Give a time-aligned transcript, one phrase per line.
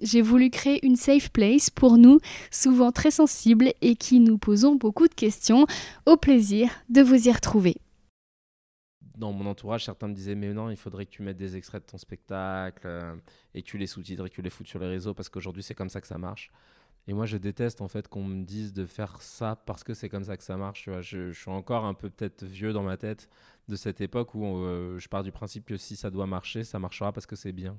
[0.00, 2.20] J'ai voulu créer une safe place pour nous,
[2.50, 5.66] souvent très sensibles et qui nous posons beaucoup de questions.
[6.06, 7.76] Au plaisir de vous y retrouver
[9.18, 11.84] dans mon entourage, certains me disaient Mais non, il faudrait que tu mettes des extraits
[11.84, 13.16] de ton spectacle euh,
[13.52, 15.62] et que tu les sous-titres et que tu les foutes sur les réseaux parce qu'aujourd'hui,
[15.62, 16.50] c'est comme ça que ça marche.
[17.08, 20.08] Et moi, je déteste en fait qu'on me dise de faire ça parce que c'est
[20.08, 20.88] comme ça que ça marche.
[21.00, 23.28] Je, suis encore un peu peut-être vieux dans ma tête
[23.66, 26.78] de cette époque où euh, je pars du principe que si ça doit marcher, ça
[26.78, 27.78] marchera parce que c'est bien.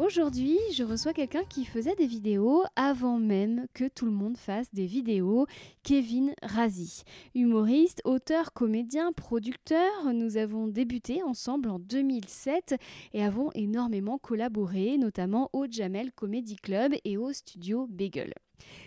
[0.00, 4.72] Aujourd'hui, je reçois quelqu'un qui faisait des vidéos avant même que tout le monde fasse
[4.72, 5.46] des vidéos,
[5.82, 7.02] Kevin Razi.
[7.34, 12.76] Humoriste, auteur, comédien, producteur, nous avons débuté ensemble en 2007
[13.12, 18.32] et avons énormément collaboré, notamment au Jamel Comedy Club et au studio Bagel.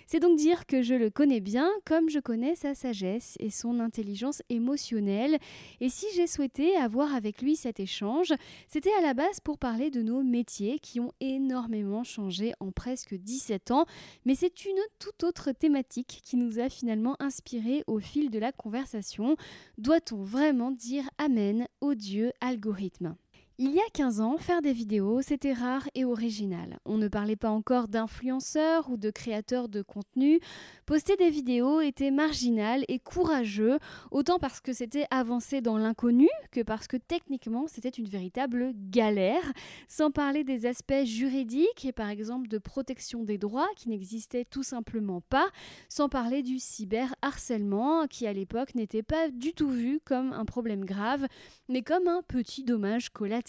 [0.07, 3.79] C'est donc dire que je le connais bien comme je connais sa sagesse et son
[3.79, 5.37] intelligence émotionnelle.
[5.81, 8.33] Et si j'ai souhaité avoir avec lui cet échange,
[8.67, 13.15] c'était à la base pour parler de nos métiers qui ont énormément changé en presque
[13.15, 13.85] 17 ans.
[14.25, 18.51] Mais c'est une toute autre thématique qui nous a finalement inspiré au fil de la
[18.51, 19.35] conversation.
[19.77, 23.15] Doit-on vraiment dire Amen au Dieu algorithme?
[23.59, 26.79] Il y a 15 ans, faire des vidéos, c'était rare et original.
[26.85, 30.39] On ne parlait pas encore d'influenceurs ou de créateurs de contenu.
[30.87, 33.77] Poster des vidéos était marginal et courageux,
[34.09, 39.53] autant parce que c'était avancé dans l'inconnu que parce que techniquement c'était une véritable galère,
[39.87, 44.63] sans parler des aspects juridiques et par exemple de protection des droits qui n'existaient tout
[44.63, 45.47] simplement pas,
[45.89, 50.85] sans parler du cyberharcèlement qui à l'époque n'était pas du tout vu comme un problème
[50.85, 51.27] grave,
[51.69, 53.42] mais comme un petit dommage collatéral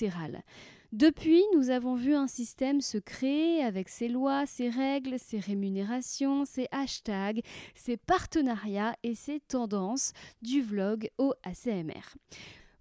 [0.93, 6.45] depuis, nous avons vu un système se créer avec ses lois, ses règles, ses rémunérations,
[6.45, 7.43] ses hashtags,
[7.75, 12.15] ses partenariats et ses tendances du vlog au ACMR.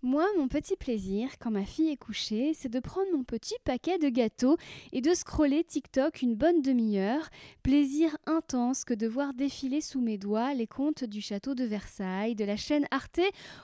[0.05, 3.97] Moi, mon petit plaisir, quand ma fille est couchée, c'est de prendre mon petit paquet
[3.97, 4.57] de gâteaux
[4.91, 7.29] et de scroller TikTok une bonne demi-heure.
[7.63, 12.35] Plaisir intense que de voir défiler sous mes doigts les contes du château de Versailles,
[12.35, 13.21] de la chaîne Arte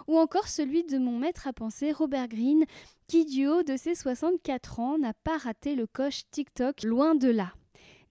[0.08, 2.64] ou encore celui de mon maître à penser Robert Greene,
[3.08, 7.28] qui du haut de ses 64 ans n'a pas raté le coche TikTok, loin de
[7.28, 7.52] là.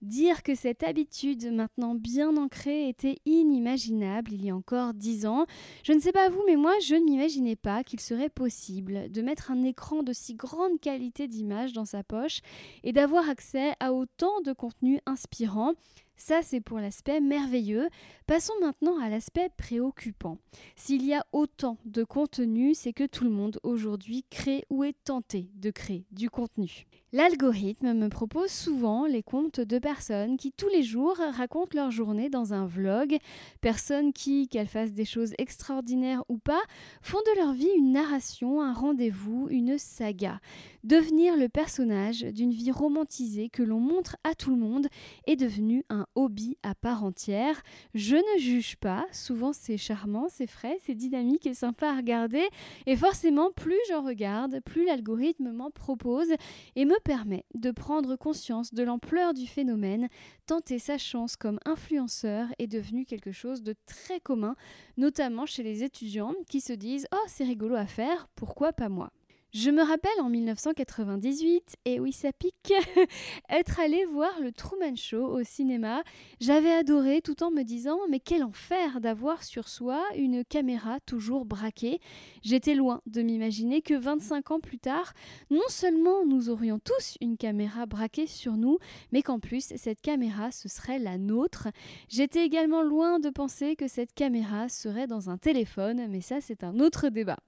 [0.01, 5.45] Dire que cette habitude, maintenant bien ancrée, était inimaginable il y a encore dix ans.
[5.83, 9.21] Je ne sais pas vous, mais moi, je ne m'imaginais pas qu'il serait possible de
[9.21, 12.39] mettre un écran de si grande qualité d'image dans sa poche
[12.85, 15.73] et d'avoir accès à autant de contenu inspirant.
[16.21, 17.87] Ça, c'est pour l'aspect merveilleux.
[18.27, 20.37] Passons maintenant à l'aspect préoccupant.
[20.75, 24.97] S'il y a autant de contenu, c'est que tout le monde aujourd'hui crée ou est
[25.05, 26.85] tenté de créer du contenu.
[27.13, 32.29] L'algorithme me propose souvent les comptes de personnes qui tous les jours racontent leur journée
[32.29, 33.17] dans un vlog,
[33.61, 36.61] personnes qui, qu'elles fassent des choses extraordinaires ou pas,
[37.01, 40.41] font de leur vie une narration, un rendez-vous, une saga.
[40.85, 44.87] Devenir le personnage d'une vie romantisée que l'on montre à tout le monde
[45.27, 47.61] est devenu un hobby à part entière.
[47.93, 52.47] Je ne juge pas, souvent c'est charmant, c'est frais, c'est dynamique et sympa à regarder,
[52.85, 56.29] et forcément plus j'en regarde, plus l'algorithme m'en propose
[56.77, 60.07] et me permet de prendre conscience de l'ampleur du phénomène.
[60.45, 64.55] Tenter sa chance comme influenceur est devenu quelque chose de très commun,
[64.95, 69.11] notamment chez les étudiants qui se disent Oh, c'est rigolo à faire, pourquoi pas moi?
[69.51, 72.71] Je me rappelle en 1998, et oui ça pique,
[73.49, 76.03] être allé voir le Truman Show au cinéma.
[76.39, 81.45] J'avais adoré tout en me disant mais quel enfer d'avoir sur soi une caméra toujours
[81.45, 81.99] braquée.
[82.43, 85.13] J'étais loin de m'imaginer que 25 ans plus tard,
[85.49, 88.77] non seulement nous aurions tous une caméra braquée sur nous,
[89.11, 91.69] mais qu'en plus cette caméra ce serait la nôtre.
[92.07, 96.63] J'étais également loin de penser que cette caméra serait dans un téléphone, mais ça c'est
[96.63, 97.39] un autre débat.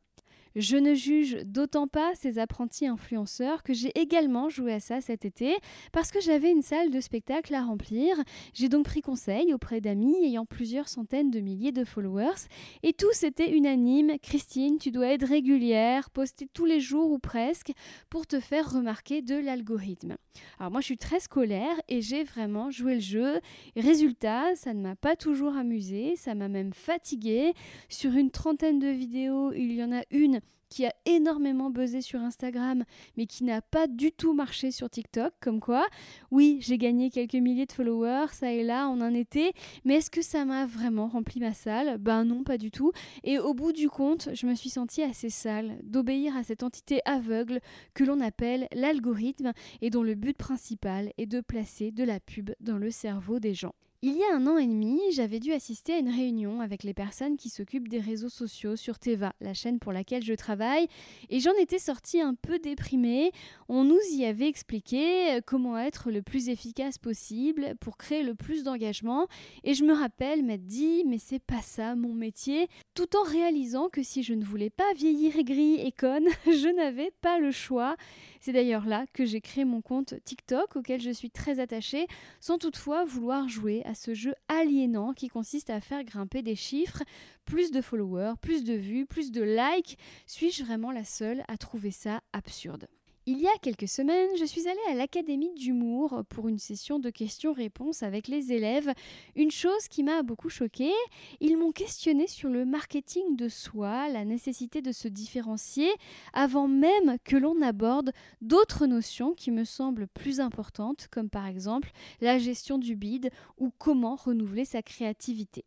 [0.56, 5.24] Je ne juge d'autant pas ces apprentis influenceurs que j'ai également joué à ça cet
[5.24, 5.56] été
[5.94, 8.22] parce que j'avais une salle de spectacle à remplir.
[8.54, 12.48] J'ai donc pris conseil auprès d'amis ayant plusieurs centaines de milliers de followers
[12.84, 14.18] et tous étaient unanimes.
[14.22, 17.72] Christine, tu dois être régulière, poster tous les jours ou presque
[18.10, 20.18] pour te faire remarquer de l'algorithme.
[20.60, 23.40] Alors moi je suis très scolaire et j'ai vraiment joué le jeu.
[23.78, 27.54] Résultat, ça ne m'a pas toujours amusé, ça m'a même fatiguée.
[27.88, 30.41] Sur une trentaine de vidéos, il y en a une
[30.72, 32.86] qui a énormément buzzé sur Instagram,
[33.18, 35.86] mais qui n'a pas du tout marché sur TikTok, comme quoi,
[36.32, 39.52] oui, j'ai gagné quelques milliers de followers, ça et là, en un été,
[39.84, 41.98] mais est-ce que ça m'a vraiment rempli ma salle?
[41.98, 42.94] Ben non, pas du tout.
[43.24, 47.02] Et au bout du compte, je me suis sentie assez sale d'obéir à cette entité
[47.04, 47.60] aveugle
[47.94, 49.52] que l'on appelle l'algorithme
[49.82, 53.54] et dont le but principal est de placer de la pub dans le cerveau des
[53.54, 53.76] gens.
[54.04, 56.96] Il y a un an et demi, j'avais dû assister à une réunion avec les
[56.96, 60.88] personnes qui s'occupent des réseaux sociaux sur Teva, la chaîne pour laquelle je travaille,
[61.30, 63.32] et j'en étais sortie un peu déprimée.
[63.70, 68.34] On nous y avait expliqué euh, comment être le plus efficace possible pour créer le
[68.34, 69.28] plus d'engagement,
[69.64, 73.88] et je me rappelle m'être dit mais c'est pas ça mon métier, tout en réalisant
[73.88, 77.96] que si je ne voulais pas vieillir aigri et conne, je n'avais pas le choix.
[78.42, 82.08] C'est d'ailleurs là que j'ai créé mon compte TikTok auquel je suis très attachée,
[82.40, 87.04] sans toutefois vouloir jouer à ce jeu aliénant qui consiste à faire grimper des chiffres,
[87.46, 90.00] plus de followers, plus de vues, plus de likes.
[90.26, 92.88] Suis-je vraiment la seule à trouver ça absurde?
[93.28, 97.12] Il y a quelques semaines, je suis allée à l'Académie d'humour pour une session de
[97.12, 98.92] questions-réponses avec les élèves.
[99.36, 100.94] Une chose qui m'a beaucoup choquée,
[101.40, 105.92] ils m'ont questionné sur le marketing de soi, la nécessité de se différencier,
[106.34, 111.92] avant même que l'on aborde d'autres notions qui me semblent plus importantes, comme par exemple
[112.22, 113.30] la gestion du bide
[113.60, 115.64] ou comment renouveler sa créativité.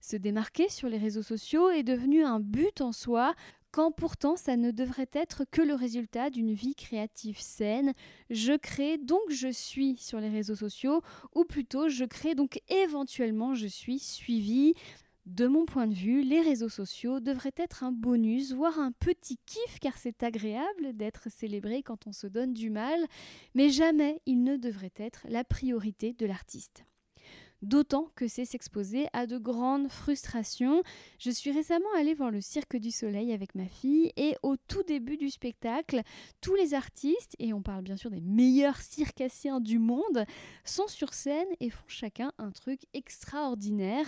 [0.00, 3.34] Se démarquer sur les réseaux sociaux est devenu un but en soi,
[3.72, 7.94] quand pourtant ça ne devrait être que le résultat d'une vie créative saine.
[8.30, 11.00] Je crée donc je suis sur les réseaux sociaux,
[11.34, 14.74] ou plutôt je crée donc éventuellement je suis suivi.
[15.24, 19.38] De mon point de vue, les réseaux sociaux devraient être un bonus, voire un petit
[19.46, 22.98] kiff, car c'est agréable d'être célébré quand on se donne du mal,
[23.54, 26.84] mais jamais il ne devrait être la priorité de l'artiste
[27.62, 30.82] d'autant que c'est s'exposer à de grandes frustrations.
[31.18, 34.82] Je suis récemment allée voir le Cirque du Soleil avec ma fille et au tout
[34.82, 36.02] début du spectacle,
[36.40, 40.24] tous les artistes, et on parle bien sûr des meilleurs circassiens du monde,
[40.64, 44.06] sont sur scène et font chacun un truc extraordinaire.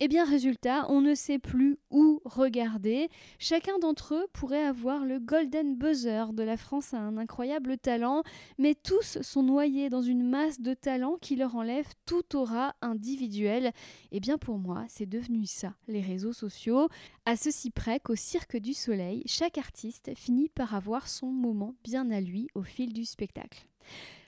[0.00, 3.08] Eh bien, résultat, on ne sait plus où regarder.
[3.38, 8.24] Chacun d'entre eux pourrait avoir le golden buzzer de la France a un incroyable talent,
[8.58, 13.72] mais tous sont noyés dans une masse de talents qui leur enlève tout aura individuel.
[14.10, 16.88] Eh bien, pour moi, c'est devenu ça, les réseaux sociaux.
[17.24, 22.10] À ceci près qu'au Cirque du Soleil, chaque artiste finit par avoir son moment bien
[22.10, 23.64] à lui au fil du spectacle.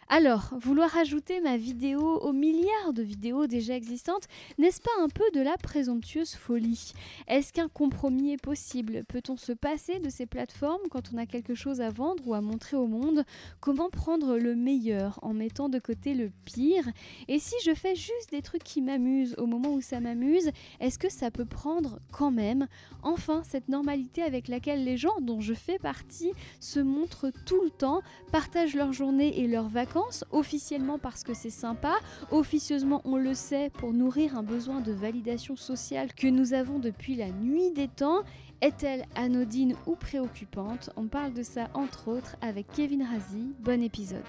[0.08, 5.24] Alors, vouloir ajouter ma vidéo aux milliards de vidéos déjà existantes, n'est-ce pas un peu
[5.34, 6.92] de la présomptueuse folie?
[7.26, 9.02] Est-ce qu'un compromis est possible?
[9.08, 12.40] Peut-on se passer de ces plateformes quand on a quelque chose à vendre ou à
[12.40, 13.24] montrer au monde?
[13.58, 16.88] Comment prendre le meilleur en mettant de côté le pire?
[17.26, 21.00] Et si je fais juste des trucs qui m'amusent au moment où ça m'amuse, est-ce
[21.00, 22.68] que ça peut prendre quand même?
[23.02, 26.30] Enfin, cette normalité avec laquelle les gens dont je fais partie
[26.60, 29.95] se montrent tout le temps, partagent leur journée et leurs vacances
[30.30, 31.94] officiellement parce que c'est sympa,
[32.30, 37.14] officieusement on le sait pour nourrir un besoin de validation sociale que nous avons depuis
[37.14, 38.22] la nuit des temps,
[38.60, 40.90] est-elle anodine ou préoccupante?
[40.96, 43.54] On parle de ça entre autres avec Kevin Razi.
[43.60, 44.24] Bon épisode.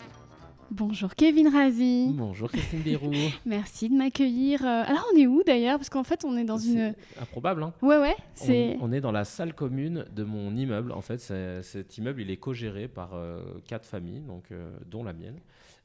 [0.70, 2.12] Bonjour Kevin Razi.
[2.14, 3.12] Bonjour Christine Bérou.
[3.46, 4.66] Merci de m'accueillir.
[4.66, 5.78] Euh, alors on est où d'ailleurs?
[5.78, 6.94] Parce qu'en fait on est dans une...
[7.22, 8.16] Improbable hein Ouais ouais.
[8.34, 8.78] C'est...
[8.82, 10.92] On, est dans la salle commune de mon immeuble.
[10.92, 11.22] En fait
[11.62, 15.40] cet immeuble il est co-géré par euh, quatre familles, donc, euh, dont la mienne.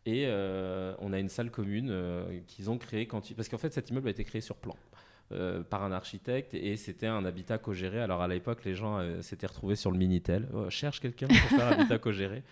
[0.05, 0.27] Et
[0.99, 1.95] on a une salle commune
[2.49, 3.35] qu'ils ont créée quand...
[3.35, 4.77] Parce qu'en fait cet immeuble a été créé sur plan.
[5.71, 8.01] par un architecte et c'était un habitat co-géré.
[8.01, 10.49] Alors à l'époque, les gens s'étaient retrouvés sur le Minitel.
[10.71, 12.43] cherche quelqu'un pour faire habitat co-géré.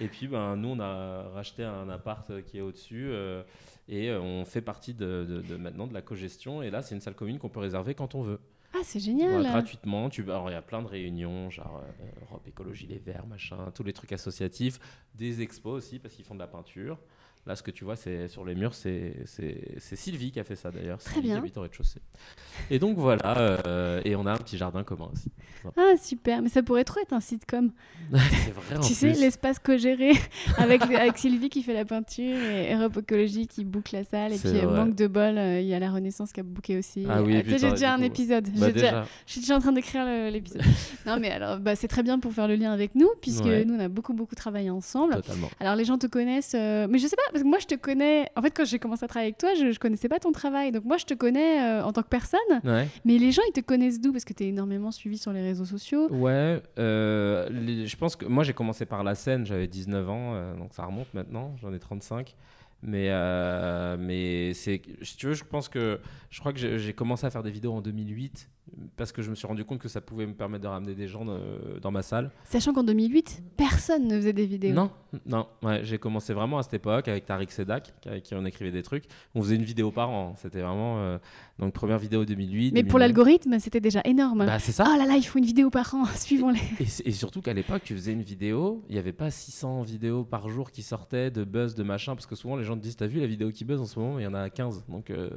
[0.00, 3.42] Et puis, ben, nous, on a racheté un appart qui est au-dessus euh,
[3.88, 6.62] et euh, on fait partie de, maintenant de la cogestion.
[6.62, 8.40] Et là, c'est une salle commune qu'on peut réserver quand on veut.
[8.74, 9.42] Ah, c'est génial.
[9.42, 10.08] gratuitement.
[10.08, 10.22] Tu...
[10.22, 13.82] Alors, il y a plein de réunions, genre euh, Europe Écologie Les Verts, machin, tous
[13.82, 14.78] les trucs associatifs,
[15.14, 16.98] des expos aussi, parce qu'ils font de la peinture.
[17.44, 19.14] Là, ce que tu vois, c'est sur les murs, c'est
[19.80, 20.98] Sylvie qui a fait ça d'ailleurs.
[20.98, 21.38] Très Sylvie qui bien.
[21.38, 22.00] habite au rez-de-chaussée.
[22.70, 25.28] Et donc voilà, euh, et on a un petit jardin commun aussi.
[25.76, 26.40] Ah, super.
[26.40, 27.72] Mais ça pourrait trop être un sitcom.
[28.12, 30.12] c'est vrai en tu sais, l'espace co-géré
[30.56, 34.32] avec, avec Sylvie qui fait la peinture et Europe Écologie qui boucle la salle.
[34.34, 34.84] Et puis, euh, vrai.
[34.84, 37.04] manque de bol, euh, il y a la Renaissance qui a booké aussi.
[37.10, 38.44] Ah oui, putain, j'ai déjà un coup, épisode.
[38.50, 40.62] Bah, J'ai déjà- déjà, Je suis déjà en train d'écrire l'épisode.
[41.06, 43.64] non, mais alors, bah, c'est très bien pour faire le lien avec nous, puisque Ouais.
[43.64, 45.14] nous, on a beaucoup, beaucoup travaillé ensemble.
[45.16, 45.50] totalement.
[45.58, 47.74] Alors, les gens te connaissent, euh, mais je sais pas, parce que moi, je te
[47.74, 48.28] connais.
[48.36, 50.70] En fait, quand j'ai commencé à travailler avec toi, je, je connaissais pas ton travail.
[50.72, 52.86] Donc, moi, je te connais euh, en tant que personne, Ouais.
[53.04, 54.12] mais les gens, ils te connaissent d'où?
[54.12, 56.08] Parce que tu es énormément suivi sur les réseaux sociaux.
[56.12, 60.34] Ouais, euh, les- je pense que moi j'ai commencé par la scène, j'avais 19 ans,
[60.34, 62.34] euh, donc ça remonte maintenant, j'en ai 35.
[62.82, 67.24] Mais, euh, mais c'est, si tu veux, je pense que je crois que j'ai commencé
[67.26, 68.48] à faire des vidéos en 2008
[68.96, 71.08] parce que je me suis rendu compte que ça pouvait me permettre de ramener des
[71.08, 72.30] gens euh, dans ma salle.
[72.44, 74.72] Sachant qu'en 2008, personne ne faisait des vidéos.
[74.72, 74.90] Non,
[75.26, 78.70] non, ouais, j'ai commencé vraiment à cette époque avec Tariq Sedak, avec qui on écrivait
[78.70, 79.04] des trucs.
[79.34, 81.18] On faisait une vidéo par an, c'était vraiment euh,
[81.58, 82.72] donc première vidéo 2008.
[82.72, 83.00] Mais pour 2009.
[83.00, 84.46] l'algorithme, c'était déjà énorme.
[84.46, 84.84] bah c'est ça.
[84.88, 86.60] Oh là là, il faut une vidéo par an, suivons-les.
[87.04, 90.48] Et, surtout qu'à l'époque, tu faisais une vidéo, il n'y avait pas 600 vidéos par
[90.48, 93.06] jour qui sortaient de buzz, de machin, parce que souvent les gens te disent T'as
[93.06, 94.18] vu la vidéo qui buzz en ce moment?
[94.18, 94.86] Il y en a 15.
[94.88, 95.30] Donc, euh,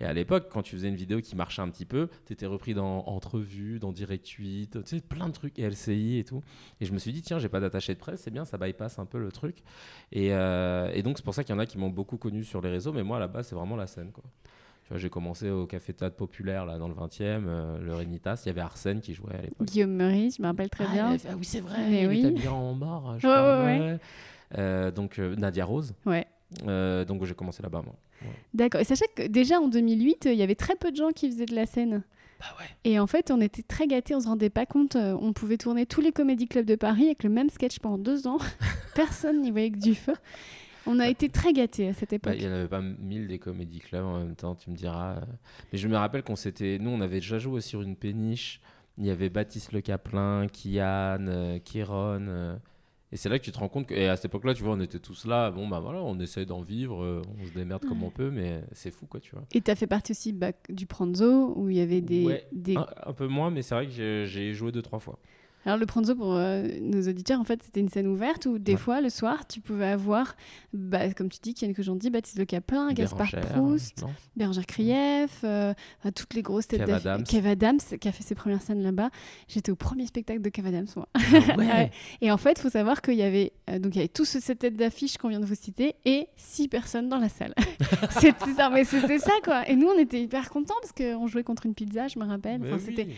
[0.00, 2.46] et à l'époque, quand tu faisais une vidéo qui marchait un petit peu, tu étais
[2.46, 6.42] repris dans Entrevue, dans Direct 8, tu sais, plein de trucs, et LCI et tout.
[6.80, 8.98] Et je me suis dit Tiens, j'ai pas d'attaché de presse, c'est bien, ça bypass
[8.98, 9.62] un peu le truc.
[10.12, 12.42] Et, euh, et donc, c'est pour ça qu'il y en a qui m'ont beaucoup connu
[12.42, 14.12] sur les réseaux, mais moi, à la base, c'est vraiment la scène.
[14.12, 14.24] Quoi.
[14.88, 18.40] Tu vois, j'ai commencé au Café Théâtre Populaire, là, dans le 20 e le Renitas.
[18.44, 19.66] Il y avait Arsène qui jouait à l'époque.
[19.66, 21.12] Guillaume Meurice, je me rappelle très Ah, bien.
[21.12, 21.76] elle ah oui, c'est vrai.
[21.90, 22.22] Mais il oui.
[22.24, 23.16] est habillé en mort.
[23.18, 23.98] Je Ouais, crois, ouais, ouais.
[24.56, 25.92] Euh, donc euh, Nadia Rose.
[26.06, 26.26] Ouais.
[26.66, 27.94] Euh, donc j'ai commencé là-bas moi.
[28.54, 28.80] D'accord.
[28.80, 31.44] Et sachez que déjà en 2008, il y avait très peu de gens qui faisaient
[31.44, 32.02] de la scène.
[32.40, 32.64] Bah ouais.
[32.90, 34.96] Et en fait, on était très gâtés, on se rendait pas compte.
[34.96, 37.98] euh, On pouvait tourner tous les comédie clubs de Paris avec le même sketch pendant
[37.98, 38.38] deux ans.
[38.94, 40.14] Personne n'y voyait que du feu.
[40.90, 42.34] On a été très gâtés à cette Bah, époque.
[42.38, 45.20] il n'y en avait pas mille des comédie clubs en même temps, tu me diras.
[45.72, 48.60] Mais je me rappelle qu'on s'était, nous on avait déjà joué sur une péniche.
[48.96, 52.26] Il y avait Baptiste Le Caplin, Kian, euh, Kéron.
[52.28, 52.56] euh.
[53.12, 54.74] Et c'est là que tu te rends compte que, et à cette époque-là, tu vois,
[54.74, 55.50] on était tous là.
[55.50, 58.62] Bon bah voilà, on essaie d'en vivre, euh, on se démerde comme on peut, mais
[58.72, 59.44] c'est fou quoi, tu vois.
[59.54, 62.24] Et tu as fait partie aussi bah, du Pranzo, où il y avait des...
[62.26, 62.46] Ouais.
[62.52, 62.76] des...
[62.76, 65.18] Un, un peu moins, mais c'est vrai que j'ai joué deux trois fois.
[65.68, 68.72] Alors le Pranzo, pour euh, nos auditeurs, en fait, c'était une scène ouverte où des
[68.72, 68.78] Ouais.
[68.78, 70.34] fois, le soir, tu pouvais avoir,
[70.72, 75.74] bah, comme tu dis, Kian Kojandi, Baptiste Le Caplin, Gaspard Bérangère, Proust, Bérangère Krief, euh,
[76.00, 77.06] enfin, toutes les grosses têtes Kev d'affiche.
[77.06, 77.24] Adams.
[77.24, 79.10] Kev Adams, qui a fait ses premières scènes là-bas.
[79.46, 81.06] J'étais au premier spectacle de Kev Adams, moi.
[81.14, 81.20] Ah
[81.58, 81.90] Ouais.
[82.22, 84.24] Et en fait, il faut savoir qu'il y avait euh, donc il y avait tous
[84.24, 87.52] ces cette tête d'affiche qu'on vient de vous citer et six personnes dans la salle.
[88.18, 89.68] c'était ça, mais c'était ça quoi.
[89.68, 92.62] Et nous, on était hyper contents parce qu'on jouait contre une pizza, je me rappelle.
[92.64, 92.82] Enfin, oui.
[92.86, 93.08] c'était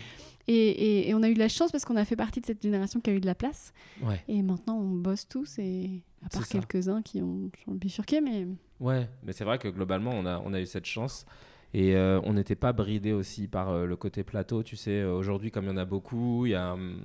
[0.53, 2.45] et, et- et on a eu de la chance parce qu'on a fait partie de
[2.45, 3.73] cette génération qui a eu de la place.
[4.01, 4.23] Ouais.
[4.27, 8.47] Et maintenant, on bosse tous et à part quelques-uns qui ont, ont bifurqué, mais
[8.79, 11.25] Ouais, mais c'est vrai que globalement, on a, on a eu cette chance.
[11.73, 14.61] Et euh, on n'était pas bridé aussi par euh, le côté plateau.
[14.63, 16.73] Tu sais, euh, aujourd'hui, comme il y en a beaucoup, il y a.
[16.73, 16.99] hum,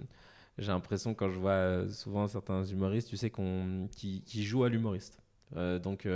[0.58, 4.68] j'ai l'impression, quand je vois souvent certains humoristes, tu sais, qu'on, qui, qui jouent à
[4.70, 5.18] l'humoriste.
[5.56, 6.08] Euh, donc,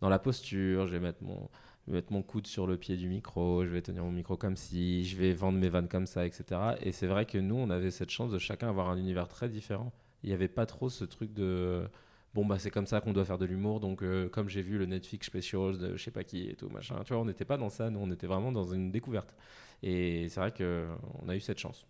[0.00, 1.48] dans la posture, je vais mettre mon.
[1.86, 4.36] Je vais mettre mon coude sur le pied du micro, je vais tenir mon micro
[4.36, 6.60] comme si, je vais vendre mes vannes comme ça, etc.
[6.80, 9.48] Et c'est vrai que nous, on avait cette chance de chacun avoir un univers très
[9.48, 9.92] différent.
[10.22, 11.88] Il n'y avait pas trop ce truc de
[12.34, 14.78] bon bah c'est comme ça qu'on doit faire de l'humour donc euh, comme j'ai vu
[14.78, 17.44] le Netflix specials de je sais pas qui et tout machin tu vois on n'était
[17.44, 19.34] pas dans ça nous on était vraiment dans une découverte
[19.82, 20.88] et c'est vrai que
[21.22, 21.86] on a eu cette chance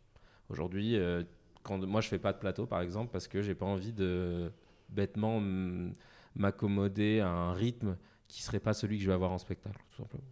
[0.48, 1.22] aujourd'hui euh,
[1.62, 4.50] quand moi je fais pas de plateau par exemple parce que j'ai pas envie de
[4.88, 5.92] bêtement mm,
[6.34, 7.96] m'accommoder à un rythme
[8.32, 10.24] qui serait pas celui que je vais avoir en spectacle tout simplement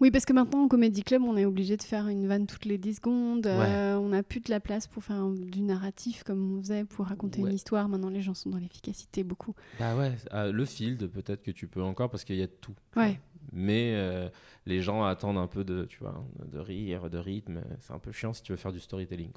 [0.00, 2.66] oui, parce que maintenant en comédie club, on est obligé de faire une vanne toutes
[2.66, 3.48] les 10 secondes.
[3.48, 6.84] euh, on n'a plus de la place pour faire un- du narratif comme on faisait
[6.84, 7.48] pour raconter Ouais.
[7.50, 7.88] une histoire.
[7.88, 9.56] Maintenant, les gens sont dans l'efficacité beaucoup.
[9.80, 12.52] bah ouais euh, le field peut-être que tu peux encore parce qu'il y a de
[12.60, 13.18] tout Ouais.
[13.52, 14.28] mais euh,
[14.66, 18.12] les gens attendent un peu de tu vois de rire de rythme c'est un peu
[18.12, 19.32] chiant si tu veux faire du storytelling.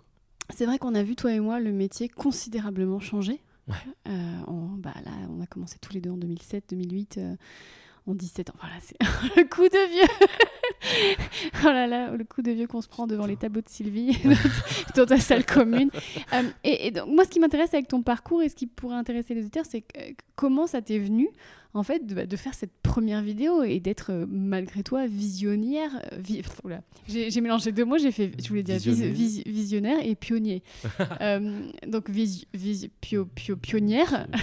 [0.52, 3.42] C'est vrai qu'on a vu, toi et moi, le métier considérablement changer.
[3.68, 3.76] Ouais.
[4.08, 4.42] Euh,
[4.78, 7.36] bah, là, on a commencé tous les deux en 2007, 2008, euh,
[8.08, 8.54] en 17 ans.
[8.60, 8.98] Voilà, c'est
[9.38, 11.18] le coup de vieux.
[11.64, 14.18] oh là là, le coup de vieux qu'on se prend devant les tableaux de Sylvie
[14.96, 15.90] dans ta salle commune.
[16.34, 18.96] Euh, et, et donc, moi, ce qui m'intéresse avec ton parcours et ce qui pourrait
[18.96, 19.84] intéresser les auditeurs, c'est
[20.36, 21.30] comment ça t'est venu,
[21.74, 25.92] en fait, de, bah, de faire cette première vidéo et d'être, euh, malgré toi, visionnaire.
[26.12, 26.42] euh, vi-.
[27.08, 29.14] J'ai mélangé deux mots, j'ai fait, je voulais dire vis- Visionnaire.
[29.16, 30.64] vis- visionnaire et pionnier.
[31.22, 34.28] Euh, donc, vis- vis- pio- pio- pionnière.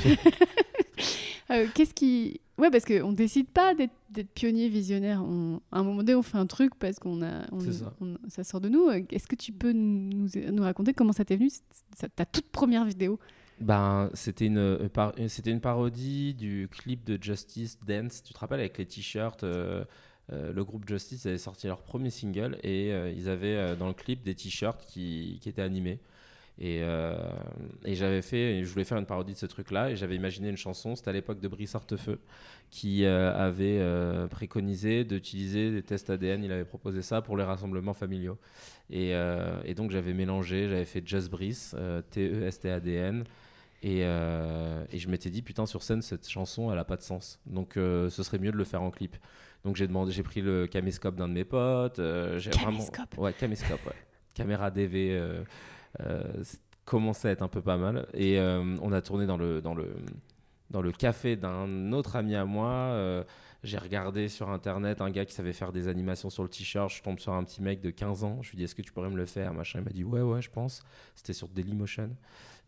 [1.50, 2.40] Euh, Qu'est-ce qui.
[2.58, 5.22] Ouais, parce qu'on décide pas d'être pionnier, visionnaire.
[5.24, 7.46] On- À un moment donné, on fait un truc parce qu'on a.
[7.52, 7.94] on- ça.
[8.02, 8.90] on- sort de nous.
[8.90, 11.48] Est-ce que tu peux nous, nous raconter comment ça t'est venu,
[12.16, 13.18] ta toute première vidéo?
[13.60, 14.88] Ben, c'était une,
[15.28, 18.22] c'était une parodie du clip de Justice Dance.
[18.22, 19.44] Tu te rappelles avec les t-shirts
[20.30, 24.34] le groupe Justice avait sorti leur premier single et ils avaient dans le clip des
[24.34, 25.98] t-shirts qui, qui, étaient animés.
[26.60, 26.82] Et,
[27.84, 30.56] et j'avais fait, je voulais faire une parodie de ce truc-là et j'avais imaginé une
[30.56, 30.96] chanson.
[30.96, 32.18] C'était à l'époque de Brice Artefeu
[32.70, 33.80] qui avait
[34.30, 36.44] préconisé d'utiliser des tests ADN.
[36.44, 38.38] Il avait proposé ça pour les rassemblements familiaux.
[38.90, 39.12] Et,
[39.64, 41.74] et donc j'avais mélangé, j'avais fait Just Brice,
[42.10, 43.24] T-E-S-T-A-D-N.
[43.82, 47.02] Et, euh, et, je m'étais dit, putain, sur scène, cette chanson, elle a pas de
[47.02, 47.38] sens.
[47.46, 49.16] Donc, euh, ce serait mieux de le faire en clip.
[49.64, 52.00] Donc, j'ai demandé, j'ai pris le caméscope d'un de mes potes.
[52.00, 53.94] Euh, j'ai caméscope Ouais, caméscope, ouais.
[54.34, 55.18] Caméra DV
[56.00, 56.24] euh,
[56.84, 58.06] commençait à être un peu pas mal.
[58.14, 59.94] Et on a tourné dans le, dans le,
[60.70, 63.24] dans le café d'un autre ami à moi.
[63.64, 66.90] j'ai regardé sur internet un gars qui savait faire des animations sur le t-shirt.
[66.90, 68.38] Je tombe sur un petit mec de 15 ans.
[68.42, 69.80] Je lui dis, est-ce que tu pourrais me le faire Machin?
[69.80, 70.82] Il m'a dit, ouais, ouais, je pense.
[71.16, 72.10] C'était sur Dailymotion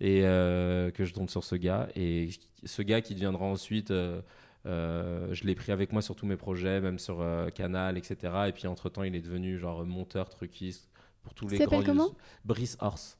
[0.01, 1.89] et euh, que je tombe sur ce gars.
[1.95, 2.31] Et
[2.65, 3.91] ce gars qui deviendra ensuite.
[3.91, 4.21] Euh,
[4.67, 8.17] euh, je l'ai pris avec moi sur tous mes projets, même sur Canal, etc.
[8.49, 10.91] Et puis entre temps, il est devenu genre monteur, truquiste
[11.23, 11.83] pour tous les grands.
[11.83, 12.11] comment?
[12.45, 13.17] Brice Horse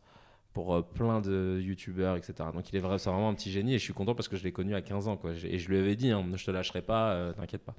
[0.53, 2.35] pour plein de youtubeurs, etc.
[2.53, 4.43] Donc il est vraiment, vraiment un petit génie et je suis content parce que je
[4.43, 5.17] l'ai connu à 15 ans.
[5.17, 5.33] Quoi.
[5.45, 7.75] Et je lui avais dit, hein, je te lâcherai pas, t'inquiète pas.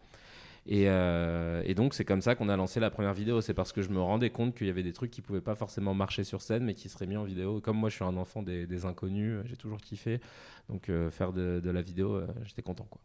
[0.68, 3.42] Et, et, donc c'est comme ça qu'on a lancé la première vidéo.
[3.42, 5.56] C'est parce que je me rendais compte qu'il y avait des trucs qui pouvaient pas
[5.56, 7.62] forcément marcher sur scène, mais qui seraient mis en vidéo.
[7.62, 10.20] Comme moi, je suis un enfant des, des inconnus, j'ai toujours kiffé.
[10.70, 12.88] Donc euh, faire de, de, la vidéo, euh, j'étais content.
[12.90, 13.02] Quoi.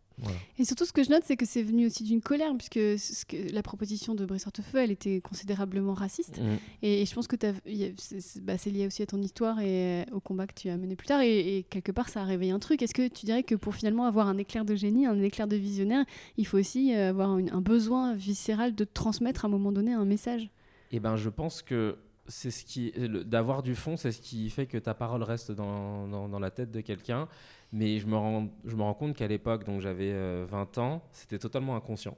[0.59, 3.25] Et surtout, ce que je note, c'est que c'est venu aussi d'une colère, puisque ce
[3.27, 6.39] que, la proposition de Brice Hortefeux, elle était considérablement raciste.
[6.39, 6.57] Mm.
[6.83, 7.37] Et, je pense que
[8.41, 10.97] bah, c'est lié aussi à ton histoire et euh, au combat que tu as mené
[10.97, 11.21] plus tard.
[11.21, 12.83] Et, quelque part, ça a réveillé un truc.
[12.83, 15.57] Est-ce que tu dirais que pour finalement avoir un éclair de génie, un éclair de
[15.57, 16.05] visionnaire,
[16.37, 20.51] il faut aussi avoir un besoin viscéral de transmettre à un moment donné un message?
[20.93, 21.97] Eh ben, je pense que
[22.29, 22.93] c'est ce qui
[23.25, 26.81] d'avoir du fond, c'est ce qui fait que ta parole reste dans, la tête de
[26.81, 27.29] quelqu'un.
[27.73, 31.03] Mais je me rends, je me rends compte qu'à l'époque, donc j'avais 20 euh, ans,
[31.13, 32.17] c'était totalement inconscient.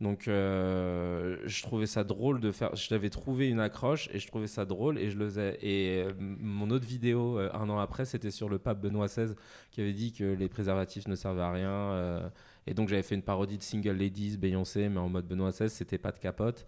[0.00, 2.74] Donc euh, je trouvais ça drôle de faire.
[2.74, 5.58] Je l'avais trouvé une accroche et je trouvais ça drôle et je le faisais.
[5.62, 9.34] Et euh, mon autre vidéo un an après, c'était sur le pape Benoît XVI
[9.70, 12.30] qui avait dit que les préservatifs ne servaient à rien.
[12.66, 15.70] et donc j'avais fait une parodie de Single Ladies, Beyoncé, mais en mode Benoît XVI,
[15.70, 16.66] c'était pas de capote.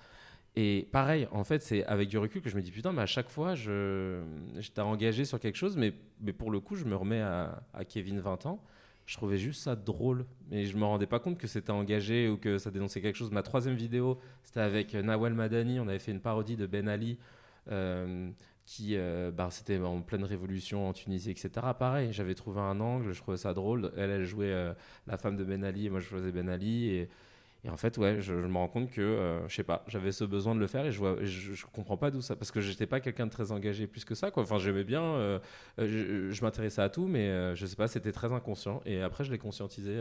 [0.57, 3.07] Et pareil, en fait, c'est avec du recul que je me dis putain, mais à
[3.07, 4.23] chaque fois, je,
[4.73, 8.21] t'ai engagé sur quelque chose, mais, mais pour le coup, je me remets à, Kevin
[8.21, 8.63] 20 ans.
[9.07, 12.39] Je trouvais juste ça drôle, mais je me rendais pas compte que c'était engagé ou
[12.39, 13.33] que ça dénonçait quelque chose.
[13.33, 15.79] Ma troisième vidéo, c'était avec Nawal Madani.
[15.79, 17.19] On avait fait une parodie de Ben Ali,
[17.71, 18.31] euh,
[18.65, 21.51] qui, euh, bah, c'était en pleine révolution en Tunisie, etc.
[21.79, 23.93] Pareil, j'avais trouvé un angle, je trouvais ça drôle.
[23.97, 24.73] Elle, elle jouait euh,
[25.07, 27.07] la femme de Ben Ali, et moi je faisais Ben Ali,
[27.65, 30.25] et en fait, ouais, je, me rends compte que, euh, je sais pas, j'avais ce
[30.25, 32.87] besoin de le faire et je vois, je, comprends pas d'où ça, parce que j'étais
[32.87, 34.43] pas quelqu'un de très engagé plus que ça, quoi.
[34.43, 35.39] Enfin, j'aimais bien, euh,
[35.79, 38.83] euh, je, m'intéressais à tout, mais je sais pas, c'était très inconscient.
[38.85, 39.99] Et après, je l'ai conscientisé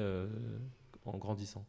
[1.05, 1.65] en grandissant.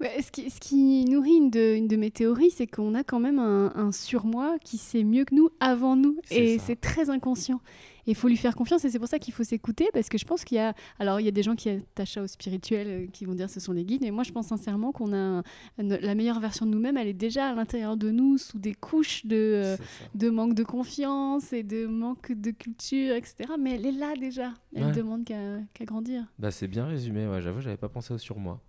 [0.00, 3.20] ce, qui, ce, qui, nourrit une de, une de mes théories, c'est qu'on a quand
[3.20, 6.16] même un, un, surmoi qui sait mieux que nous avant nous.
[6.30, 7.60] Et c'est très inconscient
[8.06, 10.24] il faut lui faire confiance et c'est pour ça qu'il faut s'écouter parce que je
[10.24, 13.06] pense qu'il y a alors il y a des gens qui attachent au spirituel euh,
[13.12, 15.42] qui vont dire ce sont les guides mais moi je pense sincèrement qu'on a
[15.78, 19.26] la meilleure version de nous-mêmes elle est déjà à l'intérieur de nous sous des couches
[19.26, 19.76] de, euh,
[20.14, 24.52] de manque de confiance et de manque de culture etc mais elle est là déjà.
[24.74, 26.24] Elle ne demande qu'à grandir.
[26.38, 28.60] Bah c'est bien résumé ouais, j'avoue j'avais pas pensé sur moi.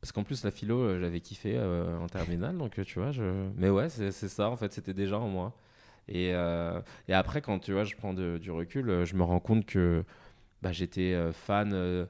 [0.00, 3.68] Parce qu'en plus la philo euh, j'avais kiffé en terminale donc tu vois je mais
[3.68, 5.54] ouais c'est ça en fait c'était déjà en moi
[6.08, 9.40] et, euh, et, après, quand tu vois, je prends du recul, euh, je me rends
[9.40, 10.04] compte que
[10.62, 12.06] bah, j'étais euh, fan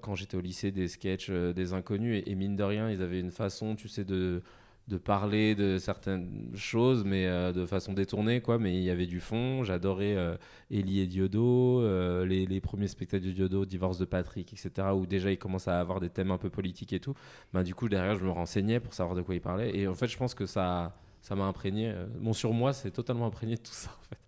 [0.00, 2.22] quand j'étais au lycée des sketchs des inconnus.
[2.26, 4.42] Et, mine de rien, ils avaient une façon, tu sais, de,
[5.04, 8.58] parler de certaines choses, mais de façon détournée, quoi.
[8.58, 9.64] Mais il y avait du fond.
[9.64, 10.16] J'adorais
[10.70, 11.82] Ellie et Diodo,
[12.24, 16.00] les, premiers spectacles de Diodo, Divorce de Patrick, etc., où déjà il commençait à avoir
[16.00, 17.14] des thèmes un peu politiques et tout.
[17.52, 19.76] Bah, du coup, derrière, je me renseignais pour savoir de quoi il parlait.
[19.76, 21.88] Et en fait, je pense que ça ça m'a imprégné.
[21.88, 24.18] Euh, mon surmoi, c'est totalement imprégné de tout ça, en fait.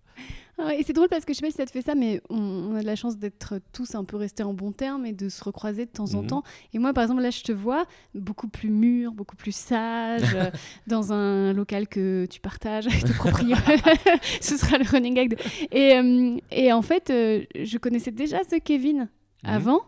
[0.56, 2.20] Ah et c'est drôle parce que je sais pas si ça te fait ça, mais
[2.30, 5.28] on, a de la chance d'être tous un peu restés en bon terme et de
[5.28, 6.28] se recroiser de temps en mhm.
[6.28, 6.42] temps.
[6.72, 10.52] Et moi, par exemple, là, je te vois beaucoup plus mûr, beaucoup plus sage, euh,
[10.86, 13.80] dans un local que tu partages avec ton propriétaire.
[14.40, 15.36] Ce sera le running gag.
[15.72, 19.08] Et, euh, et, en fait, je connaissais déjà ce Kevin mhm.
[19.42, 19.82] avant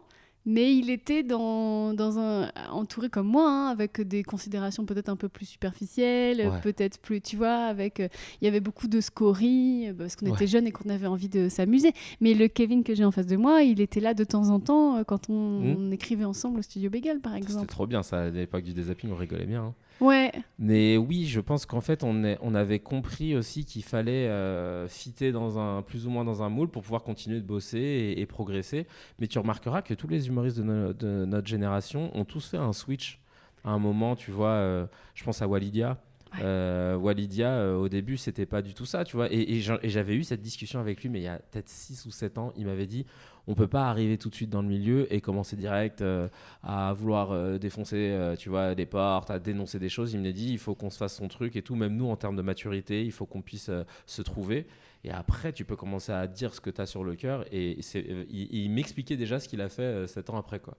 [0.46, 5.16] mais il était dans, dans un entouré comme moi hein, avec des considérations peut-être un
[5.16, 8.08] peu plus superficielles peut-être plus tu vois avec euh,
[8.40, 11.28] il y avait beaucoup de scories euh, parce qu'on était jeunes et qu'on avait envie
[11.28, 14.24] de s'amuser mais le Kevin que j'ai en face de moi il était là de
[14.24, 15.92] temps en temps euh, quand on, hmm.
[15.92, 19.10] écrivait ensemble au studio Bagel par exemple c'était trop bien ça à l'époque du désapping
[19.10, 19.74] on rigolait bien hein.
[20.00, 20.32] Ouais.
[20.58, 24.88] Mais oui, je pense qu'en fait, on, est, on avait compris aussi qu'il fallait euh,
[24.88, 28.26] fitter dans un, plus ou moins dans un moule pour pouvoir continuer de bosser et,
[28.26, 28.86] progresser.
[29.18, 33.20] Mais tu remarqueras que tous les humoristes de, notre génération ont tous fait un switch
[33.64, 34.16] à un moment.
[34.16, 35.98] Tu vois, euh, je pense à Walidia.
[36.42, 39.32] Euh, Walidia, euh, au début, c'était pas du tout ça, tu vois.
[39.32, 42.10] Et, et j'avais eu cette discussion avec lui, mais il y a peut-être 6 ou
[42.10, 43.06] 7 ans, il m'avait dit
[43.46, 46.28] on peut pas arriver tout de suite dans le milieu et commencer direct euh,
[46.62, 50.12] à vouloir euh, défoncer, euh, tu vois, des portes, à dénoncer des choses.
[50.14, 51.76] Il me dit, il faut qu'on se fasse son truc et tout.
[51.76, 53.70] Même nous, en termes de maturité, il faut qu'on puisse
[54.06, 54.66] se trouver.
[55.04, 57.44] Et après, tu peux commencer à dire ce que tu as sur le cœur.
[57.52, 60.58] Et euh, il, m'expliquait déjà ce qu'il a fait euh, sept ans après.
[60.58, 60.76] quoi.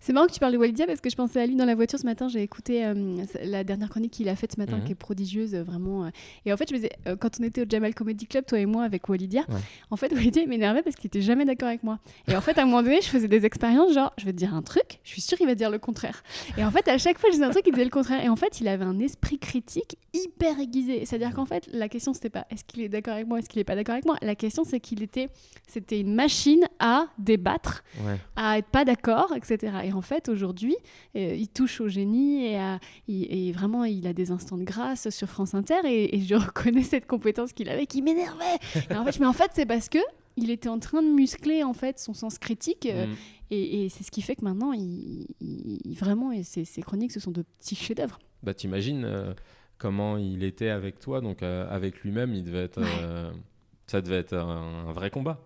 [0.00, 1.74] C'est marrant que tu parles de Walidia parce que je pensais à lui dans la
[1.74, 2.28] voiture ce matin.
[2.28, 4.84] J'ai écouté euh, la dernière chronique qu'il a faite ce matin, mhm.
[4.84, 6.10] qui est prodigieuse, vraiment.
[6.44, 8.66] Et en fait, je me disais, quand on était au Jamal Comedy Club, toi et
[8.66, 9.44] moi, avec Walidia,
[9.90, 11.98] en fait, Walidia m'énervait parce qu'il était jamais d'accord avec moi.
[12.26, 14.36] Et en fait, à un moment donné, je faisais des expériences genre, je vais te
[14.36, 16.22] dire un truc, je suis sûre qu'il va dire le contraire.
[16.56, 18.24] Et en fait, à chaque fois, je disais un truc, il disait le contraire.
[18.24, 21.04] Et en fait, il avait un esprit critique hyper aiguisé.
[21.04, 23.57] C'est-à-dire qu'en fait, la question, c'était pas est-ce qu'il est d'accord avec moi, est-ce qu'il
[23.64, 24.16] pas d'accord avec moi.
[24.22, 25.28] La question, c'est qu'il était,
[25.66, 27.82] c'était une machine à débattre,
[28.36, 29.78] à être pas d'accord, etc.
[29.84, 30.76] Et en fait, aujourd'hui,
[31.16, 35.10] euh, il touche au génie et, à, et, vraiment, il a des instants de grâce
[35.10, 38.44] sur France Inter et, je reconnais cette compétence qu'il avait qui m'énervait.
[38.90, 39.98] en fait, mais en fait, c'est parce que
[40.36, 43.16] il était en train de muscler en fait son sens critique euh, mm.
[43.50, 45.26] et, c'est ce qui fait que maintenant, il,
[45.98, 48.18] vraiment, et ses, chroniques, ce sont de petits chefs-d'œuvre.
[48.42, 49.04] Bah, t'imagines.
[49.04, 49.34] Euh,
[49.78, 52.82] comment il était avec toi, donc avec lui-même, il devait être,
[53.88, 55.40] ça devait être un, vrai combat.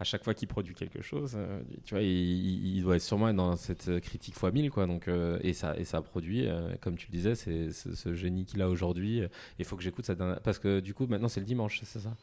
[0.00, 3.56] À chaque fois qu'il produit quelque chose, euh, tu vois, il, doit être sûrement dans
[3.56, 4.86] cette critique fois 1000, quoi.
[4.86, 8.44] Donc, euh, et, ça, et ça produit, euh, comme tu le disais, c'est ce génie
[8.44, 9.22] qu'il a aujourd'hui.
[9.58, 10.14] Il faut que j'écoute ça.
[10.44, 12.14] Parce que du coup, maintenant, c'est le dimanche, c'est ça?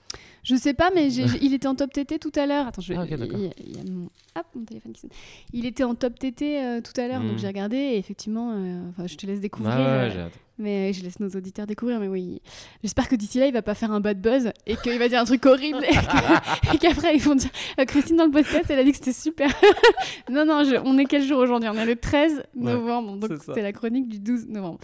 [0.44, 2.68] Je sais pas, mais il était en top TT tout à l'heure.
[2.68, 2.98] Attends, je vais.
[2.98, 4.06] Ah, il, y a mon...
[4.38, 5.12] Hop, mon téléphone qui sonne.
[5.52, 7.40] Il était en top TT tout à l'heure, donc hmm.
[7.40, 7.76] j'ai regardé.
[7.76, 9.76] Et effectivement, je te laisse découvrir.
[9.76, 12.00] Ah, ouais, mais je laisse nos auditeurs découvrir.
[12.00, 12.42] Mais oui,
[12.82, 15.20] j'espère que d'ici là, il va pas faire un bad buzz et qu'il va dire
[15.20, 18.84] un truc horrible et qu'après ils vont dire euh, Christine dans le podcast, elle a
[18.84, 19.50] dit que c'était super.
[20.30, 21.70] non, non, on est quel jour aujourd'hui?
[21.70, 24.80] On est le 13 novembre, donc c'était la chronique du 12 novembre.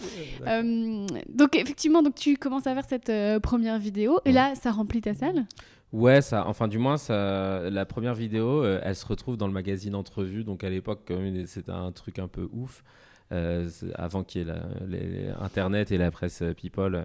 [0.46, 4.70] Euh, donc effectivement, donc tu commences à faire cette euh, première vidéo et là, ça
[4.70, 5.46] remplit ta salle?
[5.92, 9.94] Ouais, ça, enfin du moins, ça, la première vidéo, elle se retrouve dans le magazine
[9.94, 11.12] Entrevue, donc à l'époque,
[11.46, 12.82] c'était un truc un peu ouf.
[13.32, 17.04] Euh, avant qu'il y ait Internet et la presse People, euh,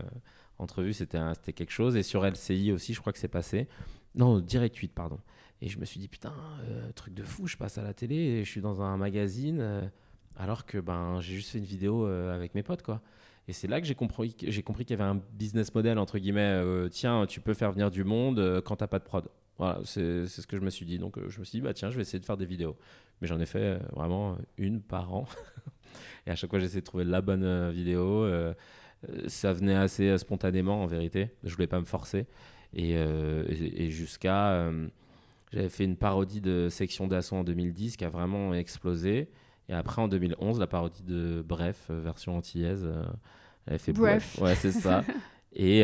[0.60, 1.20] entrevue, c'était
[1.54, 1.96] quelque chose.
[1.96, 3.68] Et sur LCI aussi, je crois que c'est passé.
[4.16, 5.20] Non, Direct 8, pardon.
[5.62, 6.34] Et je me suis dit, putain,
[6.70, 9.90] euh, truc de fou, je passe à la télé et je suis dans un magazine,
[10.36, 13.02] alors que ben, j'ai juste fait une vidéo avec mes potes, quoi.
[13.48, 16.20] Et c'est là que j'ai compris, j'ai compris qu'il y avait un business model, entre
[16.20, 16.62] guillemets,
[16.92, 19.28] tiens, tu peux faire venir du monde quand t'as pas de prod.
[19.58, 21.00] Voilà, c'est ce que je me suis dit.
[21.00, 22.76] Donc je me suis dit, bah tiens, je vais essayer de faire des vidéos.
[23.22, 25.26] Mais j'en ai fait vraiment une par an.
[26.28, 28.24] Et à chaque fois, j'essayais de trouver la bonne euh, vidéo.
[28.24, 28.54] Euh,
[29.10, 31.30] euh, ça venait assez spontanément, en vérité.
[31.44, 32.28] Je voulais pas me forcer.
[32.74, 32.98] Et,
[33.90, 34.70] jusqu'à.
[35.54, 39.30] J'avais fait une parodie de Section d'Assaut en 2010 qui a vraiment explosé.
[39.70, 42.86] Et après, en 2011, la parodie de Bref, version antillaise,
[43.66, 44.38] elle fait Bref.
[44.42, 45.06] Ouais, c'est ça.
[45.54, 45.84] et,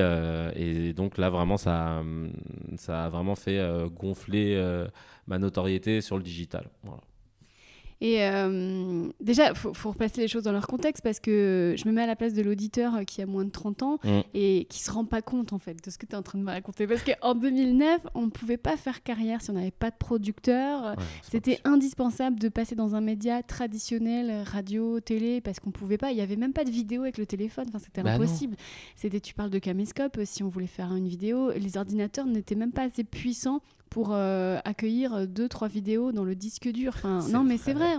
[0.56, 2.04] et, donc là, vraiment, ça,
[2.76, 4.62] ça a vraiment fait gonfler
[5.28, 6.70] ma notoriété sur le digital.
[6.84, 7.02] Voilà.
[8.04, 11.94] Et euh, déjà, il faut, replacer les choses dans leur contexte parce que je me
[11.94, 14.20] mets à la place de l'auditeur qui a moins de 30 ans mm.
[14.34, 16.38] et qui se rend pas compte en fait de ce que tu es en train
[16.38, 16.86] de me raconter.
[16.86, 20.98] Parce qu'en 2009, on ne pouvait pas faire carrière si on n'avait pas de producteur.
[21.22, 26.12] C'était indispensable de passer dans un média traditionnel, radio, télé, parce qu'on pouvait pas.
[26.12, 27.68] Il n'y avait même pas de vidéo avec le téléphone.
[27.70, 28.58] Enfin, c'était bah impossible.
[28.98, 32.74] C'était, tu parles de caméscope, si on voulait faire une vidéo, les ordinateurs n'étaient même
[32.74, 33.62] pas assez puissants
[33.94, 36.94] pour euh, accueillir deux trois vidéos dans le disque dur.
[36.96, 37.92] Enfin, non, mais c'est vrai.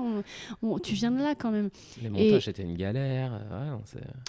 [0.61, 1.70] On, tu viens de là quand même.
[2.02, 3.40] Les montages étaient une galère.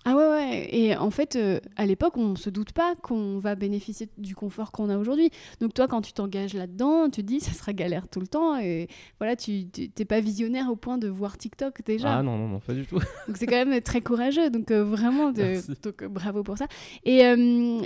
[0.05, 0.69] ah ouais ouais.
[0.71, 4.71] Et en fait, euh, à l'époque, on se doute pas qu'on va bénéficier du confort
[4.71, 5.31] qu'on a aujourd'hui.
[5.59, 8.59] Donc toi, quand tu t'engages là-dedans, tu te dis ça sera galère tout le temps.
[8.59, 12.19] Et voilà, tu t'es pas visionnaire au point de voir TikTok déjà.
[12.19, 12.99] Ah non non non, pas du tout.
[13.27, 14.51] donc c'est quand même très courageux.
[14.51, 16.67] Donc euh, vraiment, de, donc, bravo pour ça.
[17.05, 17.21] Et,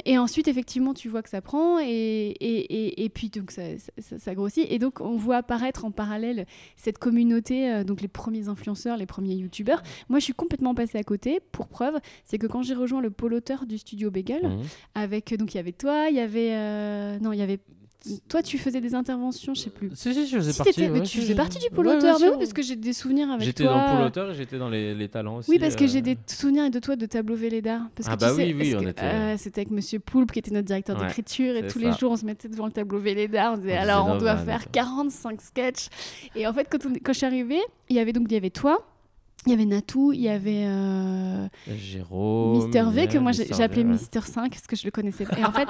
[0.05, 4.36] et ensuite, effectivement, tu vois que ça prend et, et, et puis donc ça ça,
[4.36, 4.65] grossit.
[4.69, 9.05] Et donc, on voit apparaître en parallèle cette communauté, euh, donc les premiers influenceurs, les
[9.05, 9.82] premiers youtubeurs.
[10.10, 11.39] Moi, je suis complètement passée à côté.
[11.51, 14.62] Pour preuve, c'est que quand j'ai rejoint le pôle auteur du studio Bagel, mmh.
[14.95, 17.60] avec, donc il y avait toi, il y avait, euh, non, il y avait
[18.29, 19.91] toi, tu faisais des interventions, je sais plus.
[19.93, 20.88] Si, si, je faisais Si, partie.
[20.89, 22.17] mais tu faisais partie du pôle ouais, auteur.
[22.21, 23.73] mais oui, parce que j'ai des souvenirs avec J'étais toi.
[23.73, 25.51] dans Pôle auteur et j'étais dans les, les talents aussi.
[25.51, 27.81] Oui, parce que euh, j'ai des souvenirs de toi de tableau Véleda.
[27.95, 29.99] Parce Ah que bah tu sais, oui, oui, on que, était- euh, C'était avec Monsieur
[29.99, 32.65] Poulpe qui était notre directeur Ouais, d'écriture et tous les jours on se mettait devant
[32.67, 33.51] le tableau Véleda.
[33.53, 34.69] On disait alors on doit faire tout.
[34.71, 35.88] 45 sketchs.
[36.35, 37.59] Et en fait, quand, on- quand je suis arrivée,
[37.89, 38.85] il y avait donc il y avait toi.
[39.45, 41.47] Il y avait Natou, il y avait euh,
[41.78, 42.58] Jérôme.
[42.58, 43.93] Mister V que Miel, moi j'ai Mister j'ai appelé V, ouais.
[43.93, 45.38] Mister 5 parce que je le connaissais pas.
[45.39, 45.67] Et en fait,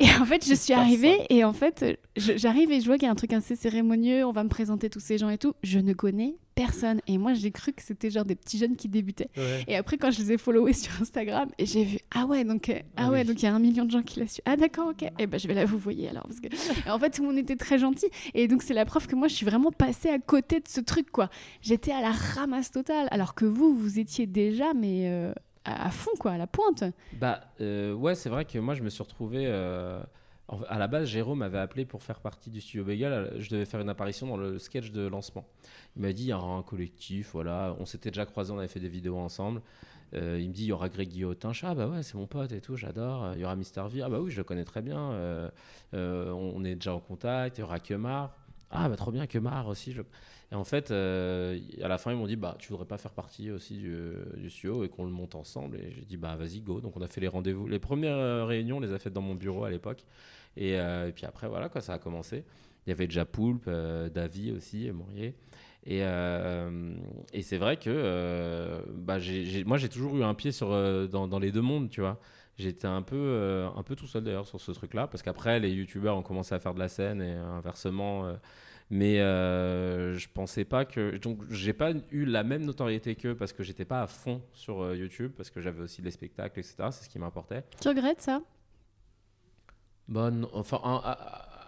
[0.00, 3.08] et en fait je suis arrivée et en fait j'arrive et je vois qu'il y
[3.08, 5.54] a un truc assez cérémonieux, on va me présenter tous ces gens et tout.
[5.62, 8.88] Je ne connais personne et moi j'ai cru que c'était genre des petits jeunes qui
[8.88, 9.30] débutaient.
[9.36, 9.64] Ouais.
[9.66, 12.68] Et après quand je les ai followés sur Instagram et j'ai vu ah ouais donc
[12.68, 13.26] euh, ah, Ah ouais oui.
[13.26, 14.40] donc il y a un million de gens qui l'a su.
[14.44, 15.08] Ah d'accord ok.
[15.18, 16.48] Et ben je vais la vous voyez alors parce que
[16.86, 19.14] et en fait tout le monde était très gentil et donc c'est la preuve que
[19.16, 21.30] moi je suis vraiment passée à côté de ce truc quoi.
[21.62, 25.32] J'étais à la ramasse totale alors que vous vous étiez déjà mais euh,
[25.64, 26.84] à à fond quoi à la pointe.
[27.18, 29.46] Bah euh, ouais, c'est vrai que moi je me suis retrouvé.
[30.68, 33.34] À la base, Jérôme m'avait appelé pour faire partie du studio Bégal.
[33.38, 35.46] Je devais faire une apparition dans le sketch de lancement.
[35.96, 37.76] Il m'a dit il y aura un collectif, voilà.
[37.78, 39.62] On s'était déjà croisés, on avait fait des vidéos ensemble.
[40.12, 41.52] Euh, il me dit il y aura Greg Guillotin.
[41.62, 43.32] Ah bah ouais, c'est mon pote et tout, j'adore.
[43.34, 44.02] Il y aura Mister V.
[44.02, 45.12] Ah bah oui, je le connais très bien.
[45.12, 45.48] Euh,
[45.94, 47.58] euh, on est déjà en contact.
[47.58, 48.36] Il y aura Kemar.
[48.70, 49.94] Ah bah trop bien, Kemar aussi.
[50.52, 53.52] Et en fait, à la fin, ils m'ont dit bah tu voudrais pas faire partie
[53.52, 53.94] aussi du,
[54.36, 55.76] du studio et qu'on le monte ensemble.
[55.76, 56.80] Et j'ai dit bah vas-y go.
[56.80, 57.68] Donc on a fait les rendez-vous.
[57.68, 60.04] Les premières réunions, on les a faites dans mon bureau à l'époque.
[60.56, 62.44] Et, euh, et puis après voilà quoi, ça a commencé.
[62.86, 65.34] Il y avait déjà Poulpe, euh, Davy aussi, Maurier.
[65.84, 66.94] Et, euh,
[67.32, 70.68] et c'est vrai que bah, j'ai- moi j'ai toujours eu un pied sur,
[71.08, 72.20] dans, dans les deux mondes, tu vois.
[72.58, 76.16] J'étais un peu, un peu tout seul d'ailleurs sur ce truc-là, parce qu'après les youtubeurs
[76.16, 78.30] ont commencé à faire de la scène et inversement.
[78.90, 81.16] mais je pensais pas que.
[81.16, 84.94] Donc j'ai pas eu la même notoriété qu'eux parce que j'étais pas à fond sur
[84.94, 86.74] YouTube, parce que j'avais aussi les spectacles, etc.
[86.90, 87.64] C'est ce qui m'importait.
[87.80, 88.42] Tu regrettes ça?
[90.10, 90.80] Bah, non, enfin,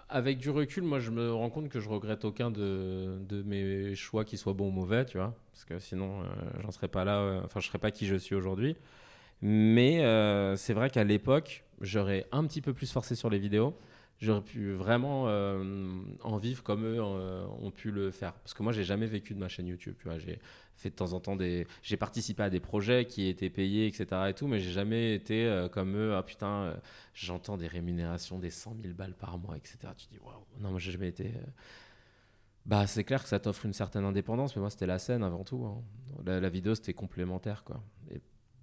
[0.09, 4.25] avec du recul, moi, je me rends compte que je regrette aucun de, mes choix,
[4.25, 5.35] qui soient bons ou mauvais, tu vois.
[5.53, 6.25] Parce que sinon, euh,
[6.61, 8.77] j'en serais pas là, euh, enfin, je serais pas qui je suis aujourd'hui.
[9.43, 13.75] Mais euh, c'est vrai qu'à l'époque, j'aurais un petit peu plus forcé sur les vidéos.
[14.23, 18.35] J'aurais pu vraiment euh, en vivre comme eux euh, ont pu le faire.
[18.35, 19.97] Parce que moi, j'ai jamais vécu de ma chaîne YouTube.
[20.19, 20.39] J'ai
[20.77, 24.07] fait de temps en temps des, j'ai participé à des projets qui étaient payés, etc.
[24.29, 26.15] Et tout, mais j'ai jamais été euh, comme eux.
[26.15, 26.77] Ah putain,
[27.15, 29.77] j'entends des rémunérations des 100 000 balles par mois, etc.
[29.97, 30.47] Tu dis waouh.
[30.61, 31.33] Non, moi, j'ai jamais été.
[32.65, 35.43] Bah, c'est clair que ça t'offre une certaine indépendance, mais moi, c'était la scène avant
[35.43, 35.65] tout.
[35.65, 35.83] hein.
[36.25, 37.83] La, vidéo, c'était complémentaire, quoi.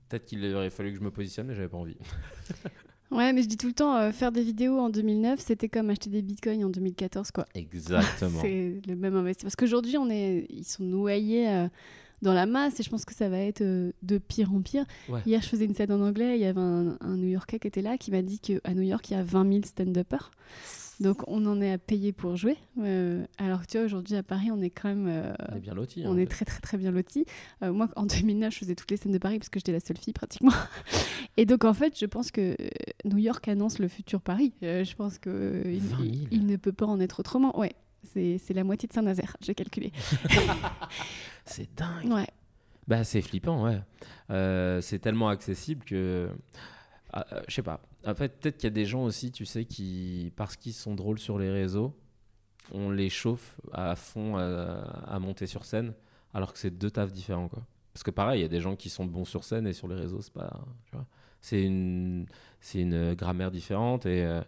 [0.08, 1.98] Peut-être qu'il aurait fallu que je me positionne, mais j'avais pas envie.
[3.12, 5.89] Ouais, mais je dis tout le temps, euh, faire des vidéos en 2009, c'était comme
[5.89, 7.45] acheter des bitcoins en 2014, quoi.
[7.56, 8.39] Exactement.
[8.41, 9.48] C'est le même investissement.
[9.48, 11.67] Parce qu'aujourd'hui, on est, ils sont noyés euh,
[12.22, 14.86] dans la masse et je pense que ça va être euh, de pire en pire.
[15.08, 15.22] Ouais.
[15.26, 16.38] Hier, je faisais une scène en anglais.
[16.38, 19.10] Il y avait un, un New-Yorkais qui était là qui m'a dit qu'à New York,
[19.10, 20.30] il y a 20 000 stand-uppers.
[20.99, 22.57] Donc, on en est à payer pour jouer.
[22.79, 25.07] Euh, alors que tu vois, aujourd'hui, à Paris, on est quand même.
[25.07, 26.03] euh, On est bien lotis.
[26.05, 26.17] on hein.
[26.17, 27.25] est très très très bien lotis.
[27.63, 29.79] Euh, moi, en 2009, je faisais toutes les scènes de Paris parce que j'étais la
[29.79, 30.51] seule fille pratiquement.
[31.38, 32.55] Et donc, en fait, je pense que
[33.05, 34.53] New York annonce le futur Paris.
[34.62, 36.09] Je pense euh, il, 20 000.
[36.09, 37.57] il- il ne peut pas en être autrement.
[37.57, 39.91] Ouais, c'est la moitié de Saint-Nazaire, j'ai calculé.
[41.45, 42.12] C'est dingue.
[42.12, 42.27] Ouais.
[42.88, 43.79] Bah, c'est flippant, ouais.
[44.81, 46.29] C'est tellement accessible que.
[47.13, 47.81] Ah, je sais pas.
[48.15, 51.19] Fait, peut-être qu'il y a des gens aussi, tu sais, qui, parce qu'ils sont drôles
[51.19, 51.95] sur les réseaux,
[52.71, 55.93] on les chauffe à fond à, monter sur scène,
[56.33, 57.63] alors que c'est deux tafs différents, quoi.
[57.93, 59.88] Parce que pareil, il y a des gens qui sont bons sur scène et sur
[59.88, 60.65] les réseaux, c'est pas.
[61.41, 62.25] C'est une,
[62.62, 64.23] c'est une grammaire différente et.
[64.23, 64.41] euh,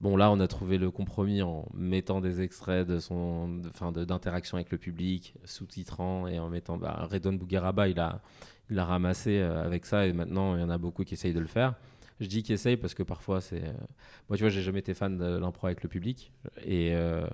[0.00, 4.56] Bon, là, on a trouvé le compromis en mettant des extraits de son, enfin, d'interaction
[4.58, 6.76] avec le public, sous-titrant et en mettant.
[6.76, 8.20] Bah, Redon Bougueraba, il a,
[8.68, 11.32] il a ramassé euh, avec ça et maintenant, il y en a beaucoup qui essayent
[11.32, 11.74] de le faire.
[12.20, 13.62] Je dis qu'ils essayent parce que parfois, c'est.
[13.62, 13.72] euh,
[14.28, 16.32] Moi, tu vois, j'ai jamais été fan de l'impro avec le public
[16.64, 17.26] et euh,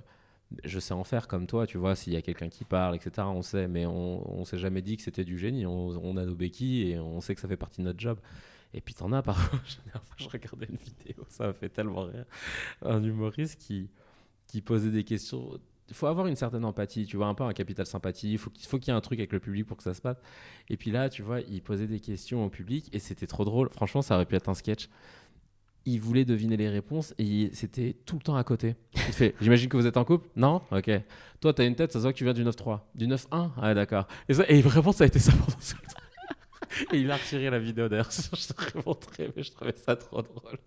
[0.65, 3.13] je sais en faire comme toi, tu vois, s'il y a quelqu'un qui parle, etc.,
[3.29, 5.67] on sait, mais on, on s'est jamais dit que c'était du génie.
[5.67, 8.19] On, a nos béquilles et on sait que ça fait partie de notre job.
[8.75, 9.61] Et puis t'en as parfois.
[10.19, 12.25] Je regardais une vidéo, ça m'a fait tellement rire.
[12.83, 13.91] Un humoriste qui,
[14.47, 15.59] qui posait des questions.
[15.93, 18.33] Il faut avoir une certaine empathie, tu vois, un peu un capital sympathie.
[18.33, 19.93] Il faut qu'il faut qu'il y ait un truc avec le public pour que ça
[19.93, 20.17] se passe.
[20.71, 23.69] Et puis là, tu vois, il posait des questions au public et c'était trop drôle.
[23.69, 24.89] Franchement, ça aurait pu être un sketch.
[25.85, 28.75] Il voulait deviner les réponses et il- c'était tout le temps à côté.
[28.95, 30.29] Il fait J'imagine que vous êtes en couple?
[30.35, 30.63] Non?
[30.71, 30.91] Ok.
[31.43, 32.81] Toi, t'as une tête, ça se voit que tu viens du 9-3.
[32.95, 34.07] Du 9-1 Ah, d'accord.
[34.31, 35.53] Et, et vraiment, ça a été ça pendant le
[35.87, 35.99] temps.
[36.93, 38.11] Et il a retiré la vidéo d'ailleurs.
[38.13, 40.59] Je te montré, mais je trouvais ça trop drôle.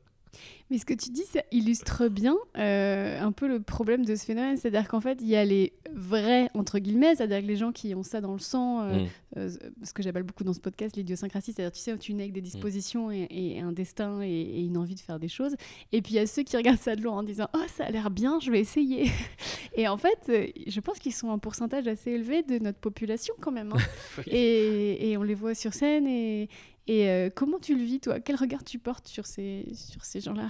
[0.71, 4.25] Mais ce que tu dis, ça illustre bien euh, un peu le problème de ce
[4.25, 4.57] phénomène.
[4.57, 7.93] C'est-à-dire qu'en fait, il y a les vrais, entre guillemets, c'est-à-dire que les gens qui
[7.93, 9.07] ont ça dans le sang, euh, Mm.
[9.37, 9.49] euh,
[9.83, 12.33] ce que j'appelle beaucoup dans ce podcast l'idiosyncrasie, c'est-à-dire, tu sais, où tu nais avec
[12.33, 15.55] des dispositions et, et un destin et, et une envie de faire des choses.
[15.91, 17.85] Et puis, il y a ceux qui regardent ça de loin en disant Oh, ça
[17.85, 19.11] a l'air bien, je vais essayer.
[19.75, 23.51] et en fait, je pense qu'ils sont un pourcentage assez élevé de notre population quand
[23.51, 23.71] même.
[23.73, 24.21] hein.
[24.27, 26.07] et, et on les voit sur scène.
[26.07, 26.49] Et,
[26.87, 28.19] et euh, comment tu le vis, toi?
[28.19, 30.47] Quel regard tu portes sur ces, sur ces gens-là?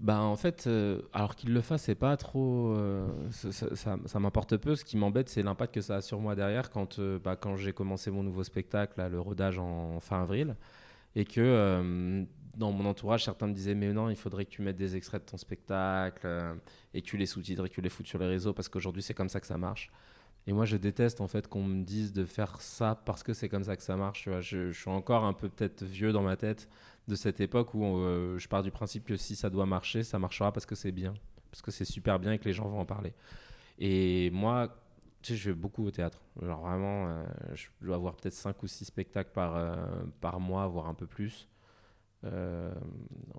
[0.00, 2.72] Bah en fait, euh, alors qu'il le fasse, c'est pas trop.
[2.72, 4.74] euh, ça m'importe peu.
[4.74, 7.72] Ce qui m'embête, c'est l'impact que ça a sur moi derrière quand, bah, quand j'ai
[7.74, 10.56] commencé mon nouveau spectacle, là, le rodage en fin avril,
[11.14, 12.24] et que
[12.56, 15.24] dans mon entourage, certains me disaient mais non, il faudrait que tu mettes des extraits
[15.24, 16.26] de ton spectacle
[16.94, 19.02] et que tu les sous-titres et que tu les foutes sur les réseaux parce qu'aujourd'hui
[19.02, 19.90] c'est comme ça que ça marche.
[20.46, 23.48] Et moi, je déteste en fait qu'on me dise de faire ça parce que c'est
[23.48, 24.28] comme ça que ça marche.
[24.40, 26.68] Je, suis encore un peu peut-être vieux dans ma tête
[27.08, 30.18] de cette époque où euh, je pars du principe que si ça doit marcher, ça
[30.18, 31.14] marchera parce que c'est bien,
[31.50, 33.12] parce que c'est super bien et que les gens vont en parler.
[33.78, 34.74] Et moi,
[35.22, 36.22] je vais beaucoup au théâtre.
[36.40, 37.24] Genre vraiment, euh,
[37.54, 39.76] je dois avoir peut-être 5 ou 6 spectacles par, euh,
[40.20, 41.48] par mois, voire un peu plus.
[42.24, 42.70] Euh,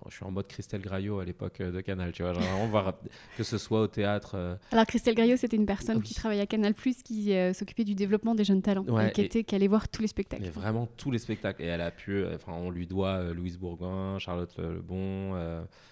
[0.10, 2.34] je suis en mode Christelle Graillot à l'époque euh, de Canal, tu vois.
[2.34, 2.96] Genre vraiment voir
[3.38, 4.32] que ce soit au théâtre.
[4.36, 7.84] euh, Alors Christelle Graillot, c'était une personne Ah qui travaillait à Canal+, qui euh, s'occupait
[7.84, 10.08] du développement des jeunes talents, Ouais, et qui, et- était, qui allait voir tous les
[10.08, 10.41] spectacles.
[10.41, 11.62] Mais vraiment tous les spectacles.
[11.62, 15.36] Et elle a pu, enfin, on lui doit Louise Bourgoin, Charlotte Le- Lebon,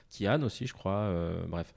[0.10, 1.14] Kian aussi, je crois.
[1.48, 1.74] bref.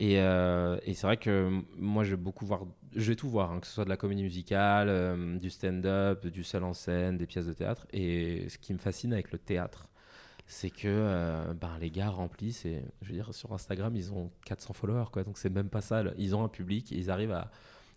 [0.00, 2.62] Et, et c'est vrai que moi, je vais beaucoup voir,
[2.96, 6.42] je vais tout voir, hein, que ce soit de la comédie musicale, du stand-up, du
[6.42, 7.86] seul en scène, des pièces de théâtre.
[7.92, 9.88] Et ce qui me fascine avec le théâtre,
[10.48, 14.30] c'est que euh, ben, les gars remplissent et je veux dire sur Instagram ils ont
[14.46, 15.22] 400 followers quoi.
[15.22, 16.02] Donc c'est même pas ça.
[16.16, 17.50] Ils ont un public ils arrivent à,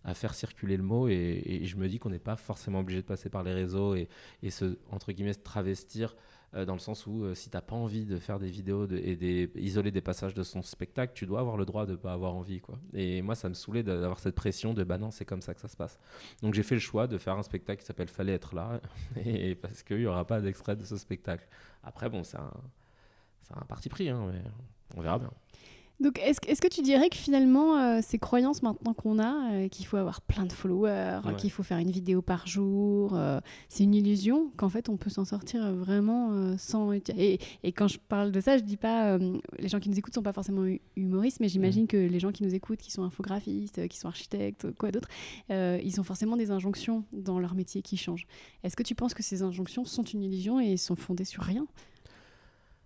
[0.03, 3.01] à faire circuler le mot et, et je me dis qu'on n'est pas forcément obligé
[3.01, 4.09] de passer par les réseaux et,
[4.43, 6.13] et se entre guillemets se travestir
[6.53, 9.15] euh, dans le sens où euh, si t'as pas envie de faire des vidéos et
[9.15, 12.33] des, isoler des passages de son spectacle tu dois avoir le droit de pas avoir
[12.33, 12.77] envie quoi.
[12.93, 15.61] Et moi ça me saoulait d'avoir cette pression de bah non c'est comme ça que
[15.61, 15.97] ça se passe.
[16.41, 18.81] Donc j'ai fait le choix de faire un spectacle qui s'appelle Fallait être là
[19.25, 21.47] et parce qu'il y aura pas d'extrait de ce spectacle.
[21.83, 22.51] Après bon c'est un
[23.53, 24.41] un parti pris hein, mais
[24.95, 25.31] on verra bien
[26.01, 29.51] Donc est-ce, que- est-ce que tu dirais que finalement, euh, ces croyances maintenant qu'on a,
[29.53, 31.35] euh, qu'il faut avoir plein de followers, Ouais.
[31.35, 35.11] qu'il faut faire une vidéo par jour, euh, c'est une illusion, qu'en fait on peut
[35.11, 36.91] s'en sortir vraiment sans...
[36.91, 39.17] Et, et quand je parle de ça, je dis pas...
[39.59, 42.31] les gens qui nous écoutent sont pas forcément hu- humoristes, mais j'imagine que les gens
[42.31, 45.07] qui nous écoutent, qui sont infographistes, qui sont architectes, quoi d'autre,
[45.49, 48.25] ils ont forcément des injonctions dans leur métier qui changent.
[48.63, 51.67] Est-ce que tu penses que ces injonctions sont une illusion et sont fondées sur rien?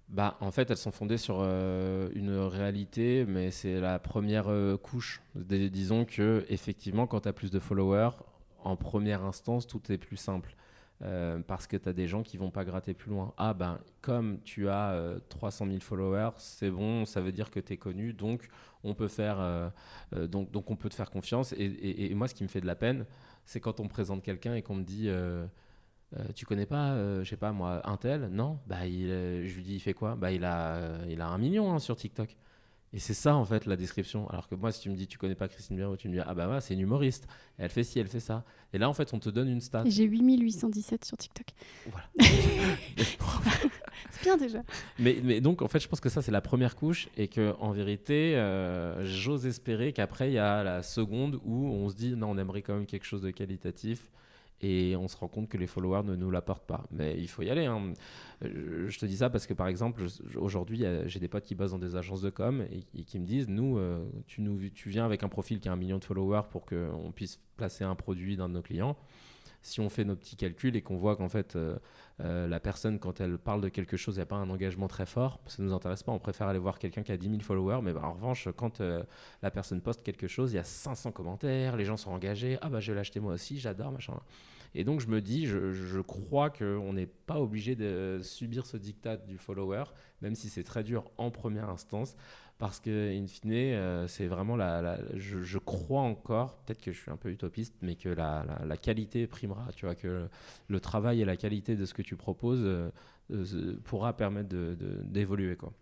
[0.10, 4.78] Bah, en fait, elles sont fondées sur euh, une réalité, mais c'est la première euh,
[4.78, 5.22] couche.
[5.36, 8.12] Disons que effectivement, quand tu as plus de followers,
[8.64, 10.56] en première instance, tout est plus simple.
[11.02, 13.34] Euh, parce que tu as des gens qui vont pas gratter plus loin.
[13.38, 17.60] Ah ben, comme tu as euh, 300 000 followers, c'est bon, ça veut dire que
[17.60, 18.48] tu es connu, donc
[18.86, 19.72] on peut faire,
[20.16, 21.52] donc, donc on peut te faire confiance.
[21.54, 21.66] Et,
[22.12, 23.06] et- moi, ce qui me fait de la peine,
[23.44, 25.10] c'est quand on me présente quelqu'un et qu'on me dit,
[26.36, 28.60] tu connais pas, euh, je sais pas moi, un tel Non?
[28.68, 30.16] Bah, il, euh, je lui dis, il fait quoi?
[30.16, 32.36] Bah, il a, euh, il a un million hein, sur TikTok.
[32.94, 34.30] Et c'est ça en fait la description.
[34.30, 36.22] Alors que moi, si tu me dis, tu connais pas Christine Béraud, tu me dis,
[36.26, 37.28] ah bah ouais, c'est une humoriste.
[37.58, 38.46] Elle fait ci, elle fait ça.
[38.72, 39.84] Et là, en fait, on te donne une stat.
[39.86, 41.48] J'ai 8817 sur TikTok.
[41.92, 42.08] Voilà.
[44.12, 44.64] C'est bien déjà.
[44.98, 47.10] mais, mais donc, en fait, je pense que ça, c'est la première couche.
[47.18, 51.90] Et que en vérité, euh, j'ose espérer qu'après, il y a la seconde où on
[51.90, 54.10] se dit, non, on aimerait quand même quelque chose de qualitatif.
[54.62, 56.86] Et on se rend compte que les followers ne nous l'apportent pas.
[56.90, 57.66] Mais il faut y aller.
[57.66, 57.94] hein.
[58.44, 60.02] Euh, Je te dis ça parce que, par exemple,
[60.38, 63.26] aujourd'hui, j'ai des potes qui bossent dans des agences de com et, et qui me
[63.26, 66.04] disent, nous, euh, tu, nous, tu viens avec un profil qui a un million de
[66.06, 68.96] followers pour qu'on puisse placer un produit d'un de nos clients.
[69.66, 71.80] Si on fait nos petits calculs et qu'on voit qu'en fait, euh,
[72.20, 74.88] euh, la personne, quand elle parle de quelque chose, il n'y a pas un engagement
[74.88, 76.12] très fort, ça ne nous intéresse pas.
[76.12, 77.80] On préfère aller voir quelqu'un qui a 10 000 followers.
[77.82, 79.02] Mais bah, en revanche, quand euh,
[79.42, 82.60] la personne poste quelque chose, il y a 500 commentaires, les gens sont engagés.
[82.62, 84.14] Ah bah je vais l'acheter moi aussi, j'adore, machin.
[84.76, 88.78] Et donc je me dis, je, je crois qu'on n'est pas obligé de subir ce
[88.78, 89.86] diktat du follower,
[90.22, 92.16] même si c'est très dur en première instance,
[92.58, 96.92] parce que in fine, euh, c'est vraiment la, la- je, je crois encore, peut-être que
[96.92, 100.28] je suis un peu utopiste, mais que la, la- la qualité primera, tu vois, que
[100.68, 102.90] le travail et la qualité de ce que tu proposes euh,
[103.32, 105.74] euh, pourra permettre de- de- d'évoluer, quoi.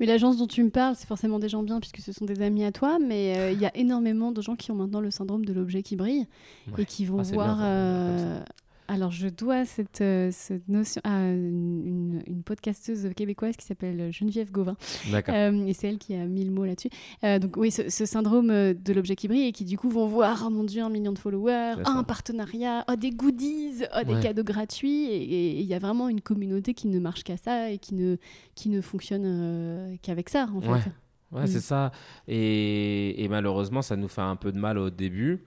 [0.00, 2.40] Mais l'agence dont tu me parles, c'est forcément des gens bien puisque ce sont des
[2.42, 5.10] amis à toi, mais euh, il y a énormément de gens qui ont maintenant le
[5.10, 6.26] syndrome de l'objet qui brille
[6.72, 6.82] Ouais.
[6.82, 7.58] et qui vont Ah, bien, voir.
[7.60, 8.40] euh,
[8.88, 14.50] alors, je dois cette, euh, cette notion à une, une, podcasteuse québécoise qui s'appelle Geneviève
[14.50, 14.76] Gauvin.
[15.12, 15.34] D'accord.
[15.34, 16.88] Euh, et c'est elle qui a mis le mot là-dessus.
[17.22, 20.44] Euh, donc, oui, ce, syndrome de l'objet qui brille et qui, du coup, vont voir,
[20.46, 24.42] oh mon Dieu, un million de followers, un partenariat, oh, des goodies, oh, des cadeaux
[24.42, 25.04] gratuits.
[25.04, 28.16] Et il y a vraiment une communauté qui ne marche qu'à ça et qui ne,
[28.54, 30.90] qui ne fonctionne qu'avec ça, en fait.
[31.30, 31.60] Ouais, c'est mm.
[31.60, 31.92] ça.
[32.26, 35.44] Et, et, malheureusement, ça nous fait un peu de mal au début.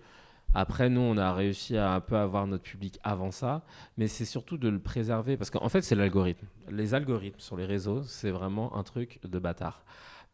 [0.53, 3.63] Après, nous, on a réussi à un peu avoir notre public avant ça,
[3.97, 6.45] mais c'est surtout de le préserver parce qu'en fait, c'est l'algorithme.
[6.69, 9.83] Les algorithmes sur les réseaux, c'est vraiment un truc de bâtard.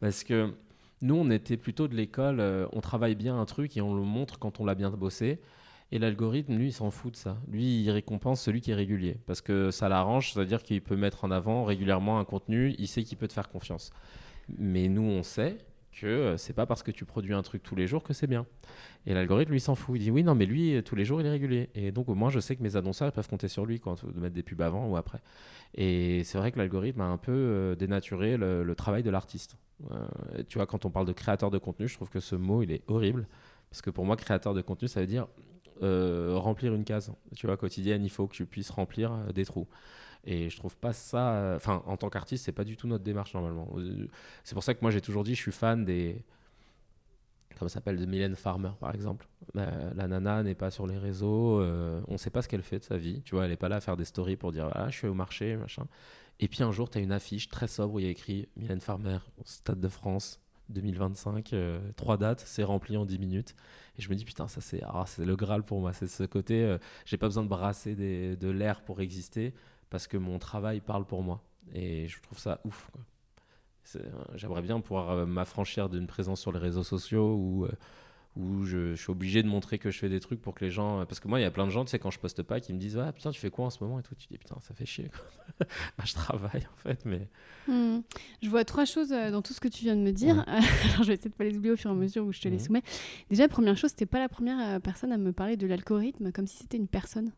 [0.00, 0.52] Parce que
[1.02, 4.02] nous, on était plutôt de l'école, euh, on travaille bien un truc et on le
[4.02, 5.40] montre quand on l'a bien bossé.
[5.92, 7.38] Et l'algorithme, lui, il s'en fout de ça.
[7.48, 9.18] Lui, il récompense celui qui est régulier.
[9.26, 13.04] Parce que ça l'arrange, c'est-à-dire qu'il peut mettre en avant régulièrement un contenu, il sait
[13.04, 13.90] qu'il peut te faire confiance.
[14.58, 15.58] Mais nous, on sait
[15.92, 18.26] que euh, c'est pas parce que tu produis un truc tous les jours que c'est
[18.26, 18.44] bien.
[19.08, 19.96] Et l'algorithme, lui, s'en fout.
[19.96, 21.70] Il dit oui, non, mais lui, tous les jours, il est régulier.
[21.74, 24.20] Et donc, au moins, je sais que mes annonceurs peuvent compter sur lui quand de
[24.20, 25.22] mettre des pubs avant ou après.
[25.74, 29.56] Et c'est vrai que l'algorithme a un peu euh, dénaturé le, travail de l'artiste.
[29.90, 30.06] Euh,
[30.46, 32.70] tu vois, quand on parle de créateur de contenu, je trouve que ce mot, il
[32.70, 33.26] est horrible.
[33.70, 35.26] Parce que pour moi, créateur de contenu, ça veut dire
[35.80, 37.10] remplir une case.
[37.34, 39.68] Tu vois, quotidienne, il faut que tu puisses remplir des trous.
[40.24, 41.54] Et je trouve pas ça.
[41.56, 43.74] Enfin, en tant qu'artiste, c'est pas du tout notre démarche normalement.
[44.44, 46.22] C'est pour ça que moi j'ai toujours dit, je suis fan des.
[47.58, 49.28] Comment s'appelle de Mylène Farmer par exemple.
[49.54, 52.84] La, nana n'est pas sur les réseaux, euh, on sait pas ce qu'elle fait de
[52.84, 53.22] sa vie.
[53.22, 55.08] Tu vois, elle est pas là à faire des stories pour dire ah je suis
[55.08, 55.86] au marché machin.
[56.40, 58.48] Et puis un jour, tu as une affiche très sobre où il y a écrit
[58.56, 63.54] Mylène Farmer, Stade de France, 2025, euh, trois dates, c'est rempli en 10 minutes.
[63.98, 65.92] Et je me dis, putain, ça c'est ah, le Graal pour moi.
[65.92, 69.54] C'est ce côté, euh, j'ai pas besoin de brasser de l'air pour exister
[69.90, 71.42] parce que mon travail parle pour moi.
[71.74, 72.90] Et je trouve ça ouf.
[72.96, 73.00] Euh,
[74.34, 77.70] j'aimerais bien pouvoir euh, m'affranchir d'une présence sur les réseaux sociaux où, euh,
[78.36, 81.04] où je, suis obligé de montrer que je fais des trucs pour que les gens.
[81.06, 82.60] Parce que moi, il y a plein de gens, tu sais, quand je poste pas,
[82.60, 84.14] qui me disent Ah putain, tu fais quoi en ce moment et tout?
[84.14, 85.10] Tu dis Putain, ça fait chier.
[85.60, 87.28] bah, je travaille en fait, mais.
[87.66, 88.00] Hmm.
[88.42, 90.44] Je vois trois choses dans tout ce que tu viens de me dire.
[90.48, 90.62] Alors,
[91.02, 92.48] je vais essayer de pas les oublier au fur et à mesure où je te
[92.48, 92.60] les mhm.
[92.60, 92.82] soumets.
[93.30, 96.56] Déjà, première chose, c'était pas la première personne à me parler de l'algorithme comme si
[96.58, 97.32] c'était une personne.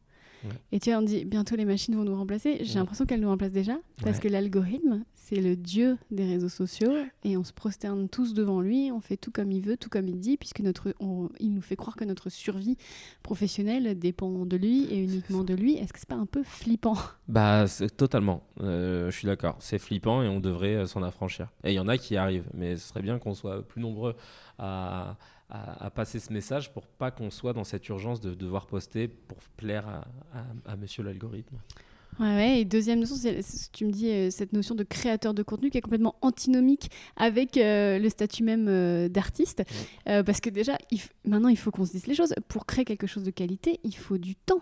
[0.73, 2.59] Et tu vois, on dit bientôt les machines vont nous remplacer.
[2.63, 6.93] J'ai l'impression qu'elles nous remplacent déjà parce que l'algorithme, c'est le dieu des réseaux sociaux
[7.25, 10.09] et on se prosterne tous devant lui, on fait tout comme il veut, tout comme
[10.09, 10.95] il dit, puisque notre,
[11.39, 12.77] il nous fait croire que notre survie
[13.23, 15.75] professionnelle dépend de lui et uniquement de lui.
[15.75, 16.97] Est-ce que c'est pas un peu flippant?
[17.29, 17.67] Bah,
[17.97, 18.43] totalement.
[18.61, 19.57] Euh, je suis d'accord.
[19.61, 21.49] C'est flippant et on devrait euh, s'en affranchir.
[21.63, 24.17] Et il y en a qui arrivent, mais ce serait bien qu'on soit plus nombreux
[24.59, 25.17] à
[25.51, 29.39] à, passer ce message pour pas qu'on soit dans cette urgence de devoir poster pour
[29.57, 30.05] plaire
[30.67, 31.57] à monsieur l'algorithme.
[32.19, 33.41] Ouais, et deuxième notion, c'est,
[33.73, 37.57] tu me dis euh, cette notion de créateur de contenu qui est complètement antinomique avec
[37.57, 39.63] euh, le statut même euh, d'artiste.
[40.05, 40.77] parce que déjà,
[41.25, 42.35] maintenant, il faut qu'on se dise les choses.
[42.49, 44.61] Pour créer quelque chose de qualité, il faut du temps.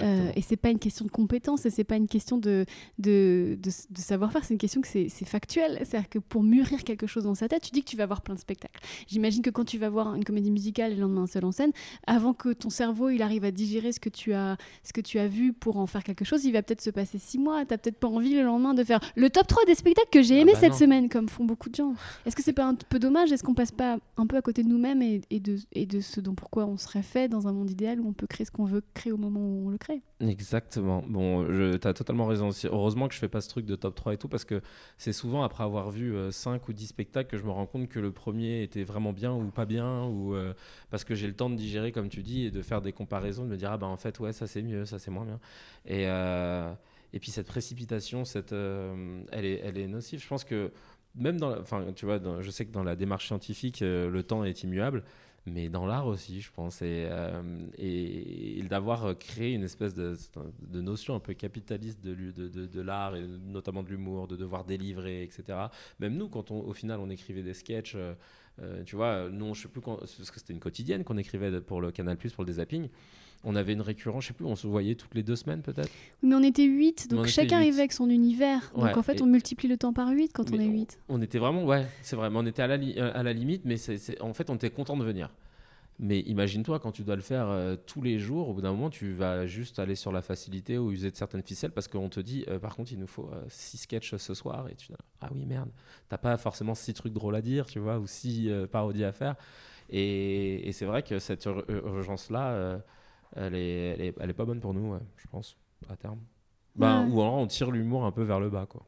[0.00, 2.64] et c'est pas une question de compétence, et c'est pas une question de,
[2.98, 5.78] de, de, savoir-faire, c'est une question que c'est, factuel.
[5.84, 8.22] C'est-à-dire que pour mûrir quelque chose dans sa tête, tu dis que tu vas voir
[8.22, 8.80] plein de spectacles.
[9.06, 11.52] J'imagine que quand tu vas voir une comédie musicale et le lendemain un seul en
[11.52, 11.72] scène,
[12.06, 15.18] avant que ton cerveau il arrive à digérer ce que tu as, ce que tu
[15.18, 17.64] as vu pour en faire quelque chose, il va peut-être se passer six mois.
[17.64, 20.38] T'as peut-être pas envie le lendemain de faire le top 3 des spectacles que j'ai
[20.38, 21.94] ah aimé bah cette semaine, comme font beaucoup de gens.
[22.24, 23.32] Est-ce que c'est pas un peu dommage?
[23.32, 26.20] Est-ce qu'on passe pas un peu à côté de nous-mêmes et, de, et de ce
[26.20, 28.64] dont pourquoi on serait fait dans un monde idéal où on peut créer ce qu'on
[28.64, 30.02] veut créer au moment où on le crée?
[30.20, 31.04] Exactement.
[31.06, 32.66] Bon, tu as totalement raison aussi.
[32.66, 34.62] Heureusement que je fais pas ce truc de top 3 et tout, parce que
[34.96, 37.88] c'est souvent après avoir vu 5 euh, ou 10 spectacles que je me rends compte
[37.88, 40.54] que le premier était vraiment bien ou pas bien, ou euh,
[40.90, 43.44] parce que j'ai le temps de digérer, comme tu dis, et de faire des comparaisons,
[43.44, 45.40] de me dire, ah bah en fait, ouais, ça c'est mieux, ça c'est moins bien.
[45.84, 46.06] Et.
[46.06, 46.72] Euh,
[47.12, 50.22] et puis cette précipitation, cette, euh, elle, est, elle est nocive.
[50.22, 50.72] Je pense que
[51.14, 54.44] même dans, enfin, tu vois, je sais que dans la démarche scientifique, euh, le temps
[54.44, 55.02] est immuable,
[55.46, 57.42] mais dans l'art aussi, je pense, et, euh,
[57.78, 60.16] et, d'avoir créé une espèce de,
[60.60, 64.64] de, notion un peu capitaliste de, de, de l'art, et notamment de l'humour, de devoir
[64.64, 65.58] délivrer, etc.
[66.00, 67.96] Même nous, quand on, au final on écrivait des sketchs,
[68.86, 71.92] tu vois, non, je sais plus, parce que c'était une quotidienne qu'on écrivait pour le
[71.92, 72.88] Canal+, pour le désapping
[73.44, 75.90] on avait une récurrence, je sais plus, on se voyait toutes les deux semaines peut-être.
[76.22, 78.72] Mais on était 8, donc chacun arrivait avec son univers.
[78.76, 80.98] donc en fait, on multiplie le temps par 8 quand on est 8.
[81.08, 83.62] On, était vraiment, ouais, c'est vrai, mais on était à la, euh, à la limite,
[83.64, 83.76] mais
[84.20, 85.30] en fait, on était content de venir.
[85.98, 88.90] Mais imagine-toi, quand tu dois le faire euh, tous les jours, au bout d'un moment,
[88.90, 92.20] tu vas juste aller sur la facilité ou user de certaines ficelles parce qu'on te
[92.20, 94.68] dit, euh, par contre, il nous faut 6 sketchs ce soir.
[94.68, 95.70] Et tu dis, ah oui, merde,
[96.10, 99.36] t'as pas forcément 6 trucs drôles à dire, tu vois, ou 6 parodies à faire.
[99.88, 102.82] Et, et c'est vrai que cette urgence-là,
[103.34, 105.56] elle est, elle est, pas bonne pour nous, je pense,
[105.88, 106.18] à terme.
[106.74, 108.86] Ben, Ou alors on tire l'humour un peu vers le bas, quoi.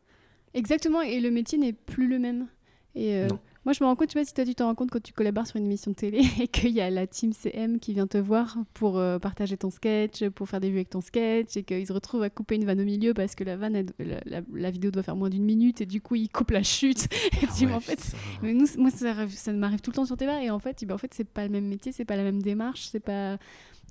[0.54, 2.48] Exactement, et le métier n'est plus le même.
[2.94, 3.28] Et euh,
[3.64, 5.00] moi, je me rends compte, je sais pas si toi tu t'en rends compte quand
[5.02, 7.92] tu collabores sur une émission de télé et qu'il y a la team CM qui
[7.94, 11.56] vient te voir pour euh, partager ton sketch, pour faire des vues avec ton sketch
[11.56, 13.92] et qu'ils se retrouvent à couper une vanne au milieu parce que la vanne, elle-
[14.00, 16.62] la, la- la vidéo doit faire moins d'une minute et du coup ils coupent la
[16.62, 17.08] chute.
[17.42, 18.16] Et tu en fait, putain.
[18.42, 20.94] mais nous, moi, ça, ça m'arrive tout le temps sur Teva et en fait, ben,
[20.94, 23.38] en fait, c'est pas le même métier, c'est pas la même démarche, c'est pas,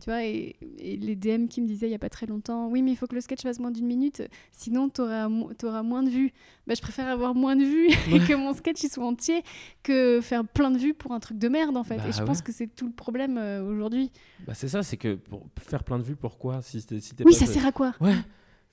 [0.01, 0.23] tu vois.
[0.23, 2.91] Et, et les DM qui me disaient il y a pas très longtemps, oui, mais
[2.91, 4.21] il faut que le sketch fasse moins d'une minute,
[4.51, 6.31] sinon t'auras mo- t'auras moins de vues.
[6.67, 9.41] Bah, je préfère avoir moins de vues et que mon sketch il soit entier
[9.83, 11.97] que faire plein de vues pour un truc de merde en fait.
[11.97, 12.25] Bah et je ouais.
[12.25, 14.11] pense que c'est tout le problème euh, aujourd'hui.
[14.45, 16.87] Bah, c'est ça, c'est que pour faire plein de vues, pourquoi si si
[17.25, 17.93] Oui, pas- ça sert à quoi?
[18.01, 18.15] Ouais.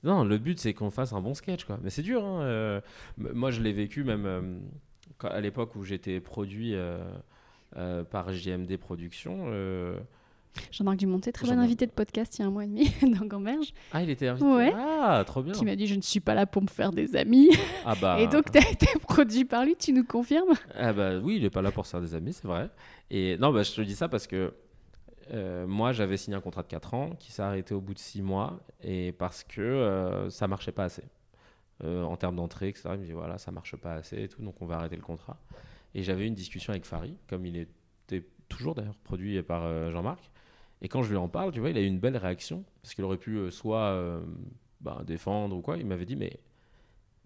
[0.03, 1.79] Non, le but c'est qu'on fasse un bon sketch, quoi.
[1.81, 2.23] Mais c'est dur.
[2.23, 2.41] Hein.
[2.43, 2.81] euh,
[3.17, 4.59] moi, je l'ai vécu même euh,
[5.17, 6.75] quand- à l'époque où j'étais produit
[8.11, 9.45] par JMD Productions.
[10.71, 13.25] Jean-Marc Dumonté, très bon invité de podcast il y a un mois et demi dans
[13.25, 14.45] Gamberge, Ah, il était invité.
[14.45, 14.73] Ouais.
[14.75, 15.53] Ah, trop bien.
[15.53, 17.49] qui m'a dit je ne suis pas là pour me faire des amis.
[17.85, 18.17] Ah bah.
[18.19, 20.53] Et donc, tu as été produit par lui, tu nous confirmes?
[20.75, 22.69] Ah bah oui, il est pas là pour se faire des amis, c'est vrai.
[23.09, 24.53] Et non, bah, je te dis ça parce que
[25.33, 27.99] euh, moi, j'avais signé un contrat de 4 ans qui s'est arrêté au bout de
[27.99, 31.03] 6 mois et parce que euh, ça marchait pas assez.
[31.83, 32.89] Euh, en termes d'entrée, etc.
[32.93, 35.01] Il me dit voilà, ça marche pas assez et tout, donc on va arrêter le
[35.01, 35.37] contrat.
[35.93, 40.31] Et j'avais une discussion avec Fari, comme il était toujours d'ailleurs produit par euh, Jean-Marc.
[40.85, 42.93] Et quand je lui en parle, tu vois, il a eu une belle réaction parce
[42.93, 44.23] qu'il aurait pu euh, soit euh,
[44.81, 45.77] bah, défendre ou quoi.
[45.77, 46.39] Il m'avait dit mais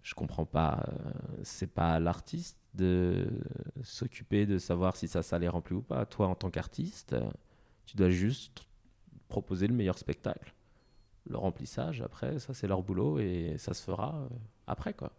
[0.02, 1.10] je comprends pas, euh,
[1.42, 3.28] c'est pas à l'artiste de
[3.82, 6.06] s'occuper de savoir si ça, ça les remplit ou pas.
[6.06, 7.14] Toi, en tant qu'artiste,
[7.84, 8.64] tu dois juste
[9.28, 10.54] proposer le meilleur spectacle.
[11.28, 14.26] Le remplissage, après, ça, c'est leur boulot et ça se fera
[14.66, 15.12] après, quoi.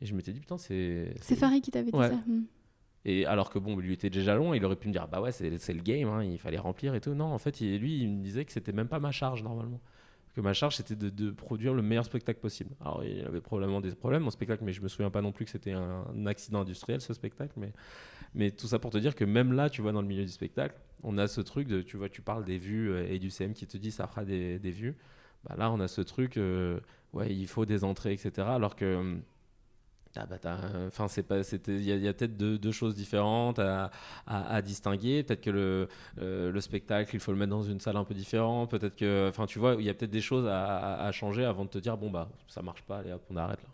[0.00, 1.16] Et je m'étais dit, putain, c'est.
[1.20, 2.10] C'est Farid qui t'avait dit Ouais.
[2.10, 2.14] ça.
[2.14, 2.44] Hmm.
[3.08, 5.30] Et alors que bon, lui était déjà long, il aurait pu me dire, bah ouais,
[5.30, 7.14] c'est le game, hein, il fallait remplir et tout.
[7.14, 9.80] Non, en fait, lui, il me disait que c'était même pas ma charge normalement.
[10.34, 12.74] Que ma charge, c'était de, produire le meilleur spectacle possible.
[12.80, 15.44] Alors, il avait probablement des problèmes, mon spectacle, mais je me souviens pas non plus
[15.44, 17.54] que c'était un, accident industriel, ce spectacle.
[18.34, 20.32] Mais, tout ça pour te dire que même là, tu vois, dans le milieu du
[20.32, 23.30] spectacle, on a ce truc de, tu vois, tu parles des vues euh, et du
[23.30, 24.96] CM qui te dit ça fera des, vues.
[25.44, 26.80] Bah là, on a ce truc, euh,
[27.12, 28.48] ouais, il faut des entrées, etc.
[28.48, 29.16] Alors que.
[30.16, 30.38] Ah bah
[30.86, 33.90] enfin c'est pas c'était il y a, a peut-être deux, choses différentes à,
[34.26, 35.22] à- distinguer.
[35.22, 35.88] Peut-être que le,
[36.20, 38.70] euh, le spectacle il faut le mettre dans une salle un peu différente.
[38.70, 41.64] Peut-être que enfin tu vois il y a peut-être des choses à, à- changer avant
[41.64, 43.68] de te dire bon bah ça marche pas allez on arrête là.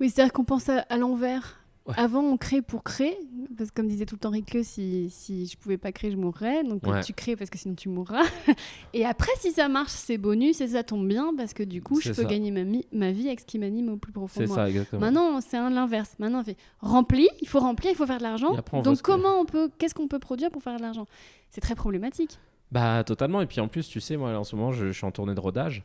[0.00, 1.61] Oui, c'est-à-dire qu'on pense à l'envers.
[1.86, 1.94] Ouais.
[1.96, 3.18] Avant, on crée pour créer,
[3.58, 6.16] parce que comme disait tout le temps Rick, si, si je pouvais pas créer, je
[6.16, 6.62] mourrais.
[6.62, 7.02] Donc Ouais.
[7.02, 8.22] tu crées parce que sinon tu mourras.
[8.94, 12.00] et après, si ça marche, c'est bonus et ça tombe bien parce que du coup,
[12.00, 12.24] je peux ça.
[12.24, 12.62] gagner ma,
[12.92, 16.14] ma vie avec ce qui m'anime au plus profond c'est ça exactement Maintenant, c'est l'inverse.
[16.20, 18.54] Maintenant, on fait rempli, il faut remplir, il faut faire de l'argent.
[18.84, 21.06] Donc comment on peut, qu'est-ce qu'on peut produire pour faire de l'argent?
[21.50, 22.38] C'est très problématique.
[22.70, 23.42] Bah totalement.
[23.42, 25.34] Et puis en plus, tu sais, moi en ce moment, je, je suis en tournée
[25.34, 25.82] de rodage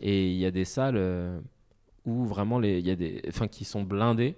[0.00, 1.38] et il y a des salles euh,
[2.06, 4.36] où vraiment les, il y a des, enfin qui sont blindées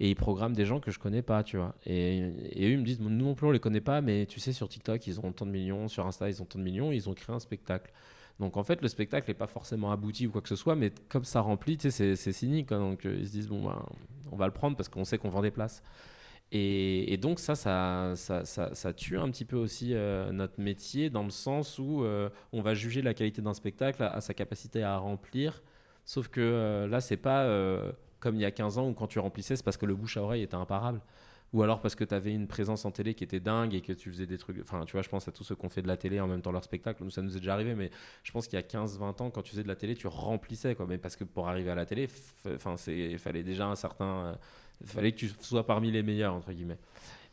[0.00, 1.74] et ils programment des gens que je connais pas, tu vois.
[1.86, 4.52] Et, eux ils me disent, nous non plus on les connaît pas, mais tu sais
[4.52, 7.08] sur TikTok ils ont tant de millions, sur Insta ils ont tant de millions, ils
[7.08, 7.92] ont créé un spectacle.
[8.40, 10.92] Donc en fait le spectacle n'est pas forcément abouti ou quoi que ce soit, mais
[11.08, 12.68] comme ça remplit, c'est- cynique.
[12.70, 13.84] donc euh, ils se disent bon bah,
[14.32, 15.82] on va le prendre parce qu'on sait qu'on vend des places.
[16.52, 21.08] Et, et donc ça ça, ça, ça, tue un petit peu aussi euh, notre métier
[21.10, 24.34] dans le sens où euh, on va juger la qualité d'un spectacle à, à sa
[24.34, 25.62] capacité à remplir.
[26.04, 27.46] Sauf que là, c'est pas
[28.22, 30.16] comme il y a 15 ans où quand tu remplissais, c'est parce que le bouche
[30.16, 31.00] à oreille était imparable.
[31.52, 33.92] Ou alors parce que tu avais une présence en télé qui était dingue et que
[33.92, 34.58] tu faisais des trucs.
[34.62, 36.26] Enfin, tu vois, je pense à tous ceux qui ont fait de la télé en
[36.26, 37.04] même temps leur spectacle.
[37.04, 37.90] Nous, ça nous est déjà arrivé, mais
[38.22, 40.74] je pense qu'il y a 15-20 ans, quand tu faisais de la télé, tu remplissais.
[40.74, 40.86] Quoi.
[40.88, 42.08] Mais parce que pour arriver à la télé,
[42.86, 44.38] il fallait déjà un certain.
[44.80, 46.78] Il fallait que tu sois parmi les meilleurs, entre guillemets.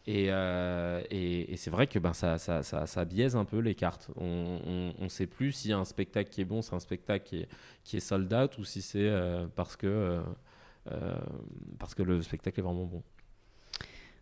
[0.08, 4.10] Et, euh, et, c'est vrai que ben, ça, ça, ça, biaise un peu les cartes.
[4.18, 7.50] On ne sait plus si un spectacle qui est bon, c'est un spectacle qui est,
[7.84, 10.24] qui est sold out ou si c'est euh, parce, que, euh, euh,
[11.78, 13.04] parce que le spectacle est vraiment bon.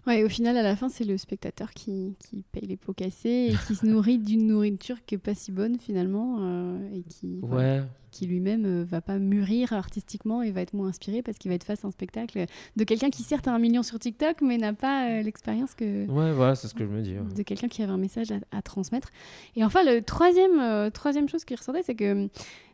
[0.07, 3.51] Ouais, au final, à la fin, c'est le spectateur qui, qui paye les pots cassés
[3.51, 7.39] et qui se nourrit d'une nourriture qui est pas si bonne finalement euh, et qui,
[7.41, 11.49] Ouais, qui lui-même euh, va pas mûrir artistiquement et va être moins inspiré parce qu'il
[11.49, 12.45] va être face à un spectacle
[12.75, 16.09] de quelqu'un qui certes a un million sur TikTok mais n'a pas euh, l'expérience que
[16.09, 17.13] ouais, voilà, c'est ce que je me dis.
[17.13, 17.33] ouais.
[17.35, 19.09] de quelqu'un qui avait un message à, à transmettre.
[19.55, 22.29] Et enfin, le troisième, euh, troisième chose qui ressortait, c'est que,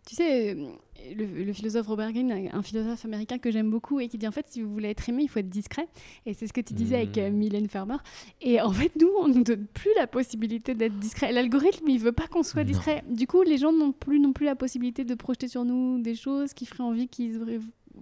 [0.07, 0.67] tu sais, euh,
[1.15, 4.31] le, le philosophe Robert Greene, un philosophe américain que j'aime beaucoup et qui dit en
[4.31, 5.87] fait, si vous voulez être aimé, il faut être discret.
[6.25, 7.37] Et c'est ce que tu disais avec euh, Mhm.
[7.37, 7.95] Mylène Farmer.
[8.41, 11.31] Et en fait, nous, on nous donne plus la possibilité d'être discret.
[11.31, 12.67] L'algorithme, il veut pas qu'on soit Non.
[12.69, 13.03] discret.
[13.09, 16.15] Du coup, les gens n'ont plus non plus la possibilité de projeter sur nous des
[16.15, 17.59] choses qui feraient envie qu'ils auraient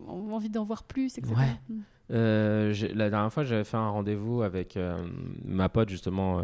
[0.07, 1.33] envie d'en voir plus, etc.
[1.37, 1.45] Ouais.
[1.75, 1.79] Mm.
[2.13, 4.97] Euh, la dernière fois, j'avais fait un rendez-vous avec euh,
[5.45, 6.43] ma pote, justement,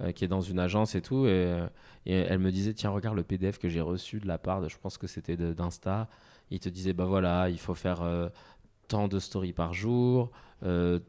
[0.00, 1.26] euh, qui est dans une agence et tout.
[1.26, 1.66] Et, euh,
[2.06, 4.78] elle me disait Tiens, regarde le PDF que j'ai reçu de la part de, je
[4.78, 6.08] pense que c'était d'Insta.
[6.50, 8.02] Il te disait Bah voilà, il faut faire.
[8.02, 8.28] euh,
[8.88, 10.32] tant de stories par jour,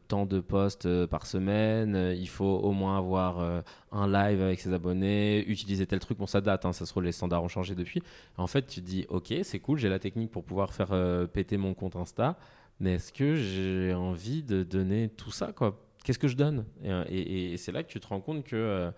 [0.06, 5.44] tant de posts par semaine, il faut au moins avoir un live avec ses abonnés,
[5.48, 6.16] utiliser tel truc.
[6.16, 8.00] Bon, ça date, hein, ça se trouve, les standards ont changé depuis.
[8.36, 10.94] En fait, tu te dis, ok, c'est cool, j'ai la technique pour pouvoir faire
[11.32, 12.38] péter mon compte Insta,
[12.78, 15.76] mais est-ce que j'ai envie de donner tout ça, quoi?
[16.04, 16.64] Qu'est-ce que je donne
[17.08, 18.92] Et, et c'est là que tu te rends compte que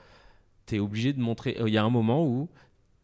[0.67, 1.57] tu es obligé de montrer.
[1.61, 2.49] Il y a un moment où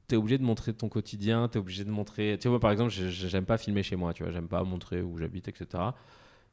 [0.08, 2.38] tu es obligé de montrer ton quotidien, tu es obligé de montrer.
[2.40, 5.18] Tu vois, par exemple, j'aime pas filmer chez moi, tu vois, j'aime pas montrer où
[5.18, 5.82] j'habite, etc.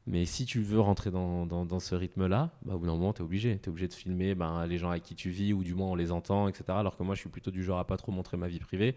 [0.06, 3.20] Mais si tu veux rentrer dans, dans, ce rythme-là, bah, au bout d'un moment, tu
[3.20, 3.58] es obligé.
[3.58, 5.88] Tu es obligé de filmer ben, les gens avec qui tu vis, ou du moins
[5.88, 6.64] on les entend, etc.
[6.68, 8.94] Alors que moi, je suis plutôt du genre à pas trop montrer ma vie privée.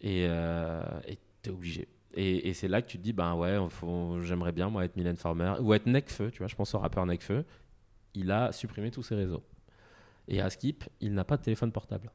[0.00, 0.82] Et euh,
[1.42, 1.88] tu es obligé.
[2.14, 3.58] Et, et c'est là que tu te dis, ben ouais,
[4.22, 7.06] j'aimerais bien, moi, être Mylène Farmer, ou être Necfeu, tu vois, je pense au rappeur
[7.06, 7.44] Necfeu.
[8.16, 9.44] Il a supprimé tous ses réseaux.
[10.26, 12.10] Et à Skip, il n'a pas de téléphone portable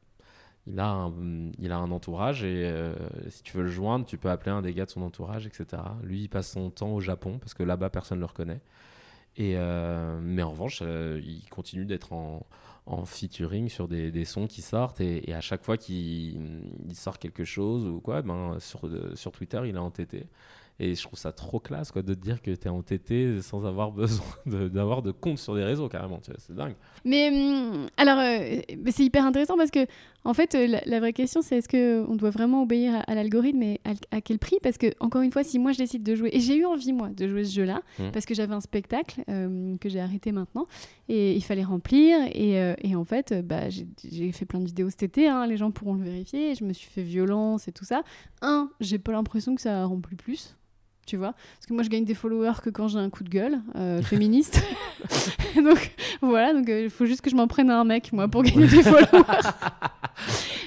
[0.66, 1.12] il a un,
[1.58, 2.94] il a un entourage et euh,
[3.28, 5.82] si tu veux le joindre, tu peux appeler un des gars de son entourage, etc.
[6.02, 8.60] Lui, il passe son temps au Japon parce que là-bas, personne ne le reconnaît.
[9.36, 12.46] Et, euh, mais en revanche, euh, il continue d'être en,
[12.86, 16.38] en, featuring sur des, des, sons qui sortent et, à chaque fois qu'il
[16.92, 18.82] sort quelque chose ou quoi, ben, sur,
[19.14, 20.26] sur Twitter, il est entêté.
[20.82, 23.64] Et je trouve ça trop classe quoi, de te dire que tu es entêté sans
[23.64, 26.20] avoir besoin d'avoir de, compte sur des réseaux carrément.
[26.38, 26.74] C'est dingue.
[27.04, 28.60] Mais hum, alors, euh,
[28.90, 29.86] c'est hyper intéressant parce que,
[30.24, 33.80] en fait, euh, la, vraie question, c'est est-ce qu'on doit vraiment obéir à, l'algorithme et
[34.10, 34.56] à, quel prix?
[34.60, 36.92] Parce que, encore une fois, si moi je décide de jouer, et j'ai eu envie,
[36.92, 38.10] moi, de jouer ce jeu-là, mmh.
[38.12, 40.66] parce que j'avais un spectacle euh, que j'ai arrêté maintenant,
[41.08, 42.18] et il fallait remplir.
[42.32, 45.70] Et, et en fait, bah, j'ai fait plein de vidéos cet été, hein, les gens
[45.70, 46.56] pourront le vérifier.
[46.56, 48.02] Je me suis fait violence et tout ça.
[48.40, 50.56] Un, j'ai pas l'impression que ça remplit plus
[51.06, 51.32] tu vois.
[51.32, 54.02] Parce que moi je gagne des followers que quand j'ai un coup de gueule euh,
[54.02, 54.62] féministe.
[55.56, 58.28] Donc voilà donc euh, il faut juste que je m'en prenne à un mec moi
[58.28, 59.50] pour gagner des followers.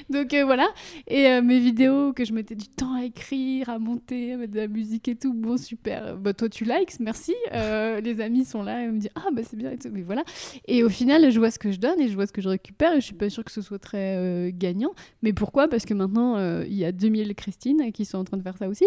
[0.09, 0.67] Donc euh, voilà.
[1.07, 4.59] Et mes vidéos que je mettais du temps à écrire à monter à mettre de
[4.59, 6.17] la musique et tout bon super.
[6.17, 7.33] Bah toi tu likes merci.
[7.51, 9.89] Les amis sont là et me disent ah bah c'est bien et tout.
[9.91, 10.23] Mais voilà.
[10.67, 12.49] Et au final je vois ce que je donne et je vois ce que je
[12.49, 14.91] récupère et je suis pas sûre que ce soit très gagnant.
[15.23, 15.67] Mais pourquoi?
[15.67, 18.67] Parce que maintenant il y a 2000 Christine qui sont en train de faire ça
[18.67, 18.85] aussi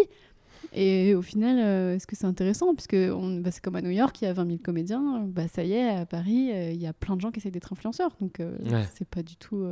[0.71, 2.75] et au final, euh, est-ce que c'est intéressant?
[2.75, 5.23] Puisque bah, c'est comme à New York, il y a 20 000 comédiens.
[5.25, 7.51] Bah, ça y est, à Paris, euh, il y a plein de gens qui essayent
[7.51, 8.11] d'être influenceurs.
[8.21, 8.57] Donc, euh,
[8.93, 9.67] c'est pas du tout.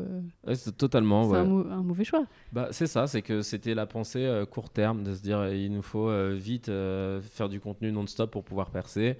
[0.54, 1.30] c'est totalement.
[1.30, 2.26] C'est un, mauvais choix.
[2.52, 5.82] Bah, c'est ça, c'est que c'était la pensée court terme de se dire il nous
[5.82, 9.18] faut vite faire du contenu non-stop pour pouvoir percer.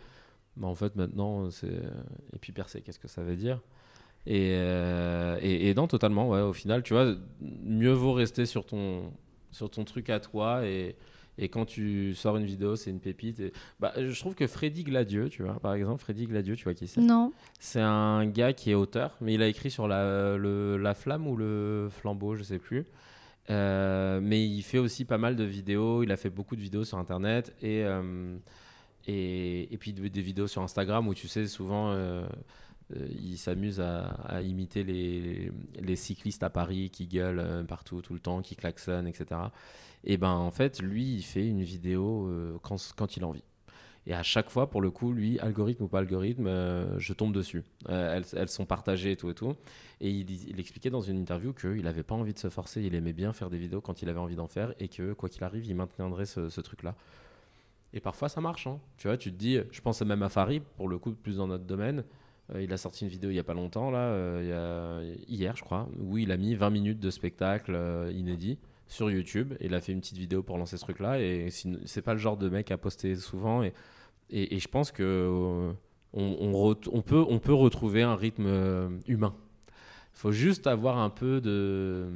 [0.56, 1.68] Bah, en fait, maintenant, c'est.
[2.34, 3.62] Et puis percer, qu'est-ce que ça veut dire?
[4.26, 9.12] Et, et, et, non, totalement, ouais, au final, tu vois, mieux vaut rester sur ton,
[9.52, 10.96] sur ton truc à toi et
[11.38, 13.42] et quand tu sors une vidéo, c'est une pépite.
[13.80, 16.88] Bah, je trouve que Freddy Gladieux, tu vois, par exemple, Freddy Gladieux, tu vois qui
[16.88, 17.02] c'est?
[17.02, 17.32] Non.
[17.60, 21.36] C'est un gars qui est auteur, mais il a écrit sur la, la flamme ou
[21.36, 22.86] le flambeau, je sais plus.
[23.50, 26.04] Euh, mais il fait aussi pas mal de vidéos.
[26.04, 28.38] Il a fait beaucoup de vidéos sur Internet et, euh,
[29.06, 31.92] et, et, puis des vidéos sur Instagram où tu sais, souvent.
[31.92, 32.28] Euh,
[32.96, 38.56] il s'amuse à, imiter les, cyclistes à Paris qui gueulent partout, tout le temps, qui
[38.56, 39.50] klaxonnent, etc.
[40.04, 43.44] Et ben en fait, lui, il fait une vidéo euh, quand, il a envie.
[44.06, 47.34] Et à chaque fois, pour le coup, lui, algorithme ou pas algorithme, euh, je tombe
[47.34, 47.64] dessus.
[47.90, 49.54] Euh, elles, sont partagées et tout et tout.
[50.00, 53.12] Et il, expliquait dans une interview qu'il n'avait pas envie de se forcer, il aimait
[53.12, 55.66] bien faire des vidéos quand il avait envie d'en faire et que quoi qu'il arrive,
[55.66, 56.96] il maintiendrait ce, ce truc-là.
[57.92, 58.68] Et parfois, ça marche.
[58.68, 58.80] Hein.
[58.98, 61.48] Tu vois, tu te dis, je pense même à Farid, pour le coup, plus dans
[61.48, 62.06] notre domaine.
[62.60, 65.56] Il a sorti une vidéo il n'y a pas longtemps, là, il y a, hier,
[65.56, 67.78] je crois, où il a mis 20 minutes de spectacle
[68.14, 69.54] inédit sur YouTube.
[69.60, 71.20] il a fait une petite vidéo pour lancer ce truc-là.
[71.20, 71.50] Et
[71.86, 73.64] c'est pas le genre de mec à poster souvent.
[73.64, 75.74] Et, je pense que euh,
[76.14, 79.36] on, peut, retrouver un rythme euh, humain.
[80.14, 82.08] Il faut juste avoir un peu de.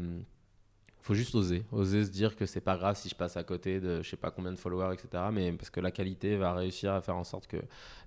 [1.02, 1.64] Faut juste oser.
[1.72, 4.18] Oser se dire que c'est pas grave si je passe à côté de je sais
[4.18, 5.24] pas combien de followers, etc.
[5.34, 7.58] Mais parce que la qualité va réussir à faire en sorte que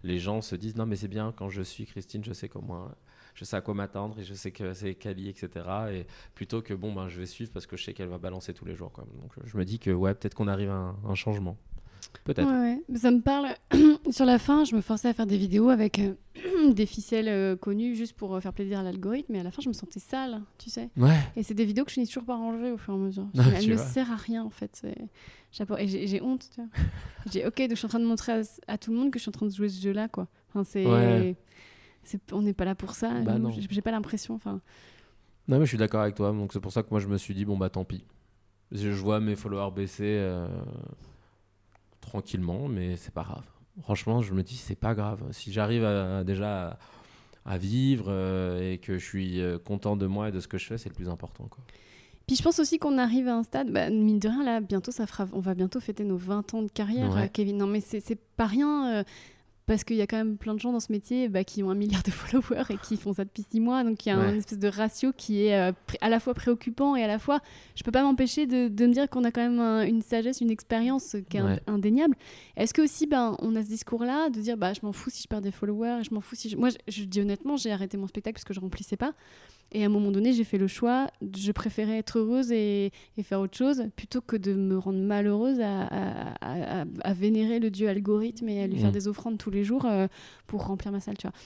[0.03, 2.88] les gens se disent non, mais c'est bien quand je suis Christine, je sais comment
[3.34, 5.49] je sais à quoi m'attendre et je sais que c'est Kali, etc.
[5.92, 8.55] Et plutôt que bon, ben, je vais suivre parce que je sais qu'elle va balancer
[8.55, 8.92] tous les jours.
[8.92, 9.05] Quoi.
[9.20, 11.57] Donc je me dis que ouais, peut-être qu'on arrive à un, changement.
[12.24, 12.48] Peut-être.
[12.48, 13.48] Ouais, Ça me parle.
[14.11, 16.14] Sur la fin, je me forçais à faire des vidéos avec euh,
[16.72, 19.32] des ficelles euh, connues juste pour euh, faire plaisir à l'algorithme.
[19.32, 20.90] Mais à la fin, je me sentais sale, tu sais.
[20.96, 21.18] Ouais.
[21.36, 23.26] Et c'est des vidéos que je finis toujours pas ranger au fur et à mesure.
[23.57, 24.82] Elle ne sert à rien, en fait.
[24.84, 26.70] Et j'ai honte, tu vois.
[27.32, 29.22] j'ai ok, donc je suis en train de montrer à, tout le monde que je
[29.22, 30.28] suis en train de jouer ce jeu-là, quoi.
[30.48, 31.36] Enfin, c'est
[32.32, 33.11] on n'est pas là pour ça.
[33.22, 33.38] Bah
[33.70, 34.34] j'ai pas l'impression.
[34.34, 34.61] Enfin.
[35.48, 36.32] Non, mais je suis d'accord avec toi.
[36.32, 38.05] Donc c'est pour ça que moi je me suis dit bon bah tant pis.
[38.72, 40.18] Je vois mes followers baisser
[42.05, 43.44] tranquillement, mais c'est pas grave.
[43.82, 45.20] Franchement, je me dis c'est pas grave.
[45.32, 46.78] Si j'arrive à, déjà
[47.44, 50.59] à, vivre euh, et que je suis euh, content de moi et de ce que
[50.59, 51.44] je fais, c'est le plus important.
[51.50, 51.62] Quoi.
[52.26, 54.90] Puis je pense aussi qu'on arrive à un stade, bah, mine de rien, là, bientôt,
[54.92, 57.24] ça fera, on va bientôt fêter nos 20 ans de carrière, Ouais.
[57.24, 57.59] euh, Kevin.
[57.59, 58.94] Non, mais c'est c'est pas rien.
[58.94, 59.05] euh,
[59.67, 61.71] parce qu'il y a quand même plein de gens dans ce métier bah, qui ont
[61.71, 63.83] un milliard de followers et qui font ça depuis six mois.
[63.85, 64.27] Donc il y a Ouais.
[64.27, 67.41] un espèce de ratio qui est euh, à la fois préoccupant et à la fois,
[67.75, 70.41] je peux pas m'empêcher de, de me dire qu'on a quand même un- une sagesse,
[70.41, 71.61] une expérience qui est Ouais.
[71.67, 72.15] indéniable.
[72.57, 75.23] Est-ce que aussi, ben, on a ce discours-là de dire, bah, je m'en fous si
[75.23, 76.57] je perds des followers, je m'en fous si je...
[76.57, 79.15] Moi, je, je dis honnêtement, j'ai arrêté mon spectacle parce que je remplissais pas.
[79.73, 83.23] Et à un moment donné, j'ai fait le choix, je préférais être heureuse et, et
[83.25, 87.59] faire autre chose plutôt que de me rendre malheureuse à, à- à- à- à vénérer
[87.59, 88.93] le dieu algorithme et à lui faire Mm.
[88.93, 90.09] des offrandes tous les jours euh,
[90.46, 91.36] pour remplir ma salle, tu vois.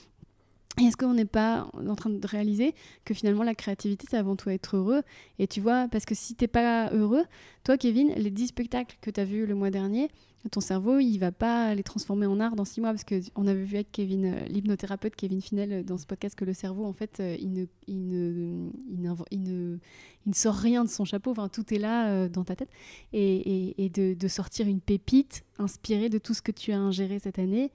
[0.80, 2.72] Est-ce qu'on n'est pas en train de réaliser
[3.04, 5.02] que finalement la créativité, c'est avant tout être heureux?
[5.40, 7.24] Et tu vois, parce que si t'es pas heureux,
[7.64, 10.08] toi, Kevin, les 10 spectacles que tu as vus le mois dernier,
[10.52, 12.90] ton cerveau, il va pas les transformer en art dans 6 mois.
[12.90, 16.44] Parce qu'on avait vu avec Kevin, euh, l'hypnothérapeute Kevin Finel, euh, dans ce podcast, que
[16.44, 19.00] le cerveau, en fait, euh, il, ne, il, ne, il,
[19.42, 19.78] ne-
[20.26, 21.34] il ne sort rien de son chapeau.
[21.52, 22.70] Tout est là dans ta tête.
[23.12, 27.40] Et, et- de sortir une pépite inspirée de tout ce que tu as ingéré cette
[27.40, 27.72] année.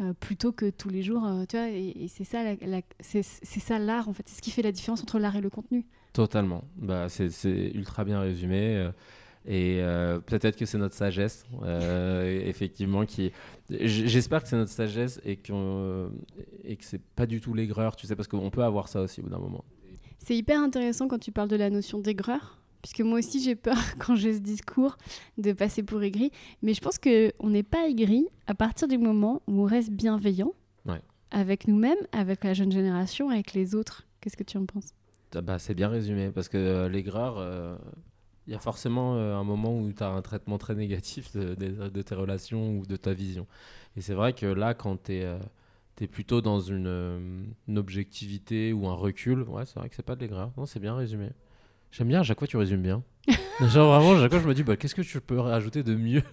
[0.00, 2.82] Euh, plutôt que tous les jours, euh, tu vois, et, et c'est ça, la- la-
[3.00, 5.40] c'est c'est ça l'art en fait, c'est ce qui fait la différence entre l'art et
[5.40, 5.84] le contenu.
[6.12, 6.64] Totalement.
[6.76, 8.76] Bah, c'est c'est ultra bien résumé.
[8.76, 8.90] euh,
[9.46, 9.80] Et
[10.26, 11.44] peut-être que c'est notre sagesse,
[12.46, 13.32] effectivement, qui.
[13.70, 16.10] J'espère que c'est notre sagesse et, qu'on-
[16.64, 19.20] et que c'est pas du tout l'aigreur, tu sais, parce qu'on peut avoir ça aussi
[19.20, 19.64] au bout d'un moment.
[20.18, 23.76] C'est hyper intéressant quand tu parles de la notion d'aigreur, puisque moi aussi j'ai peur
[23.98, 24.96] quand j'ai ce discours
[25.38, 26.30] de passer pour aigri,
[26.62, 30.52] mais je pense qu'on n'est pas aigri à partir du moment où on reste bienveillant
[30.84, 31.00] Ouais.
[31.30, 34.06] avec nous-mêmes, avec la jeune génération, avec les autres.
[34.20, 34.92] Qu'est-ce que tu en penses?
[35.34, 37.76] Ah Bah, c'est bien résumé, parce que euh, l'aigreur, euh,
[38.46, 41.54] il y a forcément euh, un moment où tu as un traitement très négatif de,
[41.54, 43.46] de- de tes relations ou de ta vision.
[43.96, 48.88] Et c'est vrai que là, quand tu es, plutôt dans une, euh, une objectivité ou
[48.88, 50.50] un recul, ouais, c'est vrai que c'est pas de l'aigreur.
[50.56, 51.28] Non, c'est bien résumé.
[51.92, 53.02] J'aime bien, à chaque fois tu résumes bien.
[53.60, 55.94] Genre vraiment, à chaque fois je me dis, bah, qu'est-ce que tu peux rajouter de
[55.94, 56.22] mieux?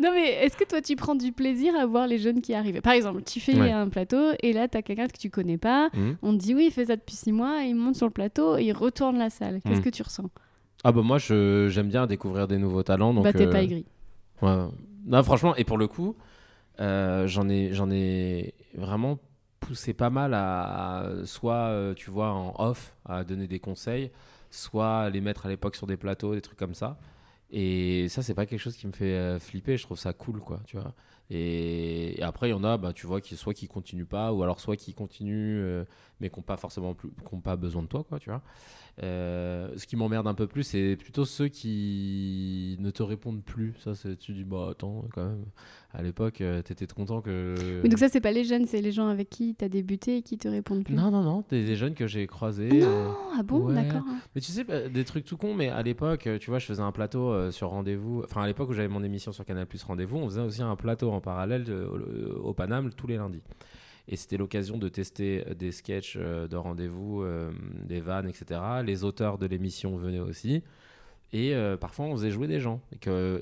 [0.00, 2.80] Non mais est-ce que toi tu prends du plaisir à voir les jeunes qui arrivent?
[2.80, 3.72] Par exemple, tu fais Ouais.
[3.72, 6.54] un plateau et là tu as quelqu'un que tu connais pas, Hmm on te dit
[6.54, 8.72] oui il fait ça depuis six mois, et il monte sur le plateau et il
[8.72, 9.60] retourne la salle.
[9.64, 9.84] Qu'est-ce Mm.
[9.84, 10.30] que tu ressens?
[10.84, 13.12] Ah bah moi j'aime bien découvrir des nouveaux talents.
[13.12, 13.84] Donc, Bah t'es euh, pas aigri.
[14.40, 14.66] Ouais.
[15.06, 16.14] Non, franchement, et pour le coup,
[16.80, 19.18] euh, j'en ai, ai vraiment
[19.58, 24.12] poussé pas mal à, à soit, euh, tu vois, en off, à donner des conseils,
[24.50, 26.98] soit les mettre à l'époque sur des plateaux, des trucs comme ça.
[27.50, 29.76] Et ça, c'est pas quelque chose qui me fait euh, flipper.
[29.76, 30.94] Je trouve ça cool, quoi, tu vois.
[31.30, 34.32] Et, et après, il y en a, bah, tu vois, qui, soit qui continuent pas,
[34.32, 35.84] ou alors soit qui continuent, euh,
[36.20, 38.42] mais qui n'ont pas forcément plus, qui pas besoin de toi, quoi, tu vois.
[39.02, 43.74] Euh, ce qui m'emmerde un peu plus, c'est plutôt ceux qui ne te répondent plus.
[43.78, 45.44] Ça, c'est, tu dis, bah attends, quand même,
[45.92, 47.54] à l'époque, euh, t'étais content que.
[47.82, 50.22] Mais donc ça c'est pas les jeunes, c'est les gens avec qui t'as débuté et
[50.22, 50.94] qui te répondent plus.
[50.94, 52.68] Non, non, non, des, des jeunes que j'ai croisés.
[52.70, 53.08] Non, euh,
[53.38, 53.74] ah bon, ouais.
[53.74, 54.02] d'accord.
[54.34, 56.66] Mais tu sais, bah, des trucs tout cons, mais à l'époque, euh, tu vois, je
[56.66, 58.22] faisais un plateau sur Rendez-vous.
[58.24, 60.74] Enfin, à l'époque où j'avais mon émission sur Canal Plus Rendez-vous, on faisait aussi un
[60.74, 63.42] plateau en parallèle au, au Paname tous les lundis.
[64.08, 67.50] Et c'était l'occasion de tester euh, des sketchs euh, de rendez-vous, euh,
[67.84, 68.60] des vannes, etc.
[68.84, 70.62] Les auteurs de l'émission venaient aussi.
[71.34, 72.80] Et parfois, on faisait jouer des gens.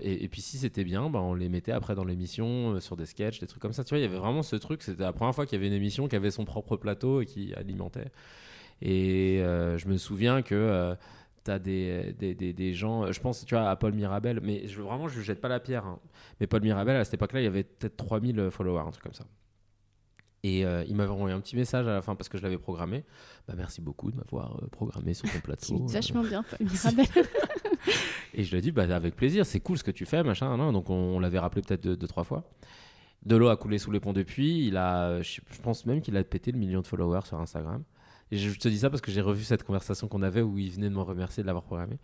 [0.03, 3.39] Et, puis, si c'était bien, bah, on les mettait après dans l'émission sur des sketchs,
[3.39, 3.85] des trucs comme ça.
[3.85, 4.83] Tu vois, il y avait vraiment ce truc.
[4.83, 7.27] C'était la première fois qu'il y avait une émission qui avait son propre plateau et
[7.27, 8.11] qui alimentait.
[8.83, 10.97] Et je me souviens que
[11.45, 14.67] tu as des, des, des, des gens, je pense tu vois, à Paul Mirabel, mais
[14.67, 15.87] je, vraiment, je ne jette pas la pierre.
[15.87, 16.01] hein.
[16.41, 19.15] Mais Paul Mirabel, à cette époque-là, il y avait peut-être 3000 followers, un truc comme
[19.15, 19.27] ça.
[20.49, 22.59] Et euh, il m'avait envoyé un petit message à la fin parce que je l'avais
[22.59, 23.05] programmé.
[23.49, 25.83] Bah, merci beaucoup de m'avoir euh, programmé sur ton plateau.
[25.83, 25.87] euh.
[25.89, 27.07] vachement bien Paul Mirabel.
[28.33, 30.57] Et je lui ai dit, bah, avec plaisir, c'est cool ce que tu fais, machin.
[30.57, 32.45] Non Donc on, on l'avait rappelé peut-être deux, deux, trois fois.
[33.25, 34.67] De l'eau a coulé sous les ponts depuis.
[34.69, 37.83] Il a, je, je pense même qu'il a pété le million de followers sur Instagram.
[38.31, 40.59] Et je, je te dis ça parce que j'ai revu cette conversation qu'on avait où
[40.59, 41.99] il venait de me remercier de l'avoir programmé.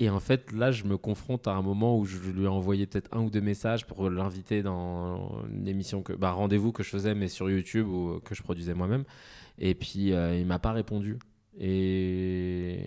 [0.00, 2.86] Et en fait, là, je me confronte à un moment où je lui ai envoyé
[2.86, 6.90] peut-être un ou deux messages pour l'inviter dans une émission, que, bah, rendez-vous que je
[6.90, 9.04] faisais, mais sur YouTube ou que je produisais moi-même.
[9.58, 11.18] Et puis, euh, il m'a pas répondu.
[11.58, 12.78] Et,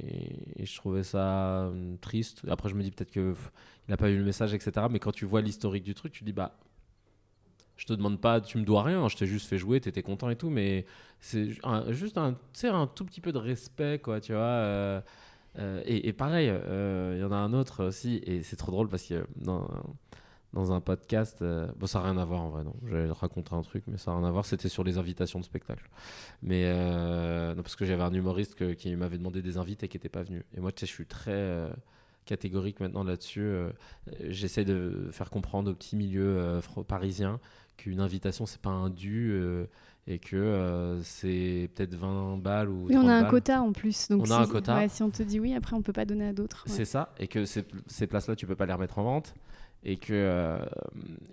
[0.63, 2.43] je trouvais ça hum, triste.
[2.49, 3.51] Après, je me dis peut-être que pff,
[3.87, 4.87] il n'a pas eu le message, etc.
[4.89, 6.57] Mais quand tu vois l'historique du truc, tu dis bah,
[7.75, 9.09] je te demande pas, tu me dois rien.
[9.09, 10.49] Je t'ai juste fait jouer, t'étais content et tout.
[10.49, 10.85] Mais
[11.19, 11.49] c'est
[11.89, 14.21] juste un, un tout petit peu de respect, quoi.
[14.21, 14.41] Tu vois.
[14.41, 15.01] euh,
[15.59, 18.87] euh, et, pareil, euh, il y en a un autre aussi, et c'est trop drôle
[18.87, 19.67] parce que dans,
[20.71, 22.73] un podcast, euh, bon, ça n'a rien à voir en vrai, non.
[22.87, 25.39] J'allais te raconter un truc, mais ça n'a rien à voir, c'était sur les invitations
[25.39, 25.89] de spectacle.
[26.41, 30.09] Mais euh, parce que j'avais un humoriste qui m'avait demandé des invités et qui n'était
[30.09, 30.43] pas venu.
[30.55, 31.69] Et moi, tu sais, je suis très euh,
[32.25, 33.41] catégorique maintenant là-dessus.
[33.41, 33.71] euh,
[34.29, 37.39] J'essaie de faire comprendre au petit milieu euh, fro- parisien
[37.77, 39.33] qu'une invitation, c'est pas un dû.
[40.07, 43.29] Et que euh, c'est peut-être 20 balles ou Oui, on 30 a un balles.
[43.31, 44.07] quota en plus.
[44.09, 44.75] Donc On a un si- quota.
[44.75, 46.63] ouais, si on te dit oui, après on peut pas donner à d'autres.
[46.67, 46.73] ouais.
[46.73, 49.33] C'est ça, et que ces, ces places-là, tu peux pas les remettre en vente.
[49.83, 50.63] Et que euh,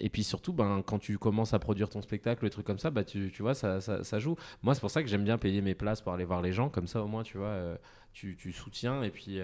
[0.00, 2.88] et puis surtout, ben, quand tu commences à produire ton spectacle, les trucs comme ça,
[2.90, 4.36] bah, tu, tu vois, ça, ça, ça joue.
[4.62, 6.70] Moi, c'est pour ça que j'aime bien payer mes places pour aller voir les gens.
[6.70, 7.76] Comme ça, au moins, tu vois, euh,
[8.14, 9.02] tu, tu soutiens.
[9.02, 9.38] Et puis,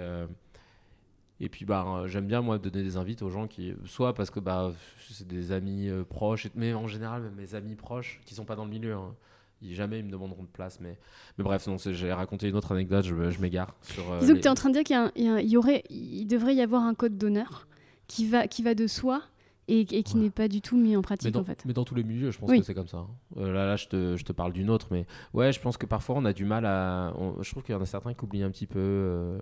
[1.45, 4.30] et puis bah, euh, j'aime bien, moi, donner des invites aux gens qui, soit parce
[4.30, 4.72] que bah,
[5.11, 8.57] c'est des amis euh, proches, mais en général, même mes amis proches qui sont pas
[8.57, 8.95] dans le milieu.
[8.95, 9.14] hein,
[9.62, 10.78] ils, jamais ils me demanderont de place.
[10.80, 10.99] Mais,
[11.38, 13.74] mais bref, non, j'ai raconté une autre anecdote, je, m'égare.
[13.82, 16.55] Sur, euh, Disons que tu es en train de dire qu'il y, aurait, il devrait
[16.55, 17.66] y avoir un code d'honneur
[18.07, 19.22] qui va, qui va de soi
[19.68, 20.20] et, et qui Ouais.
[20.24, 21.62] n'est pas du tout mis en pratique dans, en fait.
[21.64, 22.59] mais dans tous les milieux, je pense Oui.
[22.61, 22.99] que c'est comme ça.
[22.99, 23.09] hein.
[23.38, 25.86] Euh, là, là, je te, je te parle d'une autre, mais ouais, je pense que
[25.86, 27.14] parfois on a du mal à.
[27.16, 29.38] on- je trouve qu'il y en a certains qui oublient un petit peu.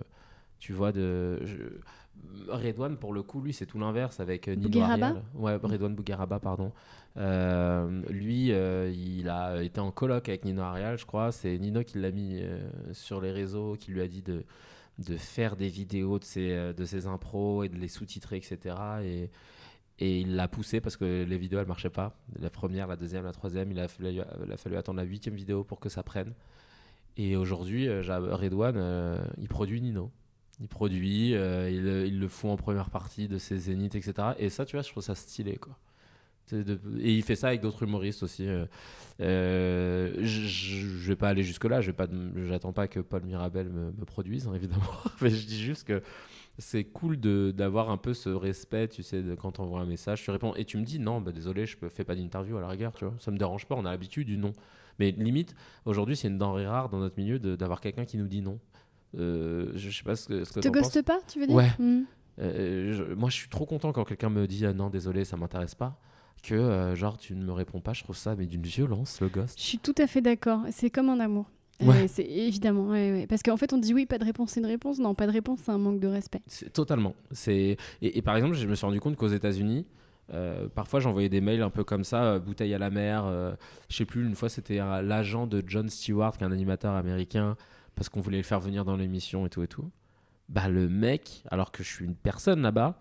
[0.63, 1.45] Tu vois, de.
[1.45, 1.63] je-
[2.47, 4.69] Redouane, pour le coup, lui, c'est tout l'inverse avec euh, Nino
[5.11, 5.23] Ariel.
[5.33, 6.71] Ouais, Redouane Bougueraba, pardon.
[7.17, 11.31] Euh, lui, euh, il a été en colloque avec Nino Ariel, je crois.
[11.33, 12.61] C'est Nino qui l'a mis euh,
[12.93, 14.43] sur les réseaux, qui lui a dit de,
[14.99, 18.57] de faire des vidéos de ses, de ses impros et de les sous-titrer, etc.
[19.03, 19.29] Et,
[19.99, 22.15] et il l'a poussé parce que les vidéos, elles marchaient pas.
[22.39, 25.35] La première, la deuxième, la troisième, il a fallu, il a fallu attendre la huitième
[25.35, 26.33] vidéo pour que ça prenne.
[27.17, 30.09] Et aujourd'hui, Redouane, il produit Nino.
[30.59, 34.29] Il produit, euh, il, le fout en première partie de ses zéniths, etc.
[34.37, 35.77] Et ça, tu vois, je trouve ça stylé, quoi.
[36.51, 38.47] Et il fait ça avec d'autres humoristes aussi.
[38.47, 38.65] euh.
[39.21, 42.07] Euh, je vais pas aller jusque-là, je vais pas,
[42.47, 44.83] j'attends pas que Paul Mirabel me, produise, hein, évidemment.
[45.21, 46.03] Mais je dis juste que
[46.57, 50.31] c'est cool d'avoir un peu ce respect, tu sais, quand on envoie un message, tu
[50.31, 52.67] réponds et tu me dis non, bah désolé, je ne fais pas d'interview à la
[52.67, 53.15] rigueur, tu vois.
[53.19, 54.53] Ça me dérange pas, on a l'habitude du non.
[54.99, 58.41] Mais limite, aujourd'hui, c'est une denrée rare dans notre milieu d'avoir quelqu'un qui nous dit
[58.41, 58.59] non.
[59.17, 61.69] Euh, je sais pas ce que, ce que Te ghoste pas, tu veux dire Ouais.
[61.79, 62.03] Hmm.
[62.39, 65.37] Euh, je- moi, je suis trop content quand quelqu'un me dit ah non, désolé, ça
[65.37, 65.99] m'intéresse pas.
[66.41, 69.29] Que euh, genre, tu ne me réponds pas, je trouve ça mais d'une violence, le
[69.29, 69.57] ghost.
[69.57, 70.61] Je suis tout à fait d'accord.
[70.71, 71.45] C'est comme en amour.
[71.81, 72.03] Ouais.
[72.03, 73.27] Euh, c'est évidemment, ouais, ouais.
[73.27, 74.99] parce qu'en fait on dit oui, pas de réponse, c'est une réponse.
[74.99, 76.41] Non, pas de réponse, c'est un manque de respect.
[76.73, 77.13] Totalement.
[77.31, 79.85] C'est et, et par exemple, je me suis rendu compte qu'aux États-Unis,
[80.33, 83.25] euh, parfois j'envoyais des mails un peu comme ça, euh, bouteille à la mer.
[83.25, 83.53] euh,
[83.89, 87.55] je sais plus, une fois c'était l'agent de John Stewart, qui est un animateur américain,
[87.95, 89.89] parce qu'on voulait le faire venir dans l'émission et tout et tout.
[90.49, 92.99] Bah le mec, alors que je suis une personne là-bas,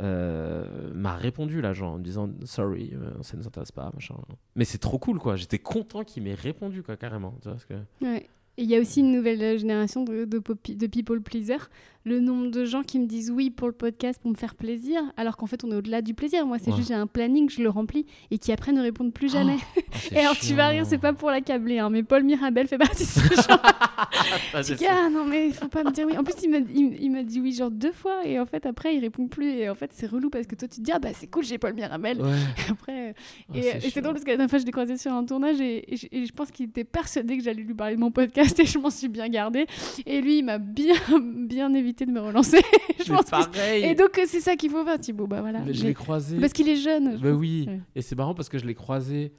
[0.00, 4.14] euh, m'a répondu l'agent en me disant sorry, euh, ça ne nous intéresse pas, machin.
[4.56, 5.36] Mais c'est trop cool quoi.
[5.36, 7.36] J'étais content qu'il m'ait répondu quoi carrément.
[7.40, 7.74] Tu vois, parce que...
[8.00, 8.28] Ouais.
[8.56, 11.56] Et il y a aussi une nouvelle génération de, de, people pleaser.
[12.06, 15.00] Le nombre de gens qui me disent oui pour le podcast pour me faire plaisir,
[15.16, 16.46] alors qu'en fait on est au-delà du plaisir.
[16.46, 16.76] Moi, c'est Ouais.
[16.76, 19.56] juste j'ai un planning, je le remplis, et qui après ne répondent plus jamais.
[19.76, 19.80] Ah,
[20.14, 23.04] et alors tu vas rire, c'est pas pour l'accabler, hein, mais Paul Mirabel fait partie
[23.04, 23.60] de ce genre.
[24.54, 26.16] Ah, dis, ah non, mais il faut pas me dire oui.
[26.16, 28.64] En plus, il m'a il, il m'a dit oui genre deux fois, et en fait
[28.66, 29.48] après il répond plus.
[29.50, 31.44] Et en fait, c'est relou parce que toi tu te dis ah bah c'est cool,
[31.44, 32.20] j'ai Paul Mirabel.
[32.20, 32.28] Ouais.
[32.70, 33.12] Après, euh,
[33.52, 34.02] Ah, et, c'est chiant.
[34.02, 36.32] drôle parce que la dernière fois, je l'ai croisé sur un tournage et, et je
[36.32, 39.08] pense qu'il était persuadé que j'allais lui parler de mon podcast et je m'en suis
[39.08, 39.66] bien gardée.
[40.06, 42.58] Et lui, il m'a bien, bien évité de me relancer.
[43.06, 43.84] je Mais pense que- pareil.
[43.84, 45.26] Et donc, euh, c'est ça qu'il faut faire, Thibaut.
[45.26, 45.60] Bah voilà.
[45.60, 46.38] Mais je l'ai croisé.
[46.38, 47.12] Parce qu'il est jeune.
[47.16, 47.38] je Bah pense.
[47.40, 47.80] oui, Ouais.
[47.94, 49.32] et c'est marrant parce que je l'ai croisé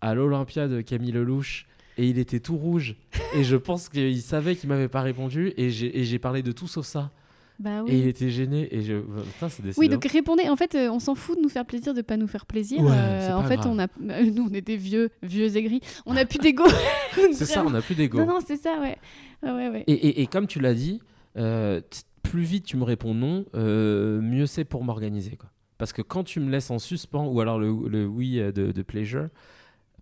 [0.00, 1.66] à l'Olympia de Camille Lelouch
[1.98, 2.94] et il était tout rouge.
[3.34, 6.86] et je pense qu'il savait qu'il m'avait pas répondu et j'ai parlé de tout sauf
[6.86, 7.10] ça.
[7.58, 8.96] Bah Et il était gêné et je.
[9.00, 10.46] Putain, c'est Oui, donc répondez.
[10.50, 12.82] En fait, euh, on s'en fout de nous faire plaisir, de pas nous faire plaisir.
[12.82, 13.72] Ouais, Euh, en fait, grave.
[13.72, 13.86] on a,
[14.24, 15.80] nous, on était vieux, vieux aigris.
[16.04, 16.64] On a plus d'ego.
[17.32, 18.18] C'est ça, on n'a plus d'ego.
[18.18, 18.98] Non, non, c'est ça, ouais.
[19.42, 19.84] Ouais, ouais.
[19.86, 21.00] Et, et- et comme tu l'as dit,
[21.36, 21.80] euh,
[22.22, 25.36] plus vite tu me réponds non, euh, mieux c'est pour m'organiser.
[25.36, 25.50] quoi.
[25.78, 28.72] Parce que quand tu me laisses en suspens ou alors le, le oui euh, de,
[28.72, 29.28] de pleasure,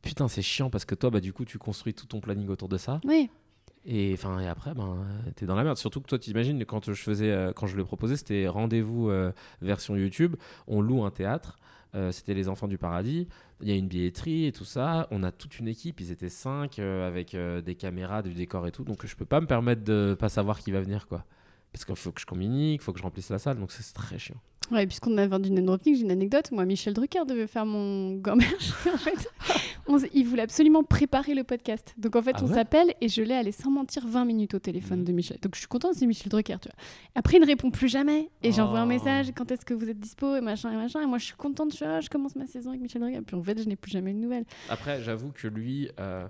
[0.02, 2.68] putain, c'est chiant parce que toi, bah, du coup, tu construis tout ton planning autour
[2.68, 3.00] de ça.
[3.04, 3.28] Oui.
[3.86, 5.04] Et, et après, ben,
[5.36, 5.76] t'es dans la merde.
[5.76, 9.94] Surtout que toi, t'imagines, quand je faisais, quand je le proposais, c'était rendez-vous euh, version
[9.94, 10.36] YouTube.
[10.66, 11.58] On loue un théâtre.
[11.94, 13.28] Euh, c'était les Enfants du Paradis.
[13.60, 15.06] Il y a une billetterie et tout ça.
[15.10, 16.00] On a toute une équipe.
[16.00, 18.84] Ils étaient cinq euh, avec euh, des caméras, du décor et tout.
[18.84, 21.24] Donc, je peux pas me permettre de pas savoir qui va venir, quoi.
[21.72, 23.58] Parce qu'il faut que je communique, il faut que je remplisse la salle.
[23.58, 24.40] Donc, c'est très chiant.
[24.70, 26.50] Ouais, puisqu'on a vendu dropping, j'ai une anecdote.
[26.50, 28.72] Moi, Michel Drucker devait faire mon gamberge.
[28.92, 29.28] en fait,
[29.86, 31.94] on il voulait absolument préparer le podcast.
[31.98, 34.54] Donc, en fait, Ah on ouais s'appelle et je l'ai allé sans mentir 20 minutes
[34.54, 35.04] au téléphone Mhm.
[35.04, 35.38] de Michel.
[35.42, 36.76] Donc, je suis contente, c'est Michel Drucker, tu vois.
[37.14, 38.30] Après, il ne répond plus jamais.
[38.42, 38.88] Et j'envoie un Oh.
[38.88, 40.34] message quand est-ce que vous êtes dispo?
[40.36, 41.00] et machin et machin.
[41.02, 43.20] Et moi, je suis contente, je, commence ma saison avec Michel Drucker.
[43.26, 44.44] Puis, en fait, je n'ai plus jamais de nouvelles.
[44.70, 46.26] Après, j'avoue que lui, euh,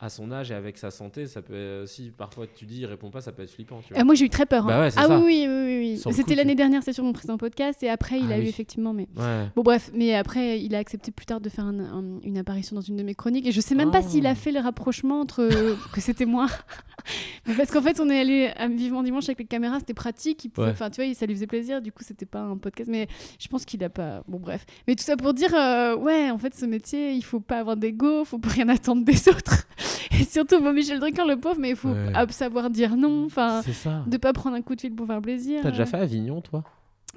[0.00, 3.10] à son âge et avec sa santé, ça peut aussi parfois tu dis il répond
[3.10, 3.80] pas, ça peut être flippant.
[3.84, 4.00] Tu vois.
[4.00, 4.64] Ah, moi j'ai eu très peur.
[4.64, 4.80] Bah hein.
[4.82, 5.18] ouais, c'est ah ça.
[5.18, 6.12] oui, oui, oui, oui.
[6.14, 8.92] C'était l'année dernière, c'est sur mon précédent podcast, et après il Ah a eu effectivement.
[8.92, 9.08] Mais...
[9.16, 9.46] Ouais.
[9.56, 12.76] Bon, bref, mais après il a accepté plus tard de faire un- un- une apparition
[12.76, 15.20] dans une de mes chroniques, et je sais même pas s'il a fait le rapprochement
[15.20, 15.48] entre
[15.92, 16.46] que c'était moi.
[17.56, 20.68] Parce qu'en fait, on est allé à Vivement Dimanche avec les caméras, c'était pratique, Ouais.
[20.70, 23.48] enfin tu vois, ça lui faisait plaisir, du coup c'était pas un podcast, mais je
[23.48, 24.22] pense qu'il a pas.
[24.28, 24.64] Bon, bref.
[24.86, 27.76] Mais tout ça pour dire, euh, ouais, en fait, ce métier, il faut pas avoir
[27.76, 29.66] d'ego, faut pas rien attendre des autres.
[30.12, 32.12] Et surtout, bon, Michel Drucker, le pauvre, mais il faut Ouais.
[32.30, 33.62] savoir dire non, enfin,
[34.06, 35.60] de pas prendre un coup de fil pour faire plaisir.
[35.62, 36.64] T'as déjà fait Avignon, toi?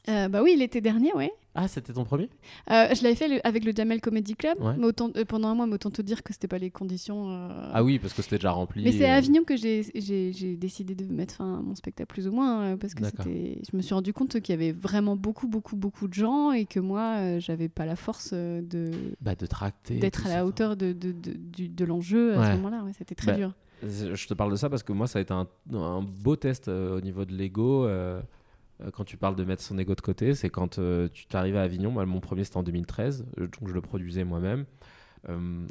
[0.09, 1.31] Euh, Bah oui, l'été dernier, ouais.
[1.53, 2.29] Ah, c'était ton premier?
[2.69, 4.73] Euh, je l'avais fait le- avec le Jamel Comedy Club, Ouais.
[4.77, 7.29] mais autant, euh, pendant un mois, mais autant te dire que c'était pas les conditions.
[7.29, 8.83] euh, Ah oui, parce que c'était déjà rempli.
[8.85, 9.81] Mais c'est à Avignon que j'ai-
[10.55, 13.03] décidé de mettre fin à mon spectacle plus ou moins parce que.
[13.05, 16.65] Je me suis rendu compte qu'il y avait vraiment beaucoup, beaucoup, beaucoup de gens et
[16.65, 19.95] que moi, j'avais pas la force de Bah, de tracter.
[19.99, 22.45] d'être à la hauteur de, de, de, du- de l'enjeu à Ouais.
[22.47, 22.83] ce moment-là.
[22.85, 23.53] ouais, c'était très Bah, dur.
[23.83, 26.67] Je te parle de ça parce que moi, ça a été un, un beau test
[26.69, 27.87] au niveau de l'ego.
[28.83, 31.57] Euh, quand tu parles de mettre son ego de côté, c'est quand euh, tu t'arrives
[31.57, 31.91] à Avignon.
[32.05, 34.65] Mon premier, c'était en 2013, euh, donc je le produisais moi-même.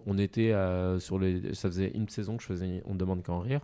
[0.07, 0.55] On était
[1.01, 1.55] sur les.
[1.55, 3.63] Ça faisait une saison que je faisais On ne demande qu'à en rire.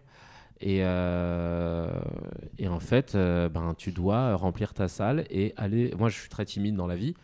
[0.60, 5.94] Et, et en fait, ben, tu dois remplir ta salle et aller.
[5.96, 7.14] Moi, je suis très timide dans la vie.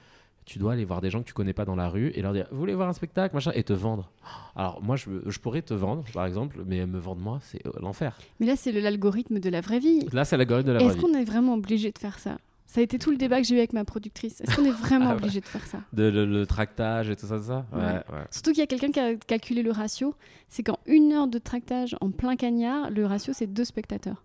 [0.44, 2.32] Tu dois aller voir des gens que tu connais pas dans la rue et leur
[2.32, 4.10] dire Vous voulez voir un spectacle machin, Et te vendre.
[4.56, 7.70] Alors, moi, je, je pourrais te vendre, par exemple, mais me vendre moi, c'est euh,
[7.80, 8.18] l'enfer.
[8.40, 10.06] Mais là, c'est l'algorithme de la vraie vie.
[10.12, 11.02] Là, c'est l'algorithme de la vraie Est-ce vie.
[11.02, 12.38] qu'on est vraiment obligé de faire ça?
[12.66, 14.40] Ça a été tout le débat que j'ai eu avec ma productrice.
[14.40, 15.20] Est-ce qu'on est vraiment Ah ouais.
[15.22, 15.80] obligé de faire ça?
[15.92, 17.66] De, le, le tractage et tout ça, tout ça?
[17.72, 17.78] Ouais.
[17.80, 18.24] Ouais, ouais.
[18.30, 20.14] Surtout qu'il y a quelqu'un qui a calculé le ratio.
[20.48, 24.24] C'est qu'en une heure de tractage en plein cagnard, le ratio c'est deux spectateurs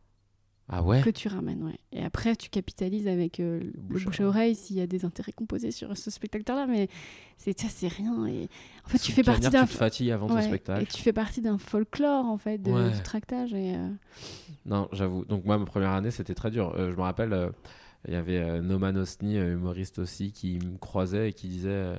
[0.69, 1.63] Ah ouais que tu ramènes.
[1.63, 1.77] Ouais.
[1.93, 5.05] Et après, tu capitalises avec euh, le bouche bouche à oreille s'il y a des
[5.05, 6.67] intérêts composés sur ce spectateur-là.
[6.67, 6.89] Mais
[7.37, 8.25] c'est ça, c'est rien.
[8.27, 8.49] Et
[8.85, 9.65] en fait, tu fais partie d'un.
[9.65, 10.83] Tu te fatigues avant ton Ouais, spectacle.
[10.83, 12.89] Et tu fais partie d'un folklore en fait de, Ouais.
[12.91, 13.53] du tractage.
[13.53, 13.87] Et, euh,
[14.65, 15.23] Non, j'avoue.
[15.23, 16.73] Donc moi, ma première année, c'était très dur.
[16.77, 17.49] Euh, je me rappelle,
[18.05, 21.95] il y avait Noman Osni, humoriste aussi, qui me croisait et qui disait,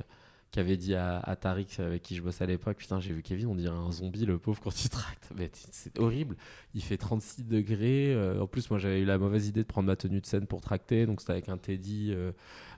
[0.51, 3.23] qui avait dit à, à Tariq, avec qui je bossais à l'époque, putain, j'ai vu
[3.23, 5.31] Kevin, on dirait un zombie, le pauvre, quand il tracte.
[5.37, 6.37] Mais c'est horrible.
[6.75, 8.15] Il fait 36 degrés.
[8.15, 10.47] euh, en plus, moi, j'avais eu la mauvaise idée de prendre ma tenue de scène
[10.47, 11.07] pour tracter.
[11.07, 12.33] Donc c'était avec un teddy, euh,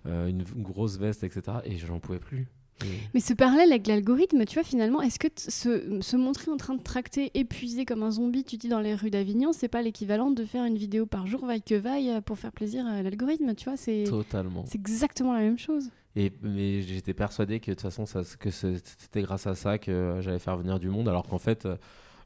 [0.07, 1.59] euh, une, une grosse veste, etc.
[1.65, 2.49] Et j'en pouvais plus.
[2.85, 6.57] Et- Mais ce parallèle avec l'algorithme, tu vois, finalement, est-ce que se, se montrer en
[6.57, 9.83] train de tracter, épuisé comme un zombie, tu dis dans les rues d'Avignon, c'est pas
[9.83, 13.03] l'équivalent de faire une vidéo par jour, vaille que vaille, euh, pour faire plaisir à
[13.03, 14.65] l'algorithme, tu vois, c'est Totalement.
[14.67, 15.91] c'est exactement la même chose.
[16.17, 19.79] Et, mais j'étais persuadé que de toute façon, ça, que c'est- c'était grâce à ça
[19.79, 21.77] que euh, j'allais faire venir du monde, alors qu'en fait, euh,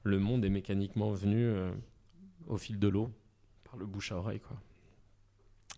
[0.05, 1.71] le monde est mécaniquement venu euh,
[2.49, 3.11] au fil de l'eau,
[3.65, 4.41] par le bouche à oreille.
[4.41, 4.57] Quoi.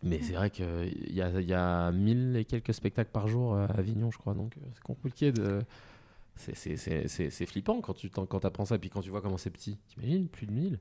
[0.03, 3.64] Mais c'est vrai qu'il y a, y a mille et quelques spectacles par jour à
[3.64, 5.61] Avignon, je crois, donc euh, c'est compliqué de.
[6.36, 9.78] C'est- flippant quand tu quand apprends ça, et puis quand tu vois comment c'est petit.
[9.88, 10.78] T'imagines, plus de 1000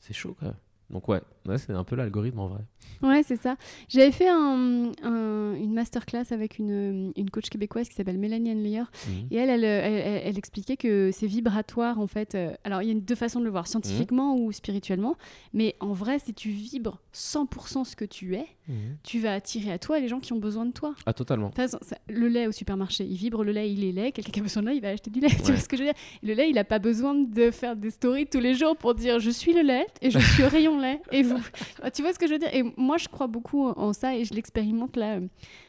[0.00, 0.54] C'est chaud, quoi.
[0.90, 2.60] Donc, ouais, ouais c'est un peu l'algorithme en vrai.
[3.02, 3.56] Ouais, c'est ça.
[3.88, 8.82] J'avais fait un, un- une masterclass avec une, une coach québécoise qui s'appelle Mélanie Henlier.
[9.06, 9.26] Mhm.
[9.30, 12.34] Et elle elle, elle, elle- elle expliquait que c'est vibratoire, en fait.
[12.34, 15.16] Euh, Alors, il y a deux façons de le voir, scientifiquement ou spirituellement.
[15.52, 18.96] Mais en vrai, si tu vibres 100% ce que tu es, Mhm.
[19.02, 20.94] tu vas attirer à toi les gens qui ont besoin de toi.
[21.06, 21.46] Ah, totalement.
[21.48, 24.12] De toute façon, ça- le lait au supermarché, il vibre le lait, il est lait.
[24.12, 25.28] Quelqu'un qui a besoin de lait, il va acheter du lait.
[25.44, 25.98] Tu vois ce que je veux dire?
[26.22, 29.18] Le lait, il n'a pas besoin de faire des stories tous les jours pour dire
[29.20, 30.77] je suis le lait et je suis au rayon
[31.12, 31.22] Et
[31.94, 32.54] tu vois ce que je veux dire?
[32.54, 35.18] Et moi, je crois beaucoup en ça et je l'expérimente là.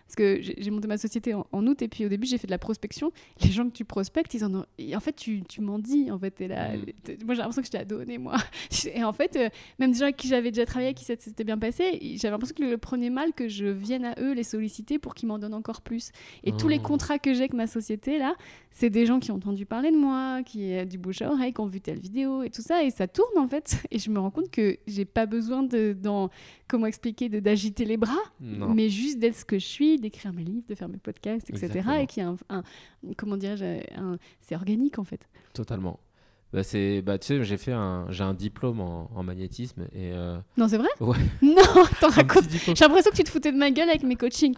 [0.09, 2.47] Parce que j'ai monté ma société en, en août et puis au début, j'ai fait
[2.47, 3.11] de la prospection.
[3.43, 4.65] Les gens que tu prospectes, ils en ont.
[4.79, 6.09] et en fait, tu, tu m'en dis.
[6.09, 6.75] En fait, là.
[6.75, 6.81] Mm.
[7.25, 8.35] Moi, j'ai l'impression que je t'ai à donner, moi.
[8.95, 11.59] Et en fait, euh, même des gens avec qui j'avais déjà travaillé, qui s'était bien
[11.59, 15.13] passé, j'avais l'impression que le prenait mal que je vienne à eux les solliciter pour
[15.13, 16.11] qu'ils m'en donnent encore plus.
[16.43, 16.87] Et tous les Oh.
[16.87, 18.33] contrats que j'ai avec ma société, là,
[18.71, 21.53] c'est des gens qui ont entendu parler de moi, qui ont du bouche à oreille,
[21.53, 22.83] qui ont vu telle vidéo et tout ça.
[22.83, 23.77] Et ça tourne, en fait.
[23.91, 26.29] Et je me rends compte que j'ai pas besoin de, dans,
[26.67, 28.73] comment expliquer, d'agiter les bras, Non.
[28.73, 31.65] mais juste d'être ce que je suis, d'écrire mes livres, de faire mes podcasts, etc.
[31.67, 31.97] Exactement.
[31.99, 32.63] Et qui a un, un-
[33.17, 33.65] comment dirais-je,
[33.97, 35.27] un- c'est organique, en fait.
[35.53, 35.99] Totalement.
[36.51, 40.11] Bah, c'est, bah, tu sais, j'ai fait un, j'ai un diplôme en, en magnétisme et
[40.13, 41.15] euh, Non, c'est vrai Ouais.
[41.43, 41.61] Non,
[42.01, 42.45] t'en racontes.
[42.49, 44.55] J'ai l'impression que tu te foutais de ma gueule avec mes coachings.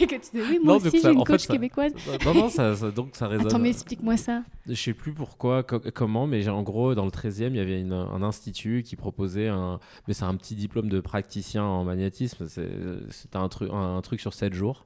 [0.00, 1.92] Et que tu disais, oui, moi Non, aussi, j'ai une fait, coach ça- québécoise.
[2.26, 3.46] Non, non, ça, ça- donc ça résonne.
[3.46, 4.42] Attends, mais explique-moi ça.
[4.68, 7.60] Je sais plus pourquoi, co- comment, mais j'ai- en gros, dans le 13e, il y
[7.60, 9.80] avait une- un institut qui proposait un.
[10.08, 12.48] Mais c'est un petit diplôme de praticien en magnétisme.
[12.48, 12.68] c'est-
[13.08, 14.84] C'était un, truc un, un truc sur 7 jours.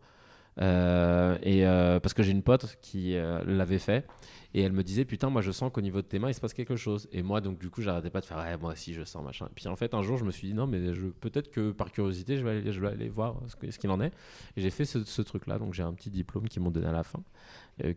[0.60, 4.06] Euh, et euh, parce que j'ai une pote qui euh, l'avait fait
[4.54, 6.40] et elle me disait putain moi je sens qu'au niveau de tes mains il se
[6.40, 7.08] passe quelque chose.
[7.12, 9.48] Et moi donc du coup j'arrêtais pas de faire ouais moi aussi je sens machin.
[9.54, 11.90] Puis en fait un jour je me suis dit non mais je peut-être que par
[11.90, 14.12] curiosité je vais aller, je vais aller voir ce qu'il en est.
[14.56, 16.92] Et j'ai fait ce, truc là donc j'ai un petit diplôme qu'ils m'ont donné à
[16.92, 17.22] la fin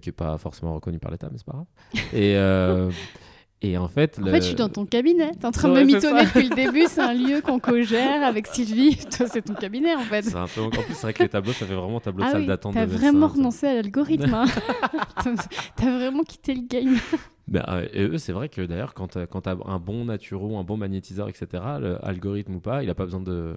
[0.01, 2.14] qui est pas forcément reconnu par l'État mais c'est pas grave.
[2.14, 2.36] Et
[3.64, 5.32] Et en fait, En le- fait, je suis dans ton cabinet.
[5.32, 6.86] T'es en train de Ouais, me c'est mitonner depuis le début.
[6.88, 8.95] C'est un lieu qu'on co-gère avec Sylvie.
[9.18, 10.22] Toi, c'est ton cabinet, en fait.
[10.22, 10.62] c'est un peu...
[10.62, 12.47] En plus, c'est vrai que les tableaux, ça fait vraiment tableau de Ah salle oui,
[12.47, 12.76] d'attente.
[12.76, 14.32] t'as de vraiment renoncé à l'algorithme.
[14.32, 14.45] hein.
[15.76, 16.95] T'as- vraiment quitté le game.
[17.49, 20.66] Ben, euh, et eux, c'est vrai que d'ailleurs, quand tu as un bon naturo, un
[20.66, 21.64] bon magnétiseur, etc.,
[22.03, 23.55] algorithme ou pas, il a pas besoin de.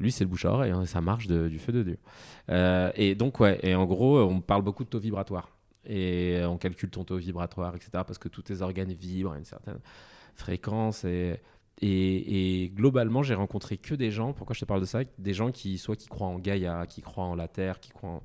[0.00, 1.98] Lui, c'est le bouche à oreille, hein, et ça marche de- du feu de Dieu.
[2.48, 5.50] Euh, et donc, ouais, et en gros, on parle beaucoup de taux vibratoire.
[5.88, 9.38] Et euh, on calcule ton taux vibratoire, etc., parce que tous tes organes vibrent à
[9.38, 9.80] une certaine
[10.34, 11.04] fréquence.
[11.04, 11.40] Et,
[11.80, 15.00] et, globalement, j'ai rencontré que des gens, pourquoi je te parle de ça?
[15.18, 18.10] Des gens qui, soit qui croient en Gaïa, qui croient en la Terre, qui croient
[18.10, 18.22] en.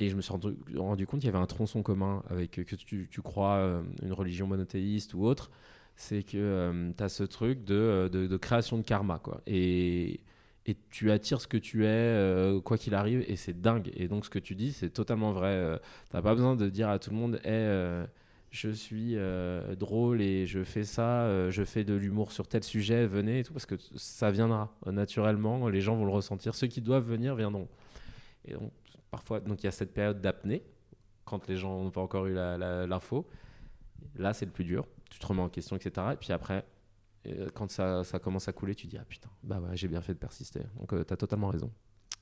[0.00, 2.76] Et je me suis rendu, rendu compte qu'il y avait un tronçon commun avec que
[2.76, 5.50] tu, tu crois euh, une religion monothéiste ou autre,
[5.96, 9.18] c'est que tu as ce truc de, euh, de, de création de karma.
[9.18, 9.40] Quoi.
[9.48, 10.20] Et,
[10.68, 13.90] et tu attires ce que tu es, euh, quoi qu'il arrive, et c'est dingue.
[13.94, 15.52] Et donc ce que tu dis, c'est totalement vrai.
[15.52, 15.78] Euh,
[16.10, 18.06] T'as pas besoin de dire à tout le monde, Eh, euh,
[18.50, 23.06] je suis euh, drôle et je fais ça, je fais de l'humour sur tel sujet,
[23.06, 26.54] venez et tout, parce que ça viendra naturellement, les gens vont le ressentir.
[26.54, 27.68] Ceux qui doivent venir viendront.
[28.44, 28.70] Et donc,
[29.10, 30.62] parfois, donc il y a cette période d'apnée,
[31.24, 33.26] quand les gens n'ont pas encore eu l'info.
[34.16, 34.86] Là, c'est le plus dur.
[35.10, 36.08] Tu te remets en question, etc.
[36.12, 36.64] Et puis après,
[37.26, 40.00] euh, quand ça, ça commence à couler, tu dis Ah putain, bah ouais, j'ai bien
[40.00, 40.60] fait de persister.
[40.78, 41.70] Donc, tu as totalement raison.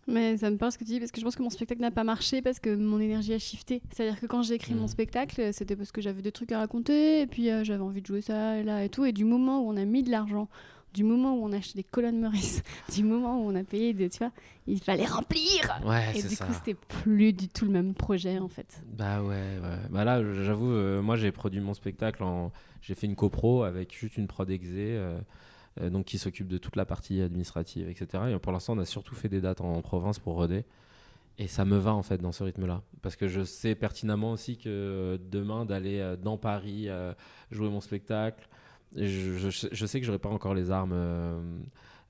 [0.08, 1.80] Mais ça me parle ce que tu dis parce que je pense que mon spectacle
[1.80, 3.82] n'a pas marché parce que mon énergie a shifté.
[3.92, 4.88] C'est-à-dire que quand j'ai écrit mon Mhm.
[4.88, 8.06] spectacle, c'était parce que j'avais des trucs à raconter et puis euh, j'avais envie de
[8.06, 9.04] jouer ça et là et tout.
[9.04, 10.48] Et du moment où on a mis de l'argent,
[10.94, 12.62] du moment où on a acheté des colonnes Meurice,
[12.94, 14.32] du moment où on a payé des, tu vois,
[14.66, 15.80] il fallait remplir.
[15.84, 16.46] Ouais, Et du ça.
[16.46, 18.82] coup, c'était plus du tout le même projet en fait.
[18.86, 19.78] Bah ouais, ouais.
[19.90, 22.52] Bah là, j'avoue, euh, moi j'ai produit mon spectacle en.
[22.80, 25.18] J'ai fait une copro avec juste une prod exé, euh,
[25.80, 28.24] euh, donc qui s'occupe de toute la partie administrative, etc.
[28.30, 30.64] Et pour l'instant, on a surtout fait des dates en, province pour Redé.
[31.38, 32.82] Et ça me va en fait dans ce rythme-là.
[33.02, 36.88] Parce que je sais pertinemment aussi que demain, d'aller dans Paris
[37.50, 38.48] jouer mon spectacle,
[38.94, 39.06] je,
[39.50, 40.92] je- je sais que j'aurai pas encore les armes.
[40.94, 41.40] euh,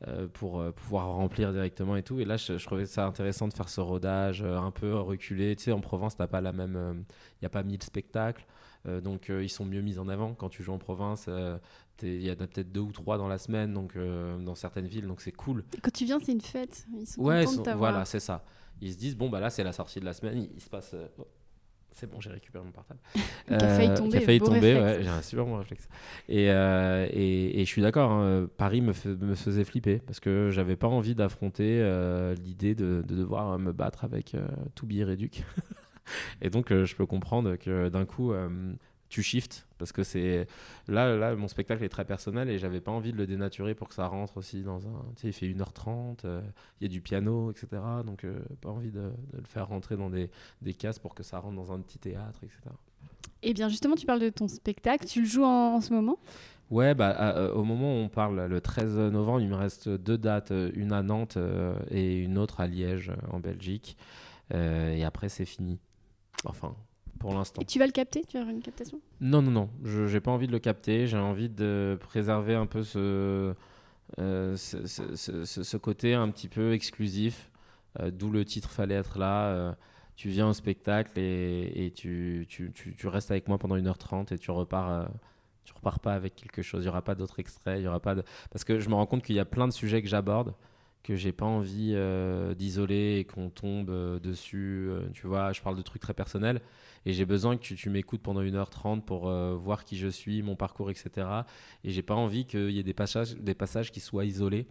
[0.07, 2.21] euh, pour euh, pouvoir remplir directement et tout.
[2.21, 5.57] Et là, je, je trouvais ça intéressant de faire ce rodage un peu reculé.
[5.57, 7.05] Tu sais, en province, t'as pas la même.
[7.09, 8.45] Il n'y a pas 1000 spectacles.
[9.03, 11.31] donc, ils sont mieux mis en avant quand tu joues en province.
[12.03, 15.07] Il y en a peut-être deux ou trois dans la semaine, donc dans certaines villes,
[15.07, 15.65] donc c'est cool.
[15.75, 16.85] Et quand tu viens, c'est une fête.
[16.95, 17.91] Ils sont Ouais, contents ils de sont- t'avoir.
[17.93, 18.45] voilà, c'est ça.
[18.83, 20.69] Ils se disent, bon, bah là, c'est la sortie de la semaine, il, il se
[20.69, 20.95] passe.
[21.19, 21.27] oh,
[21.97, 23.01] c'est bon, j'ai récupéré mon portable.
[23.49, 25.89] Qui a failli Euh, tomber, Qui a failli tomber, ouais, j'ai un super bon réflexe.
[26.29, 30.51] Et, euh, et, et je suis d'accord, hein, Paris me, me faisait flipper parce que
[30.51, 35.05] j'avais pas envie d'affronter euh, l'idée de, de devoir me battre avec euh, Toubi et
[35.05, 35.43] Réduc.
[36.43, 38.33] et donc, je peux comprendre que d'un coup,
[39.09, 40.47] tu shifts parce que c'est
[40.89, 43.89] là, là, mon spectacle est très personnel et j'avais pas envie de le dénaturer pour
[43.89, 45.03] que ça rentre aussi dans un.
[45.17, 46.41] Tu sais, il fait 1h30, euh,
[46.81, 47.67] il y a du piano, etc.
[48.05, 50.31] Donc, euh, pas envie de, de le faire rentrer dans des,
[50.63, 52.61] des cases pour que ça rentre dans un petit théâtre, etc.
[53.43, 55.07] Et bien justement, tu parles de ton spectacle.
[55.07, 56.19] Tu le joues en, en ce moment?
[56.71, 60.19] Ouais, bah, euh, au moment où on parle, le 13 novembre, il me reste deux
[60.19, 61.39] dates, une à Nantes
[61.91, 63.97] et une autre à Liège, en Belgique.
[64.53, 65.79] Et après, c'est fini.
[66.45, 66.75] Enfin,
[67.19, 67.61] pour l'instant.
[67.63, 68.23] Et tu vas le capter?
[68.25, 69.01] Tu vas avoir une captation?
[69.21, 69.71] Non, non, non.
[69.85, 71.07] Je n'ai pas envie de le capter.
[71.07, 73.55] J'ai envie de préserver un peu ce,
[74.19, 77.51] euh, ce, ce- ce- ce- ce côté un petit peu exclusif,
[78.01, 79.49] euh, d'où le titre fallait être là.
[79.49, 79.73] euh,
[80.17, 84.33] tu viens au spectacle et, et tu, tu, tu- tu restes avec moi pendant 1h30
[84.33, 85.09] et tu repars.
[85.65, 86.83] tu repars pas avec quelque chose.
[86.83, 87.79] Il n'y aura pas d'autres extraits.
[87.81, 88.23] Il y aura pas de...
[88.51, 90.55] Parce que je me rends compte qu'il y a plein de sujets que j'aborde
[91.07, 94.89] que j'ai pas envie euh, d'isoler et qu'on tombe euh, dessus.
[94.91, 96.61] euh, tu vois, je parle de trucs très personnels
[97.05, 100.91] et j'ai besoin que tu, m'écoutes pendant 1h30 pour voir qui je suis, mon parcours,
[100.91, 101.29] etc.
[101.85, 104.67] Et j'ai pas envie qu'il y ait des passages, des passages qui soient isolés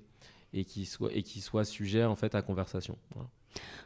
[0.52, 2.98] et qui soient, et qui soient sujets en fait à conversation.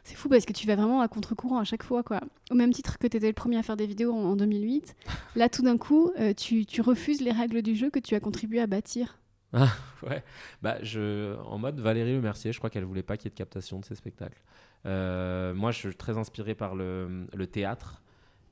[0.02, 2.02] C'est fou parce que tu vas vraiment à contre-courant à chaque fois.
[2.02, 2.20] quoi.
[2.50, 4.96] Au même titre que tu étais le premier à faire des vidéos en, en 2008,
[5.36, 8.66] là tout d'un coup, tu refuses les règles du jeu que tu as contribué à
[8.66, 9.19] bâtir.
[10.02, 10.22] Ouais,
[10.62, 13.30] bah, je, en mode Valérie Le Mercier, je crois qu'elle voulait pas qu'il y ait
[13.30, 14.40] de captation de ses spectacles.
[14.86, 18.02] Euh, moi, je suis très inspiré par le, théâtre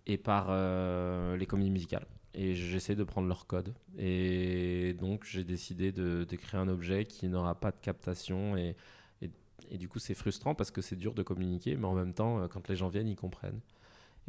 [0.07, 2.07] et par euh, les comédies musicales.
[2.34, 3.74] Et j'essaie de prendre leur code.
[3.96, 8.57] Et donc, j'ai décidé de, créer un objet qui n'aura pas de captation.
[8.57, 8.76] Et,
[9.22, 9.30] et,
[9.70, 12.40] et du coup, c'est frustrant parce que c'est dur de communiquer, mais en même temps,
[12.40, 13.61] euh, quand les gens viennent, ils comprennent.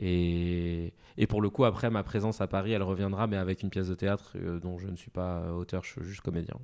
[0.01, 0.93] Et,
[1.27, 3.95] pour le coup, après, ma présence à Paris, elle reviendra, mais avec une pièce de
[3.95, 6.55] théâtre euh, dont je ne suis pas euh, auteur, je suis juste comédien.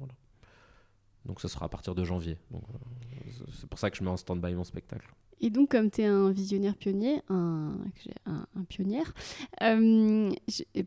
[1.25, 2.37] Donc, ce sera à partir de janvier.
[2.53, 2.57] Euh,
[3.51, 5.07] c'est- pour ça que je mets en stand-by mon spectacle.
[5.41, 7.73] Et donc, comme tu es un visionnaire pionnier, un,
[8.25, 9.13] un, un pionnière,
[9.63, 10.31] euh,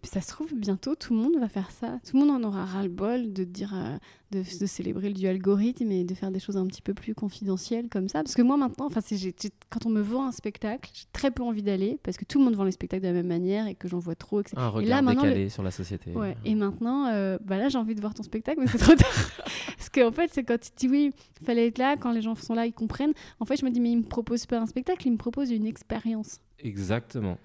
[0.05, 1.99] ça se trouve, bientôt, tout le monde va faire ça.
[2.09, 3.99] Tout le monde en aura ras-le-bol de dire, euh,
[4.31, 7.15] de, de, célébrer le duo algorithme et de faire des choses un petit peu plus
[7.15, 8.23] confidentielles comme ça.
[8.23, 9.01] Parce que moi, maintenant, enfin,
[9.69, 12.47] quand on me vend un spectacle, j'ai très peu envie d'aller parce que tout le
[12.47, 14.41] monde vend les spectacles de la même manière et que j'en vois trop.
[14.41, 14.57] Etc.
[14.57, 16.13] Un regard et là, décalé sur la société.
[16.13, 16.37] Ouais.
[16.47, 19.31] Et maintenant, euh, bah là, j'ai envie de voir ton spectacle, mais c'est trop tard.
[19.99, 22.55] qu'en fait, c'est quand tu dis oui, il fallait être là, quand les gens sont
[22.55, 23.15] là, ils comprennent.
[23.41, 25.51] En fait, je me dis, mais il me propose pas un spectacle, il me propose
[25.51, 26.41] une expérience.
[26.59, 27.39] Exactement.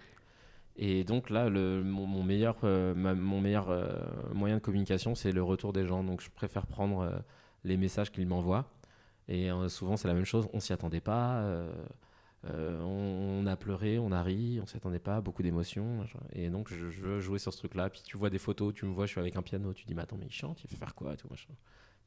[0.75, 3.87] Et donc là, mon, meilleur, euh, mon meilleur euh,
[4.33, 6.03] moyen de communication, c'est le retour des gens.
[6.03, 7.11] Donc je préfère prendre euh,
[7.63, 8.69] les messages qu'ils m'envoient.
[9.29, 10.49] Et souvent, c'est la même chose.
[10.51, 11.45] On s'y attendait pas.
[12.43, 15.21] On, a pleuré, on a ri, on s'y attendait pas.
[15.21, 16.05] Beaucoup d'émotions.
[16.33, 17.89] Et donc, je, je, veux jouer sur ce truc-là.
[17.89, 19.71] Puis tu vois des photos, tu me vois, je suis avec un piano.
[19.71, 21.53] Tu dis, mais attends, mais il chante, il fait faire quoi tout, machin.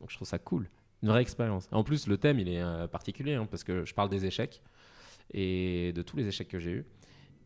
[0.00, 0.68] Donc je trouve ça cool.
[1.02, 1.68] Une vraie expérience.
[1.72, 4.62] En plus, le thème, il est particulier hein, parce que je parle des échecs
[5.32, 6.86] et de tous les échecs que j'ai eus.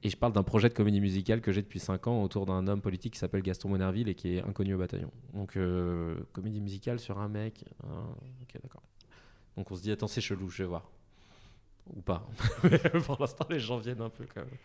[0.02, 2.66] Et je parle d'un projet de comédie musicale que j'ai depuis 5 ans autour d'un
[2.68, 5.10] homme politique qui s'appelle Gaston Monerville et qui est inconnu au bataillon.
[5.34, 7.64] Donc, euh, comédie musicale sur un mec.
[7.84, 8.06] Hein,
[8.40, 8.82] ok, d'accord.
[9.56, 10.90] Donc, on se dit, attends, c'est chelou, je vais voir.
[11.94, 12.26] Ou pas.
[12.64, 14.58] Mais pour l'instant, les gens viennent un peu quand même.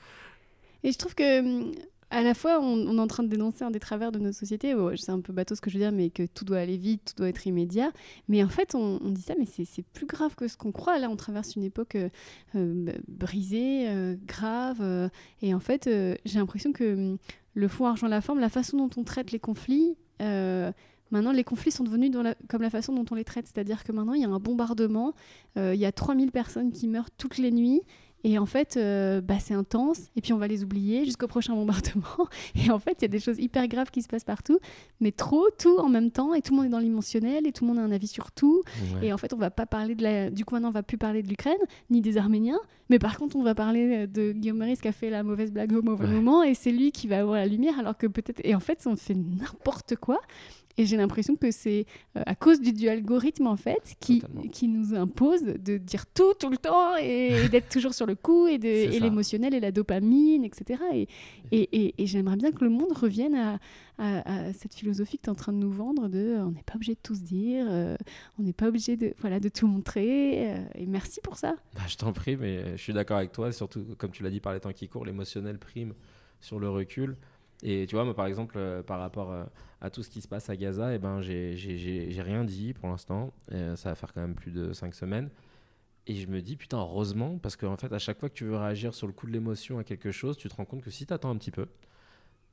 [0.83, 1.73] Et je trouve que hum,
[2.15, 4.73] à la fois, on, est en train de dénoncer un des travers de notre société.
[4.95, 7.01] c'est un peu bateau ce que je veux dire, mais que tout doit aller vite,
[7.07, 7.91] tout doit être immédiat.
[8.29, 10.97] Mais en fait, on, dit ça, mais c'est plus grave que ce qu'on croit.
[10.97, 12.07] Là, on traverse une époque euh,
[12.55, 15.09] euh, brisée, euh, grave.
[15.41, 15.89] et en fait,
[16.23, 17.17] j'ai l'impression que hum,
[17.53, 19.97] le fond argent la forme, la façon dont on traite les conflits.
[21.11, 22.11] Maintenant, les conflits sont devenus
[22.47, 23.47] comme la façon dont on les traite.
[23.47, 25.13] C'est-à-dire que maintenant, il y a un bombardement,
[25.57, 27.81] il y a 3000 personnes qui meurent toutes les nuits,
[28.27, 29.99] et en fait, euh, bah, c'est intense.
[30.15, 32.27] Et puis on va les oublier jusqu'au prochain bombardement.
[32.55, 34.57] Et en fait, il y a des choses hyper graves qui se passent partout,
[34.99, 36.33] mais trop, tout en même temps.
[36.33, 38.31] Et tout le monde est dans l'émotionnel et tout le monde a un avis sur
[38.31, 38.63] tout.
[39.03, 40.31] Et en fait, on va pas parler de la.
[40.31, 41.53] Du coup, maintenant, on va plus parler de l'Ukraine
[41.91, 42.59] ni des Arméniens.
[42.89, 45.73] Mais par contre, on va parler de Guillaume Meurice qui a fait la mauvaise blague
[45.73, 46.41] au mauvais moment.
[46.41, 47.77] Et c'est lui qui va avoir la lumière.
[47.77, 48.41] Alors que peut-être.
[48.43, 50.19] Et en fait, on fait n'importe quoi.
[50.77, 51.85] Et j'ai l'impression que c'est
[52.17, 54.21] euh, à cause du, du, algorithme, en fait, qui,
[54.51, 58.47] qui nous impose de dire tout, tout le temps, et, d'être toujours sur le coup,
[58.47, 60.81] et, l'émotionnel, et la dopamine, etc.
[60.93, 61.07] Et,
[61.51, 63.59] et, et j'aimerais bien que le monde revienne à,
[63.97, 66.63] à, cette philosophie que tu es en train de nous vendre de euh, on n'est
[66.63, 67.95] pas obligé de tout se dire, euh,
[68.39, 70.43] on n'est pas obligé de, voilà, de tout montrer.
[70.75, 71.55] et merci pour ça.
[71.75, 74.39] Bah, je t'en prie, mais je suis d'accord avec toi, surtout, comme tu l'as dit,
[74.39, 75.93] par les temps qui courent, l'émotionnel prime
[76.41, 77.15] sur le recul.
[77.63, 79.33] Et tu vois, moi, par exemple, par rapport
[79.81, 83.33] à tout ce qui se passe à Gaza, eh ben, j'ai rien dit pour l'instant.
[83.49, 85.29] ça va faire quand même plus de 5 semaines.
[86.07, 88.55] Et je me dis, putain, heureusement, parce qu'en fait, à chaque fois que tu veux
[88.57, 91.05] réagir sur le coup de l'émotion à quelque chose, tu te rends compte que si
[91.07, 91.63] tu attends un petit peu,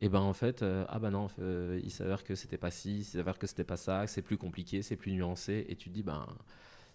[0.00, 2.72] et eh ben en fait, euh, ah bah non, euh, il s'avère que c'était pas
[2.72, 5.90] ci, il s'avère que c'était pas ça, c'est plus compliqué, c'est plus nuancé, et tu
[5.90, 6.26] te dis, ben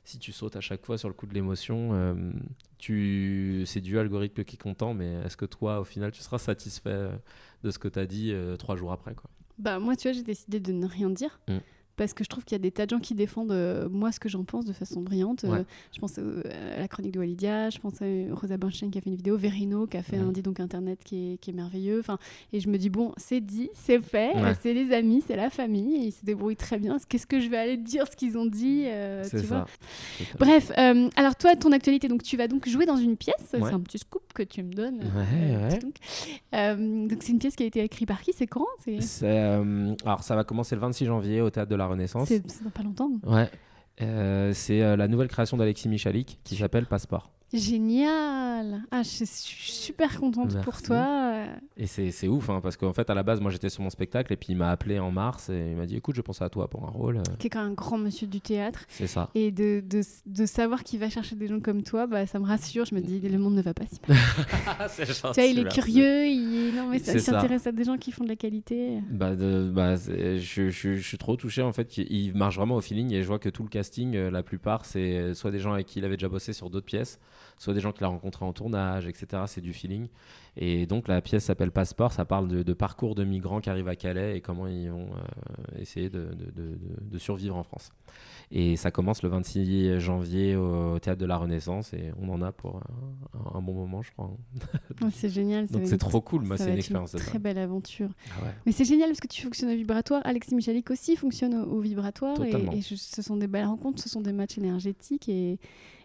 [0.08, 2.32] si tu sautes à chaque fois sur le coup de l'émotion, euh,
[2.78, 6.38] tu c'est du algorithme qui est content, mais est-ce que toi, au final, tu seras
[6.38, 7.10] satisfait
[7.64, 9.30] de ce que tu as dit trois jours après quoi?
[9.58, 11.40] Bah, moi, tu vois, j'ai décidé de ne rien dire.
[11.48, 11.58] Mm
[11.98, 14.12] parce que je trouve qu'il y a des tas de gens qui défendent euh, moi
[14.12, 15.44] ce que j'en pense de façon brillante.
[15.44, 16.44] Euh, je pense euh,
[16.76, 19.36] à la chronique de Walidia, je pense à Rosa Bernstein qui a fait une vidéo,
[19.36, 22.00] Verino qui a fait un dit donc internet qui est, qui est merveilleux.
[22.00, 22.20] Enfin,
[22.54, 26.08] et je me dis bon, c'est dit, c'est fait, c'est les amis, c'est la famille,
[26.08, 26.98] ils se débrouillent très bien.
[27.10, 28.86] Qu'est-ce que je vais aller dire ce qu'ils ont dit,
[29.30, 29.66] tu vois?
[30.40, 33.36] Bref, alors toi, ton actualité, donc tu vas donc jouer dans une pièce.
[33.50, 35.00] C'est un petit scoop que tu me donnes.
[36.52, 38.34] donc c'est une pièce qui a été écrite par qui?
[38.34, 38.68] C'est quand?
[40.06, 42.28] Alors ça va commencer le 26 janvier au théâtre de la Renaissance.
[42.28, 43.12] C'est dans pas longtemps.
[43.26, 43.50] Ouais.
[44.02, 47.32] Euh, c'est euh, la nouvelle création d'Alexis Michalik qui s'appelle Passeport.
[47.54, 51.46] Génial Ah, je suis super contente pour toi.
[51.78, 54.34] Et c'est ouf, hein, parce qu'en fait, à la base, moi, j'étais sur mon spectacle,
[54.34, 56.50] et puis il m'a appelé en mars, et il m'a dit, écoute, je pense à
[56.50, 57.22] toi pour un rôle.
[57.40, 58.86] Qui est quand même un grand monsieur du théâtre.
[58.90, 59.30] C'est ça.
[59.34, 62.46] Et de, de, de savoir qu'il va chercher des gens comme toi, bah, ça me
[62.46, 62.86] rassure.
[62.86, 64.18] Je me dis, le monde ne va pas si mal.
[64.98, 68.24] tu vois, il est curieux, il, non, mais il s'intéresse à des gens qui font
[68.24, 69.00] de la qualité.
[69.10, 71.98] Bah, de, bah je, je, je, suis trop touché, en fait.
[71.98, 74.84] Il marche vraiment au feeling, et je vois que tout le casting, euh, la plupart,
[74.84, 77.20] c'est soit des gens avec qui il avait déjà bossé sur d'autres pièces,
[77.58, 79.44] soit des gens qu'il a rencontrés en tournage, etc.
[79.48, 80.08] C'est du feeling.
[80.60, 83.96] Et donc la pièce s'appelle Passeport, ça parle de, parcours de migrants qui arrivent à
[83.96, 87.92] Calais et comment ils ont euh, essayé de, de, survivre en France.
[88.52, 92.52] Et ça commence le 26 janvier au Théâtre de la Renaissance et on en a
[92.52, 92.82] pour
[93.54, 94.32] un, bon moment, je crois.
[95.04, 95.68] Oh, c'est génial.
[95.68, 97.14] donc c'est trop cool, moi c'est une expérience.
[97.14, 98.10] Une très belle aventure.
[98.32, 100.22] Ah Mais c'est génial parce que tu fonctionnes au vibratoire.
[100.26, 102.42] Alexis Michalik aussi fonctionne au, vibratoire.
[102.44, 105.60] Et, et ce sont des belles rencontres, ce sont des matchs énergétiques et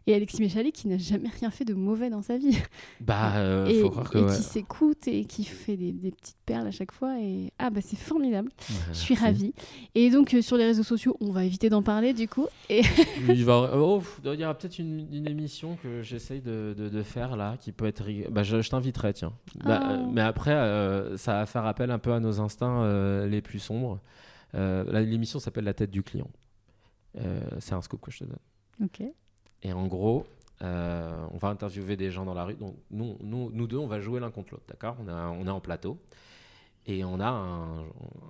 [0.06, 2.58] et Alexis Méchalet qui n'a jamais rien fait de mauvais dans sa vie.
[3.00, 4.18] Bah, euh, et faut croire que.
[4.18, 4.36] et ouais.
[4.36, 7.18] qui s'écoute et qui fait des, des petites perles à chaque fois.
[7.20, 8.50] Et ah, bah c'est formidable.
[8.70, 9.52] Ouais, Je suis ravie.
[9.94, 12.46] Et donc, euh, sur les réseaux sociaux, on va éviter d'en parler du coup.
[12.68, 12.82] Et
[13.28, 17.02] Il va- oh, il y aura peut-être une, une émission que j'essaye de, de- de
[17.02, 18.04] faire là, qui peut être.
[18.30, 19.32] Bah, je je t'inviterai, tiens.
[19.64, 19.92] Bah, Ah.
[19.92, 23.58] euh, mais après, euh, ça va faire appel un peu à nos instincts les plus
[23.58, 24.00] sombres.
[24.54, 26.28] L'émission s'appelle La tête du client.
[27.60, 28.36] C'est un scoop que je te donne.
[28.84, 29.02] ok.
[29.62, 30.26] Et en gros,
[30.62, 32.54] euh, on va interviewer des gens dans la rue.
[32.54, 35.46] Donc, nous, nous, nous deux, on va jouer l'un contre l'autre, d'accord on, a- on
[35.46, 35.98] est en plateau.
[36.86, 37.82] Et on a un,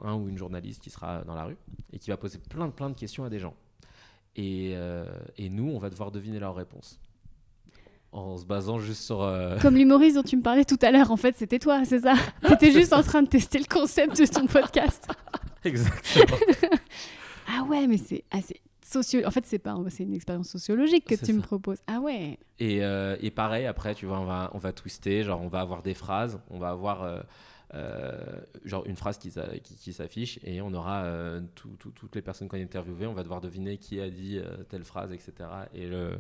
[0.05, 1.57] un ou une journaliste qui sera dans la rue
[1.93, 3.55] et qui va poser plein de, plein de questions à des gens.
[4.37, 5.07] Et, euh,
[5.39, 6.99] et nous, on va devoir deviner leurs réponses.
[8.13, 9.23] En se basant juste sur.
[9.23, 12.01] euh, Comme l'humoriste dont tu me parlais tout à l'heure, en fait, c'était toi, c'est
[12.01, 12.13] ça
[12.47, 15.09] T'étais juste en train de tester le concept de ton podcast.
[15.65, 16.37] Exactement.
[17.49, 18.61] Ah ouais, mais c'est assez
[18.93, 19.21] socio.
[19.27, 21.79] En fait, c'est pas, c'est une expérience sociologique que tu me proposes.
[21.87, 22.39] Ah ouais.
[22.59, 25.61] Et, euh, et pareil, après, tu vois, on va, on va twister, genre on va
[25.61, 27.21] avoir des phrases, on va avoir euh,
[27.75, 28.21] euh,
[28.65, 29.31] genre une phrase qui,
[29.63, 31.07] qui, qui s'affiche et on aura
[31.55, 34.39] tout- tout- toutes les personnes qu'on a interviewées, on va devoir deviner qui a dit
[34.69, 35.33] telle phrase, etc.
[35.75, 36.19] Et le,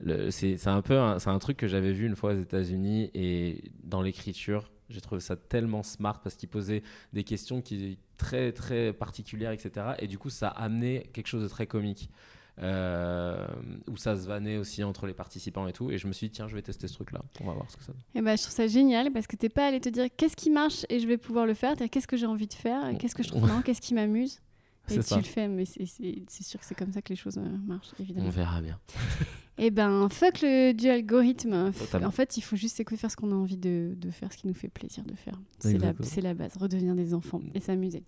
[0.00, 3.70] le- c'est un peu c'est un truc que j'avais vu une fois aux États-Unis et
[3.84, 6.82] dans l'écriture, j'ai trouvé ça tellement smart parce qu'il posait
[7.12, 9.86] des questions qui très très particulières, etc.
[10.00, 12.10] Et du coup, ça a amené quelque chose de très comique.
[12.60, 13.46] euh,
[13.86, 15.92] où ça se vannait aussi entre les participants et tout.
[15.92, 17.22] Et je me suis dit, tiens, je vais tester ce truc-là.
[17.40, 18.02] On va voir ce que ça donne.
[18.16, 20.50] Et ben, je trouve ça génial parce que t'es pas allé te dire qu'est-ce qui
[20.50, 21.76] marche et je vais pouvoir le faire?
[21.76, 24.40] Qu'est-ce que j'ai envie de faire, qu'est-ce que je trouve marrant, qu'est-ce qui m'amuse?
[24.90, 25.16] Et tu ça.
[25.18, 25.86] le fais, mais c'est-
[26.42, 28.30] sûr que c'est comme ça que les choses euh, marchent, On évidemment.
[28.30, 28.80] verra bien.
[29.58, 31.72] Et ben, fuck le du algorithme.
[31.72, 32.06] Totalement.
[32.08, 34.38] En fait, il faut juste écouter faire ce qu'on a envie de, de faire, ce
[34.38, 35.34] qui nous fait plaisir de faire.
[35.58, 38.02] C'est la, base, redevenir des enfants et s'amuser.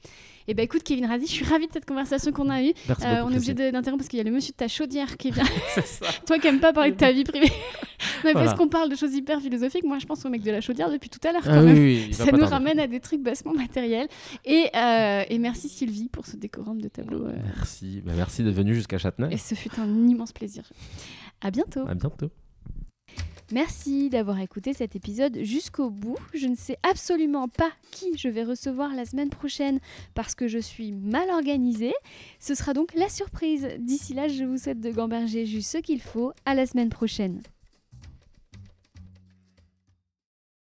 [0.48, 2.72] Et ben, écoute, Kevin Razi, je suis ravie de cette conversation qu'on a eue.
[2.89, 5.16] Merci Euh, on est obligé d'interrompre parce qu'il y a le monsieur de ta chaudière
[5.16, 5.44] qui vient.
[6.27, 7.47] Toi qui aimes pas parler de ta vie privée.
[8.24, 8.44] non, Voilà.
[8.47, 9.85] parce qu'on parle de choses hyper philosophiques.
[9.85, 11.43] Moi, je pense au mec de la chaudière depuis tout à l'heure.
[11.47, 11.72] Ah oui,
[12.09, 14.09] oui, Ça nous ramène à des trucs bassement matériels.
[14.44, 17.24] Et, euh, et merci Sylvie pour ce décorum de tableau.
[17.27, 18.02] euh, Merci.
[18.05, 19.32] Bah, merci d'être venu jusqu'à Châtenay.
[19.32, 20.62] et ce fut un immense plaisir.
[21.40, 21.86] À bientôt.
[21.86, 22.30] À bientôt.
[23.52, 26.16] Merci d'avoir écouté cet épisode jusqu'au bout.
[26.34, 29.80] Je ne sais absolument pas qui je vais recevoir la semaine prochaine
[30.14, 31.94] parce que je suis mal organisée.
[32.38, 33.68] Ce sera donc la surprise.
[33.80, 36.32] D'ici là, je vous souhaite de gamberger juste ce qu'il faut.
[36.44, 37.42] À la semaine prochaine.